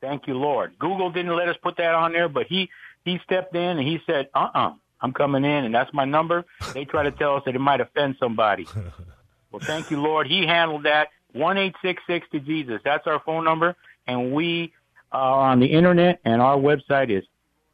Thank 0.00 0.26
you, 0.26 0.34
Lord. 0.34 0.76
Google 0.80 1.12
didn't 1.12 1.36
let 1.36 1.48
us 1.48 1.56
put 1.62 1.76
that 1.76 1.94
on 1.94 2.10
there, 2.10 2.28
but 2.28 2.48
he 2.48 2.70
he 3.04 3.20
stepped 3.22 3.54
in 3.54 3.78
and 3.78 3.86
he 3.86 4.00
said, 4.04 4.30
"Uh, 4.34 4.48
uh-uh, 4.52 4.68
uh, 4.70 4.74
I'm 5.00 5.12
coming 5.12 5.44
in, 5.44 5.64
and 5.64 5.74
that's 5.74 5.92
my 5.92 6.04
number." 6.04 6.44
They 6.74 6.84
try 6.84 7.02
to 7.04 7.10
tell 7.10 7.36
us 7.36 7.42
that 7.46 7.54
it 7.54 7.60
might 7.60 7.80
offend 7.80 8.16
somebody. 8.18 8.66
well, 9.50 9.60
thank 9.62 9.90
you, 9.90 10.00
Lord. 10.00 10.26
He 10.26 10.46
handled 10.46 10.84
that. 10.84 11.08
One 11.32 11.58
eight 11.58 11.74
six 11.82 12.02
six 12.06 12.26
to 12.32 12.40
Jesus. 12.40 12.80
That's 12.84 13.06
our 13.06 13.20
phone 13.24 13.44
number, 13.44 13.76
and 14.06 14.32
we 14.32 14.72
are 15.12 15.50
on 15.50 15.60
the 15.60 15.66
internet, 15.66 16.20
and 16.24 16.40
our 16.40 16.56
website 16.56 17.10
is 17.10 17.24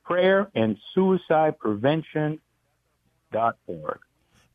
prayer 0.05 0.51
and 0.55 0.77
suicide 0.95 1.59
prevention 1.59 2.41
dot 3.31 3.57
org. 3.67 3.99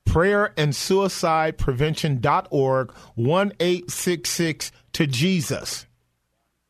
Prayer 0.06 0.54
and 0.56 0.74
suicide 0.74 1.58
prevention.org 1.58 2.92
1866 3.16 4.72
to 4.94 5.06
Jesus. 5.06 5.86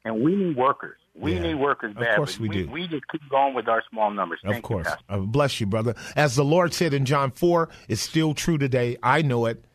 And 0.03 0.21
we 0.21 0.35
need 0.35 0.57
workers. 0.57 0.97
We 1.19 1.33
Yeah. 1.33 1.39
need 1.41 1.55
workers 1.55 1.93
badly. 1.93 2.09
Of 2.09 2.15
course 2.17 2.39
we 2.39 2.47
do. 2.49 2.69
We 2.69 2.87
just 2.87 3.07
keep 3.11 3.27
going 3.29 3.53
with 3.55 3.67
our 3.67 3.83
small 3.89 4.11
numbers. 4.11 4.39
Of 4.43 4.51
Thank 4.51 4.63
you, 4.63 4.67
course. 4.67 4.87
Pastor. 4.87 5.03
Uh, 5.09 5.17
bless 5.19 5.59
you, 5.59 5.65
brother. 5.65 5.95
As 6.15 6.35
the 6.35 6.45
Lord 6.45 6.73
said 6.73 6.93
in 6.93 7.05
John 7.05 7.31
4, 7.31 7.69
it's 7.87 8.01
still 8.01 8.33
true 8.35 8.57
today. 8.57 8.97
I 9.01 9.23
know 9.23 9.45
it. 9.47 9.65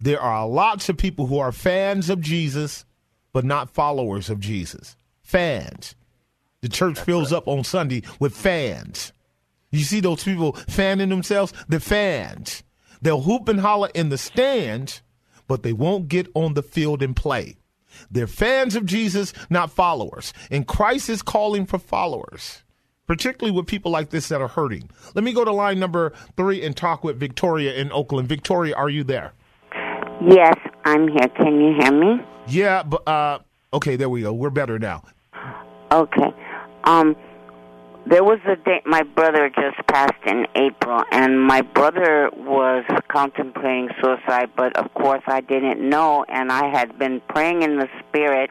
There 0.00 0.20
are 0.20 0.46
lots 0.46 0.88
of 0.88 0.96
people 0.96 1.26
who 1.26 1.38
are 1.38 1.50
fans 1.52 2.08
of 2.08 2.20
Jesus, 2.20 2.84
but 3.32 3.44
not 3.44 3.70
followers 3.70 4.30
of 4.30 4.38
Jesus. 4.40 4.96
Fans. 5.22 5.94
The 6.60 6.68
church 6.68 6.98
fills 7.00 7.32
up 7.32 7.48
on 7.48 7.64
Sunday 7.64 8.02
with 8.20 8.36
fans. 8.36 9.12
You 9.72 9.80
see 9.84 10.00
those 10.00 10.22
people 10.22 10.52
fanning 10.68 11.08
themselves? 11.08 11.52
They're 11.68 11.80
fans. 11.80 12.62
They'll 13.00 13.22
hoop 13.22 13.48
and 13.48 13.58
holler 13.60 13.88
in 13.94 14.10
the 14.10 14.18
stands, 14.18 15.02
but 15.48 15.62
they 15.64 15.72
won't 15.72 16.06
get 16.08 16.28
on 16.34 16.54
the 16.54 16.62
field 16.62 17.02
and 17.02 17.16
play. 17.16 17.56
They're 18.10 18.26
fans 18.26 18.76
of 18.76 18.86
Jesus, 18.86 19.32
not 19.50 19.70
followers. 19.70 20.32
And 20.50 20.66
Christ 20.66 21.08
is 21.08 21.22
calling 21.22 21.66
for 21.66 21.78
followers, 21.78 22.62
particularly 23.06 23.56
with 23.56 23.66
people 23.66 23.90
like 23.90 24.10
this 24.10 24.28
that 24.28 24.40
are 24.40 24.48
hurting. 24.48 24.90
Let 25.14 25.24
me 25.24 25.32
go 25.32 25.44
to 25.44 25.52
line 25.52 25.78
number 25.78 26.12
three 26.36 26.62
and 26.62 26.76
talk 26.76 27.04
with 27.04 27.18
Victoria 27.18 27.74
in 27.74 27.92
Oakland. 27.92 28.28
Victoria, 28.28 28.74
are 28.74 28.90
you 28.90 29.04
there? 29.04 29.32
Yes, 30.28 30.56
I'm 30.84 31.08
here. 31.08 31.28
Can 31.36 31.60
you 31.60 31.74
hear 31.80 31.92
me? 31.92 32.24
Yeah, 32.46 32.82
but 32.82 33.06
uh, 33.08 33.38
okay, 33.72 33.96
there 33.96 34.08
we 34.08 34.22
go. 34.22 34.32
We're 34.32 34.50
better 34.50 34.78
now. 34.78 35.02
Okay. 35.90 36.32
Um, 36.84 37.16
there 38.06 38.24
was 38.24 38.40
a 38.46 38.56
day 38.56 38.82
my 38.84 39.02
brother 39.02 39.48
just 39.48 39.86
passed 39.86 40.22
in 40.26 40.46
April, 40.54 41.02
and 41.12 41.40
my 41.40 41.62
brother 41.62 42.30
was 42.36 42.84
contemplating 43.08 43.88
suicide, 44.00 44.50
but 44.56 44.76
of 44.76 44.92
course 44.94 45.22
I 45.26 45.40
didn't 45.40 45.80
know, 45.88 46.24
and 46.28 46.50
I 46.50 46.68
had 46.68 46.98
been 46.98 47.20
praying 47.28 47.62
in 47.62 47.78
the 47.78 47.88
spirit, 48.00 48.50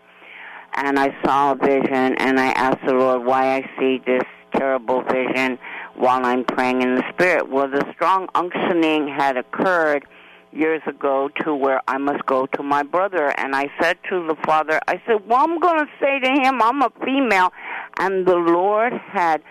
and 0.75 0.97
I 0.97 1.15
saw 1.23 1.51
a 1.51 1.55
vision, 1.55 2.15
and 2.17 2.39
I 2.39 2.51
asked 2.51 2.85
the 2.85 2.93
Lord 2.93 3.25
why 3.25 3.55
I 3.55 3.69
see 3.79 4.01
this 4.05 4.23
terrible 4.55 5.01
vision 5.03 5.57
while 5.95 6.25
I'm 6.25 6.43
praying 6.45 6.81
in 6.81 6.95
the 6.95 7.03
spirit. 7.13 7.49
Well, 7.49 7.69
the 7.69 7.85
strong 7.93 8.27
unctioning 8.35 9.13
had 9.13 9.37
occurred 9.37 10.05
years 10.51 10.81
ago 10.87 11.29
to 11.43 11.55
where 11.55 11.81
I 11.87 11.97
must 11.97 12.25
go 12.25 12.45
to 12.45 12.63
my 12.63 12.83
brother. 12.83 13.27
And 13.37 13.55
I 13.55 13.67
said 13.81 13.97
to 14.09 14.27
the 14.27 14.35
father, 14.45 14.79
I 14.87 15.01
said, 15.05 15.27
Well, 15.27 15.39
I'm 15.43 15.59
going 15.59 15.79
to 15.79 15.91
say 15.99 16.19
to 16.19 16.29
him, 16.29 16.61
I'm 16.61 16.81
a 16.81 16.91
female. 17.03 17.51
And 17.97 18.25
the 18.25 18.35
Lord 18.35 18.93
had 18.93 19.41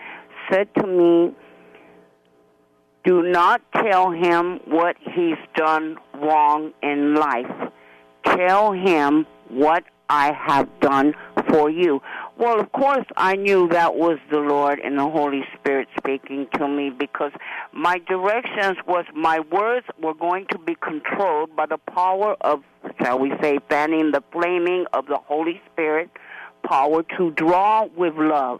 said 0.49 0.73
to 0.75 0.87
me, 0.87 1.33
Do 3.03 3.23
not 3.23 3.61
tell 3.73 4.11
him 4.11 4.59
what 4.65 4.95
he's 4.99 5.37
done 5.55 5.97
wrong 6.15 6.73
in 6.81 7.15
life. 7.15 7.71
Tell 8.25 8.71
him 8.71 9.25
what 9.49 9.83
I 10.09 10.33
have 10.33 10.67
done 10.79 11.13
for 11.49 11.69
you. 11.69 12.01
Well, 12.41 12.59
of 12.59 12.71
course, 12.71 13.05
I 13.17 13.35
knew 13.35 13.67
that 13.67 13.93
was 13.93 14.17
the 14.31 14.39
Lord 14.39 14.79
and 14.79 14.97
the 14.97 15.07
Holy 15.07 15.43
Spirit 15.59 15.87
speaking 15.95 16.47
to 16.55 16.67
me 16.67 16.89
because 16.89 17.31
my 17.71 17.99
directions 17.99 18.77
was 18.87 19.05
my 19.13 19.41
words 19.51 19.85
were 20.01 20.15
going 20.15 20.47
to 20.49 20.57
be 20.57 20.73
controlled 20.73 21.55
by 21.55 21.67
the 21.67 21.77
power 21.77 22.35
of, 22.41 22.63
shall 22.99 23.19
we 23.19 23.31
say, 23.43 23.59
fanning 23.69 24.09
the 24.09 24.23
flaming 24.31 24.85
of 24.91 25.05
the 25.05 25.19
Holy 25.19 25.61
Spirit, 25.71 26.09
power 26.63 27.03
to 27.15 27.29
draw 27.29 27.85
with 27.95 28.15
love, 28.15 28.59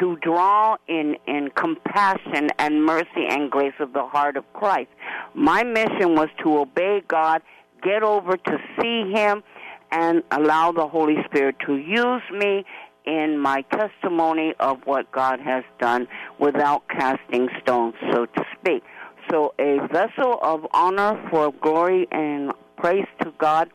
to 0.00 0.16
draw 0.22 0.78
in, 0.88 1.18
in 1.26 1.50
compassion 1.50 2.48
and 2.58 2.82
mercy 2.82 3.26
and 3.28 3.50
grace 3.50 3.78
of 3.78 3.92
the 3.92 4.06
heart 4.06 4.38
of 4.38 4.50
Christ. 4.54 4.88
My 5.34 5.64
mission 5.64 6.14
was 6.14 6.30
to 6.42 6.60
obey 6.60 7.02
God, 7.06 7.42
get 7.82 8.02
over 8.02 8.38
to 8.38 8.58
see 8.80 9.12
Him, 9.12 9.42
and 9.90 10.22
allow 10.30 10.72
the 10.72 10.86
Holy 10.88 11.16
Spirit 11.26 11.56
to 11.66 11.76
use 11.76 12.22
me 12.32 12.64
in 13.08 13.38
my 13.38 13.62
testimony 13.72 14.52
of 14.60 14.78
what 14.84 15.10
God 15.10 15.40
has 15.40 15.64
done 15.80 16.06
without 16.38 16.86
casting 16.88 17.48
stones, 17.62 17.94
so 18.12 18.26
to 18.26 18.44
speak. 18.58 18.82
So, 19.30 19.54
a 19.58 19.78
vessel 19.92 20.38
of 20.42 20.66
honor 20.72 21.20
for 21.30 21.52
glory 21.52 22.06
and 22.12 22.52
praise 22.76 23.06
to 23.22 23.32
God, 23.38 23.70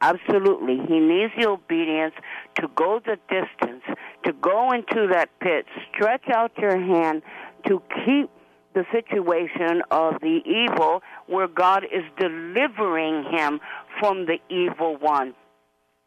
absolutely. 0.00 0.78
He 0.88 0.98
needs 0.98 1.32
the 1.38 1.48
obedience 1.48 2.14
to 2.56 2.68
go 2.74 3.00
the 3.04 3.16
distance, 3.28 3.84
to 4.24 4.32
go 4.32 4.72
into 4.72 5.08
that 5.12 5.28
pit, 5.40 5.66
stretch 5.92 6.28
out 6.28 6.52
your 6.58 6.78
hand 6.78 7.22
to 7.68 7.80
keep 8.04 8.30
the 8.74 8.84
situation 8.92 9.82
of 9.90 10.14
the 10.20 10.40
evil 10.46 11.02
where 11.26 11.48
God 11.48 11.84
is 11.84 12.04
delivering 12.18 13.24
him 13.30 13.60
from 14.00 14.26
the 14.26 14.38
evil 14.48 14.96
one. 14.96 15.34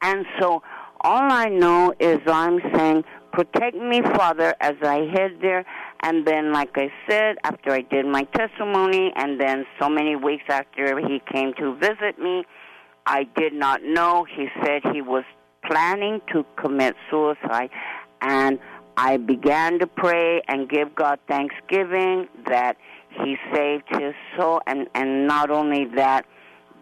And 0.01 0.25
so 0.39 0.61
All 1.01 1.31
I 1.31 1.49
know 1.49 1.93
is 1.99 2.19
I'm 2.27 2.59
saying, 2.73 3.03
protect 3.31 3.75
me, 3.75 4.01
Father, 4.01 4.55
as 4.61 4.75
I 4.81 5.07
head 5.13 5.37
there. 5.41 5.65
And 6.01 6.25
then, 6.25 6.51
like 6.51 6.77
I 6.77 6.91
said, 7.07 7.37
after 7.43 7.71
I 7.71 7.81
did 7.81 8.05
my 8.05 8.23
testimony, 8.23 9.11
and 9.15 9.39
then 9.39 9.65
so 9.79 9.89
many 9.89 10.15
weeks 10.15 10.43
after 10.49 10.99
he 10.99 11.21
came 11.31 11.53
to 11.55 11.75
visit 11.75 12.19
me, 12.19 12.45
I 13.05 13.23
did 13.35 13.53
not 13.53 13.83
know. 13.83 14.25
He 14.25 14.47
said 14.63 14.81
he 14.93 15.01
was 15.01 15.23
planning 15.65 16.21
to 16.33 16.45
commit 16.55 16.95
suicide. 17.09 17.69
And 18.21 18.59
I 18.97 19.17
began 19.17 19.79
to 19.79 19.87
pray 19.87 20.41
and 20.47 20.69
give 20.69 20.95
God 20.95 21.19
thanksgiving 21.27 22.27
that 22.47 22.77
he 23.09 23.37
saved 23.53 23.83
his 23.89 24.13
soul. 24.37 24.61
And, 24.67 24.87
and 24.95 25.27
not 25.27 25.49
only 25.49 25.85
that, 25.95 26.25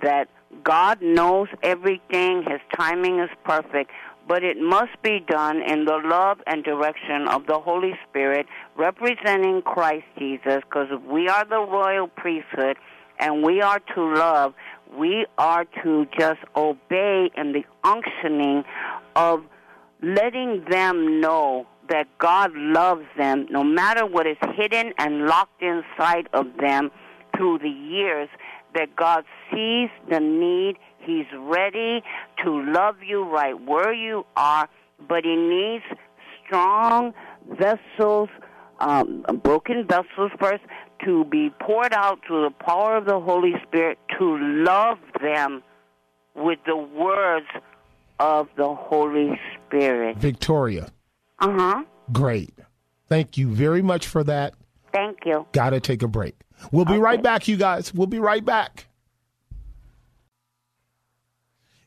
that 0.02 0.28
God 0.64 1.02
knows 1.02 1.48
everything, 1.62 2.44
his 2.44 2.62
timing 2.76 3.20
is 3.20 3.30
perfect, 3.44 3.92
but 4.28 4.44
it 4.44 4.58
must 4.58 5.02
be 5.02 5.20
done 5.20 5.62
in 5.62 5.86
the 5.86 6.00
love 6.04 6.40
and 6.48 6.64
direction 6.64 7.28
of 7.28 7.46
the 7.48 7.60
Holy 7.60 7.94
Spirit 8.10 8.46
representing 8.78 9.62
Christ 9.62 10.06
Jesus, 10.18 10.62
because 10.62 10.88
we 11.10 11.28
are 11.28 11.46
the 11.46 11.60
royal 11.60 12.08
priesthood 12.08 12.78
and 13.20 13.44
we 13.44 13.62
are 13.62 13.80
to 13.96 14.14
love, 14.16 14.54
we 14.98 15.26
are 15.38 15.66
to 15.84 16.08
just 16.18 16.40
obey 16.56 17.30
in 17.36 17.52
the 17.52 17.64
unctioning 17.84 18.64
of 19.16 19.44
letting 20.02 20.66
them 20.70 21.20
know 21.20 21.68
that 21.90 22.08
God 22.18 22.52
loves 22.56 23.06
them 23.18 23.46
no 23.50 23.64
matter 23.64 24.06
what 24.06 24.26
is 24.26 24.38
hidden 24.56 24.94
and 24.98 25.26
locked 25.26 25.62
inside 25.62 26.30
of 26.34 26.46
them 26.60 26.92
through 27.36 27.60
the 27.60 27.70
years, 27.70 28.30
that 28.76 28.96
God 28.96 29.24
sees 29.52 29.90
the 30.10 30.20
need. 30.20 30.78
He's 31.00 31.26
ready 31.38 32.02
to 32.44 32.72
love 32.72 32.96
you 33.06 33.24
right 33.24 33.60
where 33.60 33.94
you 33.94 34.26
are, 34.36 34.70
but 35.08 35.24
He 35.24 35.36
needs 35.36 35.84
strong 36.46 37.14
vessels, 37.50 38.30
um, 38.80 39.26
broken 39.44 39.86
vessels 39.88 40.32
first, 40.40 40.64
to 41.04 41.26
be 41.26 41.52
poured 41.62 41.94
out 41.94 42.20
through 42.26 42.44
the 42.44 42.66
power 42.66 42.96
of 42.96 43.06
the 43.06 43.20
Holy 43.20 43.54
Spirit 43.68 43.98
to 44.18 44.38
love 44.64 44.98
them 45.22 45.62
with 46.36 46.60
the 46.66 46.78
words 46.78 47.48
of 48.20 48.48
the 48.56 48.74
Holy 48.74 49.40
Spirit. 49.56 50.18
Victoria. 50.18 50.92
Uh 51.40 51.52
huh. 51.52 51.84
Great. 52.12 52.54
Thank 53.10 53.38
you 53.38 53.50
very 53.50 53.82
much 53.82 54.08
for 54.08 54.24
that. 54.24 54.54
Thank 54.94 55.20
you. 55.26 55.46
Got 55.52 55.72
to 55.72 55.80
take 55.80 56.04
a 56.04 56.08
break. 56.08 56.36
We'll 56.72 56.86
be 56.86 56.94
okay. 56.94 57.00
right 57.02 57.22
back, 57.22 57.48
you 57.48 57.58
guys. 57.58 57.94
We'll 57.94 58.08
be 58.08 58.20
right 58.20 58.44
back. 58.44 58.88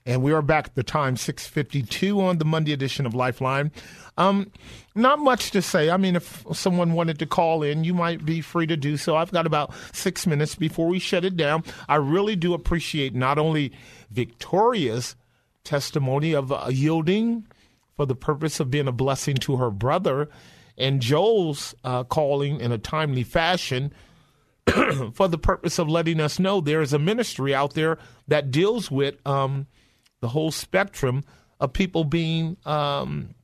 And 0.07 0.23
we 0.23 0.33
are 0.33 0.43
back 0.43 0.67
at 0.67 0.75
the 0.77 0.85
time 0.85 1.17
6:52 1.17 2.21
on 2.21 2.39
the 2.39 2.45
Monday 2.45 2.73
edition 2.73 3.07
of 3.07 3.15
Lifeline. 3.15 3.73
Um, 4.17 4.53
not 4.95 5.19
much 5.19 5.51
to 5.51 5.61
say. 5.61 5.91
I 5.91 5.97
mean, 5.97 6.15
if 6.15 6.47
someone 6.53 6.93
wanted 6.93 7.19
to 7.19 7.27
call 7.27 7.65
in, 7.65 7.83
you 7.83 7.93
might 7.93 8.25
be 8.25 8.41
free 8.41 8.69
to 8.69 8.77
do 8.77 8.97
so. 8.97 9.17
I've 9.17 9.33
got 9.33 9.47
about 9.47 9.75
six 9.93 10.27
minutes 10.27 10.55
before 10.55 10.87
we 10.87 11.01
shut 11.01 11.25
it 11.25 11.37
down. 11.37 11.65
I 11.89 11.97
really 11.97 12.37
do 12.37 12.55
appreciate 12.55 13.15
not 13.15 13.37
only 13.37 13.73
Victoria's 14.11 15.17
testimony 15.65 16.35
of 16.35 16.53
uh, 16.53 16.69
yielding 16.71 17.45
for 17.97 18.07
the 18.07 18.15
purpose 18.15 18.61
of 18.61 18.71
being 18.71 18.87
a 18.87 18.93
blessing 18.93 19.35
to 19.39 19.57
her 19.57 19.71
brother, 19.71 20.29
and 20.79 21.03
Joel's 21.03 21.75
uh, 21.83 22.05
calling 22.05 22.61
in 22.61 22.71
a 22.71 22.79
timely 22.79 23.25
fashion 23.25 23.93
for 25.15 25.29
the 25.29 25.39
purpose 25.39 25.79
of 25.79 25.89
letting 25.89 26.21
us 26.21 26.39
know 26.39 26.61
there 26.61 26.83
is 26.83 26.93
a 26.93 26.99
ministry 26.99 27.55
out 27.55 27.75
there 27.75 27.99
that 28.29 28.51
deals 28.51 28.91
with 28.91 29.15
um, 29.27 29.67
the 30.21 30.29
whole 30.29 30.51
spectrum 30.51 31.23
of 31.61 31.73
people 31.73 32.05
being, 32.05 32.57
um, 32.67 33.35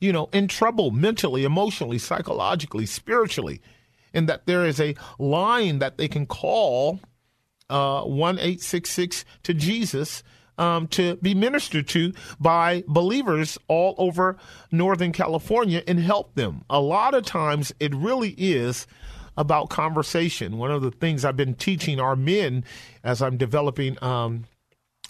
you 0.00 0.12
know, 0.12 0.28
in 0.32 0.48
trouble 0.48 0.90
mentally, 0.90 1.44
emotionally, 1.44 1.98
psychologically, 1.98 2.86
spiritually, 2.86 3.60
and 4.14 4.28
that 4.28 4.46
there 4.46 4.64
is 4.64 4.80
a 4.80 4.94
line 5.18 5.78
that 5.78 5.98
they 5.98 6.08
can 6.08 6.26
call 6.26 7.00
uh, 7.68 8.02
one 8.02 8.38
eight 8.38 8.60
six 8.60 8.90
six 8.90 9.24
to 9.42 9.54
Jesus. 9.54 10.22
Um, 10.58 10.88
to 10.88 11.16
be 11.16 11.32
ministered 11.32 11.88
to 11.88 12.12
by 12.38 12.84
believers 12.86 13.56
all 13.66 13.94
over 13.96 14.36
Northern 14.70 15.10
California 15.10 15.82
and 15.88 15.98
help 15.98 16.34
them. 16.34 16.66
A 16.68 16.78
lot 16.78 17.14
of 17.14 17.24
times 17.24 17.72
it 17.80 17.94
really 17.94 18.34
is 18.36 18.86
about 19.40 19.70
conversation. 19.70 20.58
One 20.58 20.70
of 20.70 20.82
the 20.82 20.90
things 20.90 21.24
I've 21.24 21.36
been 21.36 21.54
teaching 21.54 21.98
our 21.98 22.14
men 22.14 22.62
as 23.02 23.22
I'm 23.22 23.38
developing 23.38 23.96
um, 24.04 24.44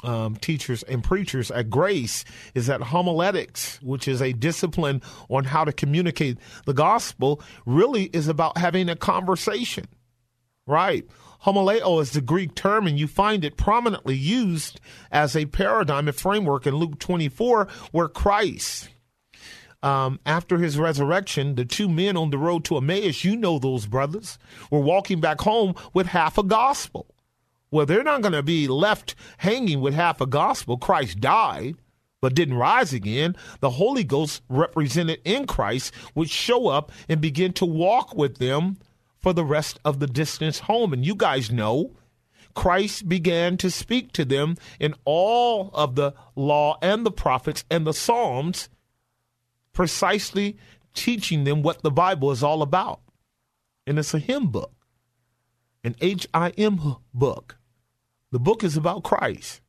um, 0.04 0.36
teachers 0.36 0.84
and 0.84 1.02
preachers 1.02 1.50
at 1.50 1.68
Grace 1.68 2.24
is 2.54 2.68
that 2.68 2.80
homiletics, 2.80 3.82
which 3.82 4.06
is 4.06 4.22
a 4.22 4.32
discipline 4.32 5.02
on 5.28 5.44
how 5.44 5.64
to 5.64 5.72
communicate 5.72 6.38
the 6.64 6.72
gospel, 6.72 7.42
really 7.66 8.04
is 8.04 8.28
about 8.28 8.56
having 8.56 8.88
a 8.88 8.94
conversation, 8.94 9.86
right? 10.64 11.04
Homileo 11.44 12.00
is 12.00 12.12
the 12.12 12.20
Greek 12.20 12.54
term, 12.54 12.86
and 12.86 13.00
you 13.00 13.08
find 13.08 13.44
it 13.44 13.56
prominently 13.56 14.14
used 14.14 14.80
as 15.10 15.34
a 15.34 15.46
paradigm 15.46 16.06
and 16.06 16.16
framework 16.16 16.68
in 16.68 16.76
Luke 16.76 17.00
24, 17.00 17.66
where 17.90 18.08
Christ, 18.08 18.90
um, 19.82 20.20
after 20.26 20.58
his 20.58 20.78
resurrection, 20.78 21.54
the 21.54 21.64
two 21.64 21.88
men 21.88 22.16
on 22.16 22.30
the 22.30 22.38
road 22.38 22.64
to 22.66 22.76
Emmaus, 22.76 23.24
you 23.24 23.36
know 23.36 23.58
those 23.58 23.86
brothers, 23.86 24.38
were 24.70 24.80
walking 24.80 25.20
back 25.20 25.40
home 25.40 25.74
with 25.94 26.06
half 26.06 26.38
a 26.38 26.42
gospel. 26.42 27.06
Well, 27.70 27.86
they're 27.86 28.02
not 28.02 28.22
going 28.22 28.32
to 28.32 28.42
be 28.42 28.66
left 28.66 29.14
hanging 29.38 29.80
with 29.80 29.94
half 29.94 30.20
a 30.20 30.26
gospel. 30.26 30.76
Christ 30.76 31.20
died, 31.20 31.76
but 32.20 32.34
didn't 32.34 32.56
rise 32.56 32.92
again. 32.92 33.36
The 33.60 33.70
Holy 33.70 34.04
Ghost, 34.04 34.42
represented 34.48 35.20
in 35.24 35.46
Christ, 35.46 35.94
would 36.14 36.28
show 36.28 36.68
up 36.68 36.90
and 37.08 37.20
begin 37.20 37.52
to 37.54 37.64
walk 37.64 38.14
with 38.14 38.38
them 38.38 38.78
for 39.20 39.32
the 39.32 39.44
rest 39.44 39.78
of 39.84 40.00
the 40.00 40.06
distance 40.06 40.60
home. 40.60 40.92
And 40.92 41.04
you 41.04 41.14
guys 41.14 41.50
know 41.50 41.92
Christ 42.54 43.08
began 43.08 43.56
to 43.58 43.70
speak 43.70 44.12
to 44.12 44.24
them 44.24 44.56
in 44.78 44.94
all 45.04 45.70
of 45.72 45.94
the 45.94 46.14
law 46.34 46.78
and 46.82 47.06
the 47.06 47.12
prophets 47.12 47.64
and 47.70 47.86
the 47.86 47.94
Psalms, 47.94 48.68
precisely 49.72 50.56
teaching 50.94 51.44
them 51.44 51.62
what 51.62 51.82
the 51.82 51.90
Bible 51.90 52.30
is 52.30 52.42
all 52.42 52.62
about. 52.62 53.00
And 53.86 53.98
it's 53.98 54.14
a 54.14 54.18
hymn 54.18 54.48
book, 54.48 54.72
an 55.84 55.94
H 56.00 56.26
I 56.34 56.50
M 56.50 56.96
book. 57.14 57.56
The 58.30 58.38
book 58.38 58.62
is 58.62 58.76
about 58.76 59.02
Christ. 59.02 59.60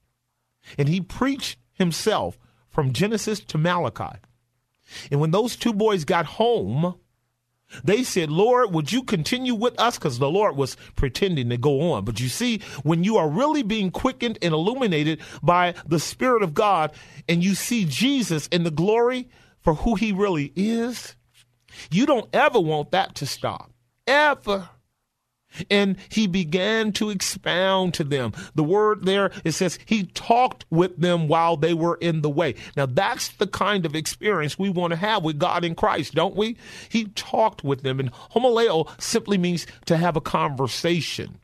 And 0.78 0.88
he 0.88 1.02
preached 1.02 1.58
himself 1.74 2.38
from 2.70 2.94
Genesis 2.94 3.40
to 3.40 3.58
Malachi. 3.58 4.20
And 5.10 5.20
when 5.20 5.32
those 5.32 5.56
two 5.56 5.74
boys 5.74 6.06
got 6.06 6.26
home, 6.26 6.96
they 7.84 8.04
said, 8.04 8.30
Lord, 8.30 8.74
would 8.74 8.92
you 8.92 9.04
continue 9.04 9.56
with 9.56 9.80
us? 9.80 9.98
Because 9.98 10.20
the 10.20 10.30
Lord 10.30 10.58
was 10.58 10.76
pretending 10.96 11.50
to 11.50 11.58
go 11.58 11.94
on. 11.94 12.04
But 12.04 12.20
you 12.20 12.28
see, 12.28 12.60
when 12.84 13.04
you 13.04 13.18
are 13.18 13.30
really 13.30 13.64
being 13.64 13.92
quickened 13.92 14.38
and 14.42 14.54
illuminated 14.54 15.22
by 15.42 15.74
the 15.88 16.00
Spirit 16.00 16.44
of 16.44 16.54
God 16.54 16.92
and 17.30 17.44
you 17.44 17.56
see 17.56 17.86
Jesus 17.86 18.48
in 18.48 18.64
the 18.64 18.72
glory 18.72 19.30
for 19.62 19.76
who 19.76 19.96
he 19.96 20.12
really 20.12 20.52
is, 20.56 21.16
you 21.90 22.06
don't 22.06 22.30
ever 22.34 22.60
want 22.60 22.92
that 22.92 23.16
to 23.16 23.26
stop. 23.26 23.72
Ever. 24.08 24.70
And 25.70 25.98
he 26.10 26.28
began 26.28 26.94
to 26.94 27.10
expound 27.10 27.94
to 27.96 28.04
them. 28.04 28.32
The 28.56 28.64
word 28.64 29.06
there, 29.06 29.32
it 29.44 29.52
says 29.52 29.78
he 29.86 30.06
talked 30.06 30.66
with 30.70 30.98
them 30.98 31.28
while 31.28 31.58
they 31.58 31.74
were 31.74 31.98
in 32.00 32.22
the 32.22 32.30
way. 32.30 32.56
Now, 32.78 32.86
that's 32.86 33.30
the 33.30 33.48
kind 33.48 33.86
of 33.86 33.96
experience 33.96 34.58
we 34.58 34.70
want 34.70 34.92
to 34.92 34.98
have 34.98 35.24
with 35.24 35.40
God 35.40 35.66
in 35.66 35.76
Christ, 35.76 36.14
don't 36.16 36.36
we? 36.36 36.58
He 36.90 37.06
talked 37.06 37.64
with 37.64 37.84
them. 37.84 38.00
And 38.00 38.12
homileo 38.14 38.90
simply 39.02 39.38
means 39.38 39.68
to 39.86 39.98
have 39.98 40.16
a 40.16 40.22
conversation. 40.22 41.38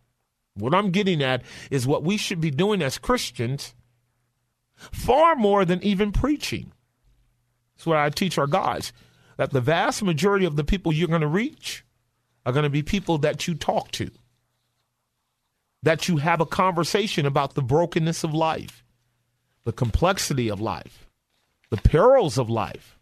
What 0.55 0.73
I'm 0.73 0.91
getting 0.91 1.21
at 1.21 1.43
is 1.69 1.85
what 1.85 2.03
we 2.03 2.17
should 2.17 2.41
be 2.41 2.49
doing 2.49 2.81
as 2.81 2.97
Christians 2.97 3.75
far 4.75 5.35
more 5.35 5.65
than 5.65 5.83
even 5.83 6.11
preaching. 6.11 6.71
That's 7.77 7.85
what 7.85 7.97
I 7.97 8.09
teach 8.09 8.39
our 8.39 8.47
guys 8.47 8.91
that 9.37 9.51
the 9.51 9.61
vast 9.61 10.01
majority 10.01 10.45
of 10.45 10.55
the 10.55 10.63
people 10.63 10.91
you're 10.91 11.07
going 11.07 11.21
to 11.21 11.27
reach 11.27 11.85
are 12.43 12.51
going 12.51 12.63
to 12.63 12.69
be 12.71 12.81
people 12.81 13.19
that 13.19 13.47
you 13.47 13.53
talk 13.53 13.91
to, 13.91 14.09
that 15.83 16.07
you 16.07 16.17
have 16.17 16.41
a 16.41 16.45
conversation 16.45 17.27
about 17.27 17.53
the 17.53 17.61
brokenness 17.61 18.23
of 18.23 18.33
life, 18.33 18.83
the 19.63 19.71
complexity 19.71 20.49
of 20.49 20.59
life, 20.59 21.07
the 21.69 21.77
perils 21.77 22.39
of 22.39 22.49
life, 22.49 22.97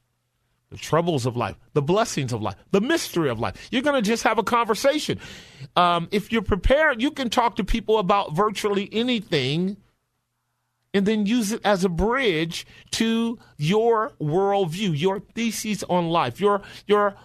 the 0.71 0.77
troubles 0.77 1.25
of 1.25 1.37
life, 1.37 1.55
the 1.73 1.81
blessings 1.81 2.33
of 2.33 2.41
life, 2.41 2.55
the 2.71 2.81
mystery 2.81 3.29
of 3.29 3.39
life. 3.39 3.69
You're 3.71 3.81
going 3.81 4.03
to 4.03 4.07
just 4.07 4.23
have 4.23 4.37
a 4.37 4.43
conversation. 4.43 5.19
Um, 5.77 6.09
if 6.11 6.33
you're 6.33 6.41
prepared, 6.41 7.01
you 7.01 7.11
can 7.11 7.29
talk 7.29 7.55
to 7.57 7.63
people 7.63 7.97
about 7.97 8.35
virtually 8.35 8.89
anything 8.91 9.77
and 10.95 11.05
then 11.05 11.25
use 11.25 11.51
it 11.51 11.59
as 11.65 11.83
a 11.83 11.89
bridge 11.89 12.65
to 12.89 13.37
your 13.57 14.13
worldview, 14.21 14.97
your 14.97 15.19
theses 15.19 15.83
on 15.89 16.07
life, 16.07 16.39
your 16.39 16.61
your 16.87 17.15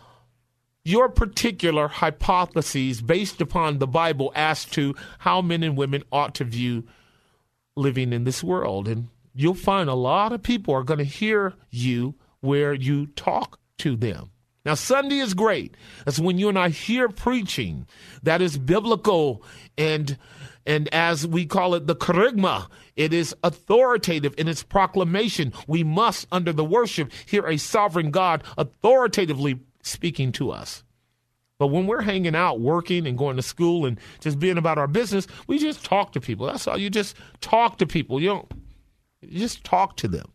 your 0.85 1.09
particular 1.09 1.87
hypotheses 1.87 3.01
based 3.01 3.41
upon 3.41 3.79
the 3.79 3.87
Bible 3.87 4.33
as 4.35 4.65
to 4.65 4.97
how 5.21 5.41
men 5.41 5.63
and 5.63 5.77
women 5.77 6.03
ought 6.11 6.35
to 6.35 6.45
view 6.45 6.83
living 7.77 8.13
in 8.13 8.25
this 8.25 8.43
world. 8.43 8.89
And 8.89 9.09
you'll 9.35 9.55
find 9.55 9.89
a 9.89 9.95
lot 9.95 10.33
of 10.33 10.43
people 10.43 10.75
are 10.75 10.83
going 10.83 10.99
to 10.99 11.05
hear 11.05 11.55
you 11.71 12.17
where 12.41 12.75
you 12.75 13.07
talk 13.07 13.61
to 13.79 13.95
them. 13.95 14.33
Now, 14.65 14.75
Sunday 14.75 15.19
is 15.19 15.33
great. 15.33 15.77
That's 16.05 16.19
when 16.19 16.39
you 16.39 16.49
and 16.49 16.59
I 16.59 16.71
hear 16.71 17.09
preaching 17.09 17.87
that 18.25 18.43
is 18.43 18.59
biblical 18.59 19.45
and 19.79 20.19
and 20.67 20.89
as 20.93 21.27
we 21.27 21.47
call 21.47 21.75
it, 21.75 21.87
the 21.87 21.97
kerygma, 21.97 22.69
it 22.97 23.13
is 23.13 23.35
authoritative 23.43 24.35
in 24.37 24.49
its 24.49 24.63
proclamation. 24.63 25.53
We 25.67 25.85
must, 25.85 26.27
under 26.31 26.53
the 26.53 26.65
worship, 26.65 27.13
hear 27.27 27.47
a 27.47 27.57
sovereign 27.57 28.11
God 28.11 28.45
authoritatively 28.59 29.61
speaking 29.83 30.33
to 30.33 30.51
us. 30.51 30.85
But 31.59 31.69
when 31.69 31.87
we're 31.87 32.01
hanging 32.01 32.35
out, 32.35 32.61
working 32.61 33.07
and 33.07 33.19
going 33.19 33.37
to 33.37 33.43
school 33.43 33.85
and 33.85 33.99
just 34.21 34.39
being 34.39 34.57
about 34.57 34.79
our 34.79 34.87
business, 34.87 35.27
we 35.47 35.59
just 35.59 35.85
talk 35.85 36.13
to 36.13 36.21
people. 36.21 36.47
That's 36.47 36.67
all. 36.67 36.79
You 36.79 36.89
just 36.89 37.17
talk 37.41 37.77
to 37.79 37.87
people. 37.87 38.21
You 38.21 38.29
don't 38.29 38.53
you 39.21 39.39
just 39.39 39.63
talk 39.63 39.97
to 39.99 40.09
them. 40.09 40.33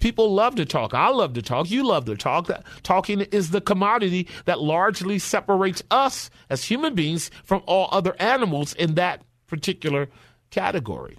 People 0.00 0.32
love 0.32 0.54
to 0.56 0.64
talk. 0.64 0.94
I 0.94 1.08
love 1.08 1.34
to 1.34 1.42
talk. 1.42 1.70
You 1.70 1.86
love 1.86 2.04
to 2.06 2.16
talk. 2.16 2.50
Talking 2.82 3.20
is 3.20 3.50
the 3.50 3.60
commodity 3.60 4.28
that 4.44 4.60
largely 4.60 5.18
separates 5.18 5.82
us 5.90 6.30
as 6.50 6.64
human 6.64 6.94
beings 6.94 7.30
from 7.44 7.62
all 7.66 7.88
other 7.92 8.14
animals 8.18 8.74
in 8.74 8.94
that 8.94 9.22
particular 9.46 10.08
category. 10.50 11.18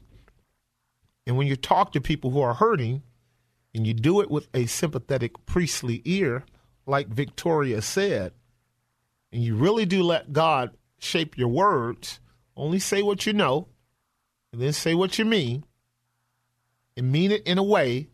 And 1.27 1.37
when 1.37 1.47
you 1.47 1.55
talk 1.55 1.91
to 1.93 2.01
people 2.01 2.31
who 2.31 2.41
are 2.41 2.53
hurting, 2.53 3.01
and 3.73 3.85
you 3.85 3.93
do 3.93 4.21
it 4.21 4.31
with 4.31 4.47
a 4.53 4.65
sympathetic 4.67 5.45
priestly 5.45 6.01
ear, 6.05 6.45
like 6.85 7.09
Victoria 7.09 7.81
said, 7.81 8.31
and 9.33 9.43
you 9.43 9.55
really 9.55 9.85
do 9.85 10.01
let 10.01 10.31
God 10.31 10.71
shape 10.97 11.37
your 11.37 11.49
words, 11.49 12.21
only 12.55 12.79
say 12.79 13.01
what 13.01 13.25
you 13.25 13.33
know, 13.33 13.67
and 14.53 14.61
then 14.61 14.71
say 14.71 14.95
what 14.95 15.19
you 15.19 15.25
mean, 15.25 15.65
and 16.95 17.11
mean 17.11 17.31
it 17.31 17.45
in 17.45 17.57
a 17.57 17.63
way 17.63 18.07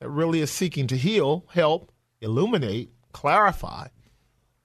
that 0.00 0.08
really 0.08 0.40
is 0.40 0.50
seeking 0.50 0.86
to 0.88 0.96
heal, 0.96 1.44
help, 1.52 1.92
illuminate, 2.20 2.90
clarify, 3.12 3.88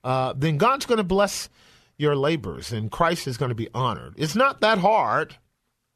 uh, 0.03 0.33
then 0.35 0.57
God's 0.57 0.85
going 0.85 0.97
to 0.97 1.03
bless 1.03 1.49
your 1.97 2.15
labors 2.15 2.71
and 2.71 2.91
Christ 2.91 3.27
is 3.27 3.37
going 3.37 3.49
to 3.49 3.55
be 3.55 3.69
honored. 3.73 4.15
It's 4.17 4.35
not 4.35 4.61
that 4.61 4.79
hard, 4.79 5.35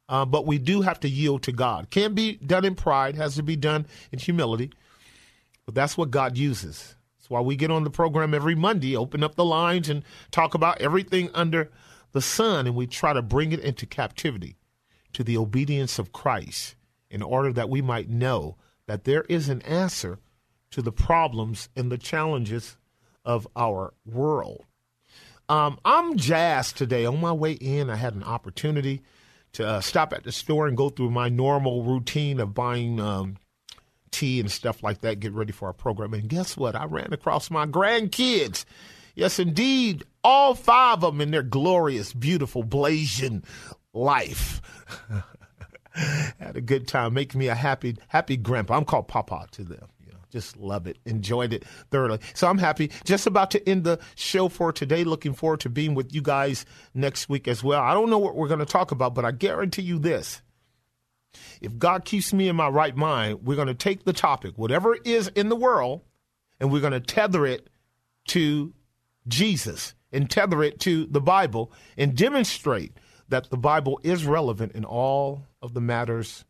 uh, 0.07 0.25
but 0.25 0.45
we 0.45 0.57
do 0.57 0.81
have 0.81 0.99
to 1.01 1.09
yield 1.09 1.43
to 1.43 1.51
God. 1.51 1.89
Can't 1.89 2.15
be 2.15 2.33
done 2.33 2.65
in 2.65 2.75
pride, 2.75 3.15
has 3.15 3.35
to 3.35 3.43
be 3.43 3.55
done 3.55 3.87
in 4.11 4.19
humility. 4.19 4.71
But 5.65 5.75
that's 5.75 5.97
what 5.97 6.11
God 6.11 6.37
uses. 6.37 6.95
That's 7.17 7.29
why 7.29 7.41
we 7.41 7.55
get 7.55 7.71
on 7.71 7.83
the 7.83 7.89
program 7.89 8.35
every 8.35 8.53
Monday, 8.53 8.95
open 8.95 9.23
up 9.23 9.33
the 9.33 9.43
lines, 9.43 9.89
and 9.89 10.03
talk 10.29 10.53
about 10.53 10.79
everything 10.79 11.31
under 11.33 11.71
the 12.11 12.21
sun, 12.21 12.67
and 12.67 12.75
we 12.75 12.85
try 12.85 13.13
to 13.13 13.23
bring 13.23 13.51
it 13.51 13.59
into 13.59 13.87
captivity 13.87 14.57
to 15.13 15.23
the 15.23 15.37
obedience 15.37 15.97
of 15.97 16.13
Christ 16.13 16.75
in 17.09 17.23
order 17.23 17.51
that 17.51 17.69
we 17.69 17.81
might 17.81 18.09
know 18.09 18.57
that 18.87 19.03
there 19.03 19.23
is 19.29 19.49
an 19.49 19.61
answer 19.63 20.19
to 20.71 20.81
the 20.81 20.91
problems 20.91 21.69
and 21.75 21.91
the 21.91 21.97
challenges 21.97 22.77
of 23.23 23.47
our 23.55 23.93
world. 24.05 24.65
Um, 25.47 25.79
I'm 25.85 26.17
jazzed 26.17 26.77
today. 26.77 27.05
On 27.05 27.19
my 27.21 27.31
way 27.31 27.53
in, 27.53 27.89
I 27.89 27.95
had 27.95 28.15
an 28.15 28.23
opportunity 28.23 29.01
to 29.53 29.65
uh, 29.67 29.81
stop 29.81 30.11
at 30.11 30.23
the 30.23 30.31
store 30.31 30.67
and 30.67 30.75
go 30.75 30.89
through 30.89 31.11
my 31.11 31.29
normal 31.29 31.83
routine 31.83 32.39
of 32.39 32.53
buying 32.53 32.99
um, 32.99 33.37
tea 34.11 34.39
and 34.39 34.51
stuff 34.51 34.83
like 34.83 35.01
that, 35.01 35.19
get 35.19 35.33
ready 35.33 35.51
for 35.51 35.67
our 35.67 35.73
program. 35.73 36.13
And 36.13 36.27
guess 36.27 36.57
what? 36.57 36.75
I 36.75 36.85
ran 36.85 37.13
across 37.13 37.51
my 37.51 37.65
grandkids. 37.65 38.65
Yes, 39.13 39.39
indeed, 39.39 40.03
all 40.23 40.55
five 40.55 41.03
of 41.03 41.13
them 41.13 41.21
in 41.21 41.31
their 41.31 41.43
glorious, 41.43 42.11
beautiful, 42.11 42.63
blazing 42.63 43.43
life. 43.93 44.61
had 46.39 46.55
a 46.55 46.61
good 46.61 46.87
time, 46.87 47.13
making 47.13 47.39
me 47.39 47.47
a 47.47 47.55
happy, 47.55 47.95
happy 48.07 48.37
grandpa. 48.37 48.75
I'm 48.75 48.85
called 48.85 49.07
Papa 49.07 49.47
to 49.51 49.63
them. 49.63 49.87
You 50.05 50.11
know, 50.11 50.19
just 50.31 50.57
love 50.57 50.87
it, 50.87 50.97
enjoyed 51.05 51.53
it 51.53 51.63
thoroughly. 51.91 52.19
So 52.33 52.47
I'm 52.47 52.57
happy. 52.57 52.91
Just 53.05 53.27
about 53.27 53.51
to 53.51 53.69
end 53.69 53.83
the 53.83 53.99
show 54.15 54.49
for 54.49 54.71
today. 54.71 55.03
Looking 55.03 55.33
forward 55.33 55.61
to 55.61 55.69
being 55.69 55.95
with 55.95 56.13
you 56.13 56.21
guys 56.21 56.65
next 56.93 57.29
week 57.29 57.47
as 57.47 57.63
well. 57.63 57.81
I 57.81 57.93
don't 57.93 58.09
know 58.09 58.19
what 58.19 58.35
we're 58.35 58.47
going 58.47 58.59
to 58.59 58.65
talk 58.65 58.91
about, 58.91 59.15
but 59.15 59.25
I 59.25 59.31
guarantee 59.31 59.83
you 59.83 59.99
this. 59.99 60.41
If 61.61 61.77
God 61.77 62.05
keeps 62.05 62.33
me 62.33 62.47
in 62.47 62.55
my 62.55 62.69
right 62.69 62.95
mind, 62.95 63.45
we're 63.45 63.55
going 63.55 63.67
to 63.67 63.73
take 63.73 64.03
the 64.03 64.13
topic, 64.13 64.57
whatever 64.57 64.95
is 65.05 65.27
in 65.29 65.49
the 65.49 65.55
world, 65.55 66.01
and 66.59 66.71
we're 66.71 66.81
going 66.81 66.93
to 66.93 66.99
tether 66.99 67.45
it 67.45 67.69
to 68.27 68.73
Jesus 69.27 69.93
and 70.11 70.29
tether 70.29 70.63
it 70.63 70.79
to 70.81 71.05
the 71.07 71.21
Bible 71.21 71.71
and 71.97 72.15
demonstrate 72.15 72.93
that 73.29 73.49
the 73.49 73.57
Bible 73.57 73.99
is 74.03 74.25
relevant 74.25 74.73
in 74.73 74.85
all 74.85 75.43
of 75.61 75.73
the 75.73 75.81
matters 75.81 76.45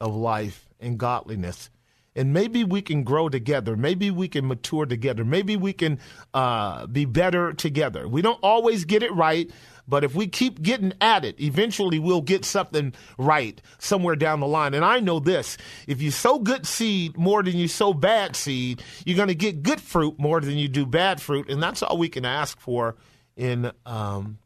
of 0.00 0.14
life 0.14 0.68
and 0.78 0.98
godliness. 0.98 1.70
And 2.16 2.32
maybe 2.32 2.64
we 2.64 2.82
can 2.82 3.04
grow 3.04 3.28
together. 3.28 3.76
Maybe 3.76 4.10
we 4.10 4.26
can 4.26 4.46
mature 4.46 4.84
together. 4.84 5.24
Maybe 5.24 5.56
we 5.56 5.72
can 5.72 6.00
uh, 6.34 6.86
be 6.86 7.04
better 7.04 7.52
together. 7.52 8.08
We 8.08 8.20
don't 8.20 8.40
always 8.42 8.84
get 8.84 9.04
it 9.04 9.14
right, 9.14 9.48
but 9.86 10.02
if 10.02 10.14
we 10.14 10.26
keep 10.26 10.60
getting 10.60 10.92
at 11.00 11.24
it, 11.24 11.40
eventually 11.40 12.00
we'll 12.00 12.20
get 12.20 12.44
something 12.44 12.94
right 13.16 13.60
somewhere 13.78 14.16
down 14.16 14.40
the 14.40 14.48
line. 14.48 14.74
And 14.74 14.84
I 14.84 14.98
know 14.98 15.20
this 15.20 15.56
if 15.86 16.02
you 16.02 16.10
sow 16.10 16.40
good 16.40 16.66
seed 16.66 17.16
more 17.16 17.44
than 17.44 17.56
you 17.56 17.68
sow 17.68 17.94
bad 17.94 18.34
seed, 18.34 18.82
you're 19.04 19.16
going 19.16 19.28
to 19.28 19.34
get 19.34 19.62
good 19.62 19.80
fruit 19.80 20.18
more 20.18 20.40
than 20.40 20.58
you 20.58 20.66
do 20.66 20.86
bad 20.86 21.22
fruit. 21.22 21.48
And 21.48 21.62
that's 21.62 21.82
all 21.82 21.96
we 21.96 22.08
can 22.08 22.24
ask 22.24 22.58
for 22.58 22.96
in 23.36 23.70
um, 23.86 24.38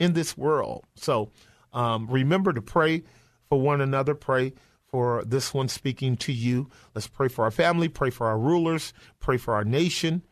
in 0.00 0.14
this 0.14 0.36
world. 0.36 0.84
So 0.96 1.30
um, 1.72 2.08
remember 2.08 2.52
to 2.52 2.62
pray 2.62 3.04
for 3.48 3.60
one 3.60 3.80
another. 3.80 4.14
Pray 4.14 4.54
for 4.88 5.22
this 5.24 5.54
one 5.54 5.68
speaking 5.68 6.16
to 6.16 6.32
you. 6.32 6.68
Let's 6.94 7.06
pray 7.06 7.28
for 7.28 7.44
our 7.44 7.52
family, 7.52 7.88
pray 7.88 8.10
for 8.10 8.26
our 8.26 8.38
rulers, 8.38 8.92
pray 9.20 9.36
for 9.36 9.54
our 9.54 9.64
nation, 9.64 10.22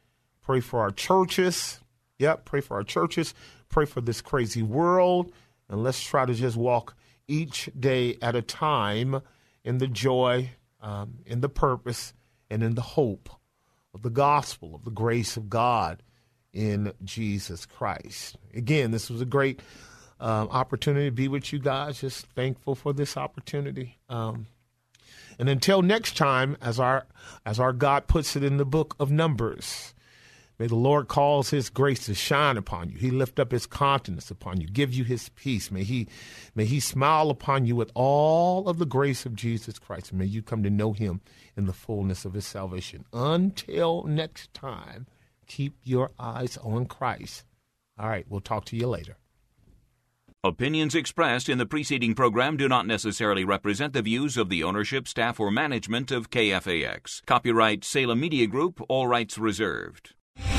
pray 0.43 0.59
for 0.59 0.81
our 0.81 0.91
churches. 0.91 1.81
Yep, 2.19 2.47
pray 2.47 2.61
for 2.61 2.77
our 2.77 2.83
churches, 2.83 3.33
pray 3.69 3.85
for 3.85 4.01
this 4.01 4.21
crazy 4.21 4.63
world, 4.63 5.31
and 5.69 5.85
let's 5.85 6.03
try 6.03 6.27
to 6.27 6.35
just 6.35 6.57
walk 6.57 6.97
each 7.29 7.71
day 7.79 8.17
at 8.21 8.35
a 8.35 8.43
time 8.43 9.23
in 9.63 9.79
the 9.79 9.87
joy, 9.87 10.51
um, 10.81 11.19
in 11.27 11.43
the 11.43 11.49
purpose, 11.49 12.13
and 12.51 12.65
in 12.65 12.75
the 12.75 12.83
hope 12.83 13.29
of 13.95 14.03
the 14.03 14.11
gospel, 14.11 14.75
of 14.75 14.85
the 14.85 14.91
grace 14.91 15.37
of 15.37 15.49
God 15.49 16.03
in 16.53 16.93
Jesus 17.05 17.67
Christ. 17.67 18.37
Again, 18.55 18.91
this 18.91 19.11
was 19.11 19.21
a 19.21 19.27
great 19.27 19.61
um, 20.21 20.49
opportunity 20.51 21.07
to 21.07 21.13
be 21.13 21.29
with 21.29 21.53
you 21.53 21.59
guys. 21.59 22.01
Just 22.01 22.27
thankful 22.27 22.75
for 22.75 22.93
this 22.93 23.17
opportunity. 23.17 23.99
Um, 24.09 24.47
and 25.39 25.49
until 25.49 25.83
next 25.83 26.17
time, 26.17 26.57
as 26.61 26.81
our 26.81 27.07
as 27.47 27.61
our 27.61 27.73
God 27.73 28.09
puts 28.09 28.35
it 28.35 28.43
in 28.43 28.57
the 28.57 28.65
book 28.65 28.97
of 28.99 29.11
Numbers, 29.11 29.95
may 30.59 30.67
the 30.67 30.75
Lord 30.75 31.07
cause 31.07 31.51
His 31.51 31.71
grace 31.71 32.07
to 32.07 32.15
shine 32.15 32.57
upon 32.57 32.91
you. 32.91 32.99
He 32.99 33.13
lift 33.13 33.39
up 33.39 33.53
His 33.53 33.65
countenance 33.67 34.31
upon 34.31 34.61
you, 34.61 34.67
give 34.67 34.93
you 34.93 35.05
His 35.05 35.29
peace. 35.31 35.71
May 35.71 35.85
He 35.85 36.09
may 36.57 36.65
He 36.65 36.81
smile 36.81 37.31
upon 37.31 37.67
you 37.67 37.77
with 37.77 37.93
all 37.95 38.69
of 38.69 38.79
the 38.79 38.87
grace 38.87 39.25
of 39.25 39.37
Jesus 39.37 39.79
Christ. 39.79 40.11
And 40.11 40.19
may 40.19 40.27
you 40.27 40.43
come 40.43 40.65
to 40.65 40.71
know 40.71 40.93
Him 40.93 41.21
in 41.57 41.67
the 41.67 41.73
fullness 41.73 42.25
of 42.25 42.35
His 42.35 42.47
salvation. 42.47 43.05
Until 43.13 44.03
next 44.05 44.53
time. 44.53 45.07
Keep 45.49 45.75
your 45.83 46.13
eyes 46.19 46.57
on 46.59 46.87
Christ. 46.87 47.45
All 47.99 48.09
right, 48.09 48.27
we'll 48.29 48.41
talk 48.41 48.65
to 48.67 48.77
you 48.77 48.87
later. 48.87 49.17
Opinions 50.45 50.95
expressed 50.95 51.49
in 51.49 51.59
the 51.59 51.67
preceding 51.67 52.15
program 52.15 52.57
do 52.57 52.69
not 52.69 52.87
necessarily 52.87 53.45
represent 53.45 53.93
the 53.93 54.03
views 54.03 54.37
of 54.37 54.49
the 54.49 54.63
ownership, 54.63 55.09
staff, 55.09 55.41
or 55.41 55.51
management 55.51 56.13
of 56.13 56.31
KFAX. 56.31 57.27
Copyright 57.27 57.83
Salem 57.85 58.21
Media 58.21 58.47
Group, 58.47 58.81
all 58.89 59.09
rights 59.09 59.37
reserved. 59.37 60.15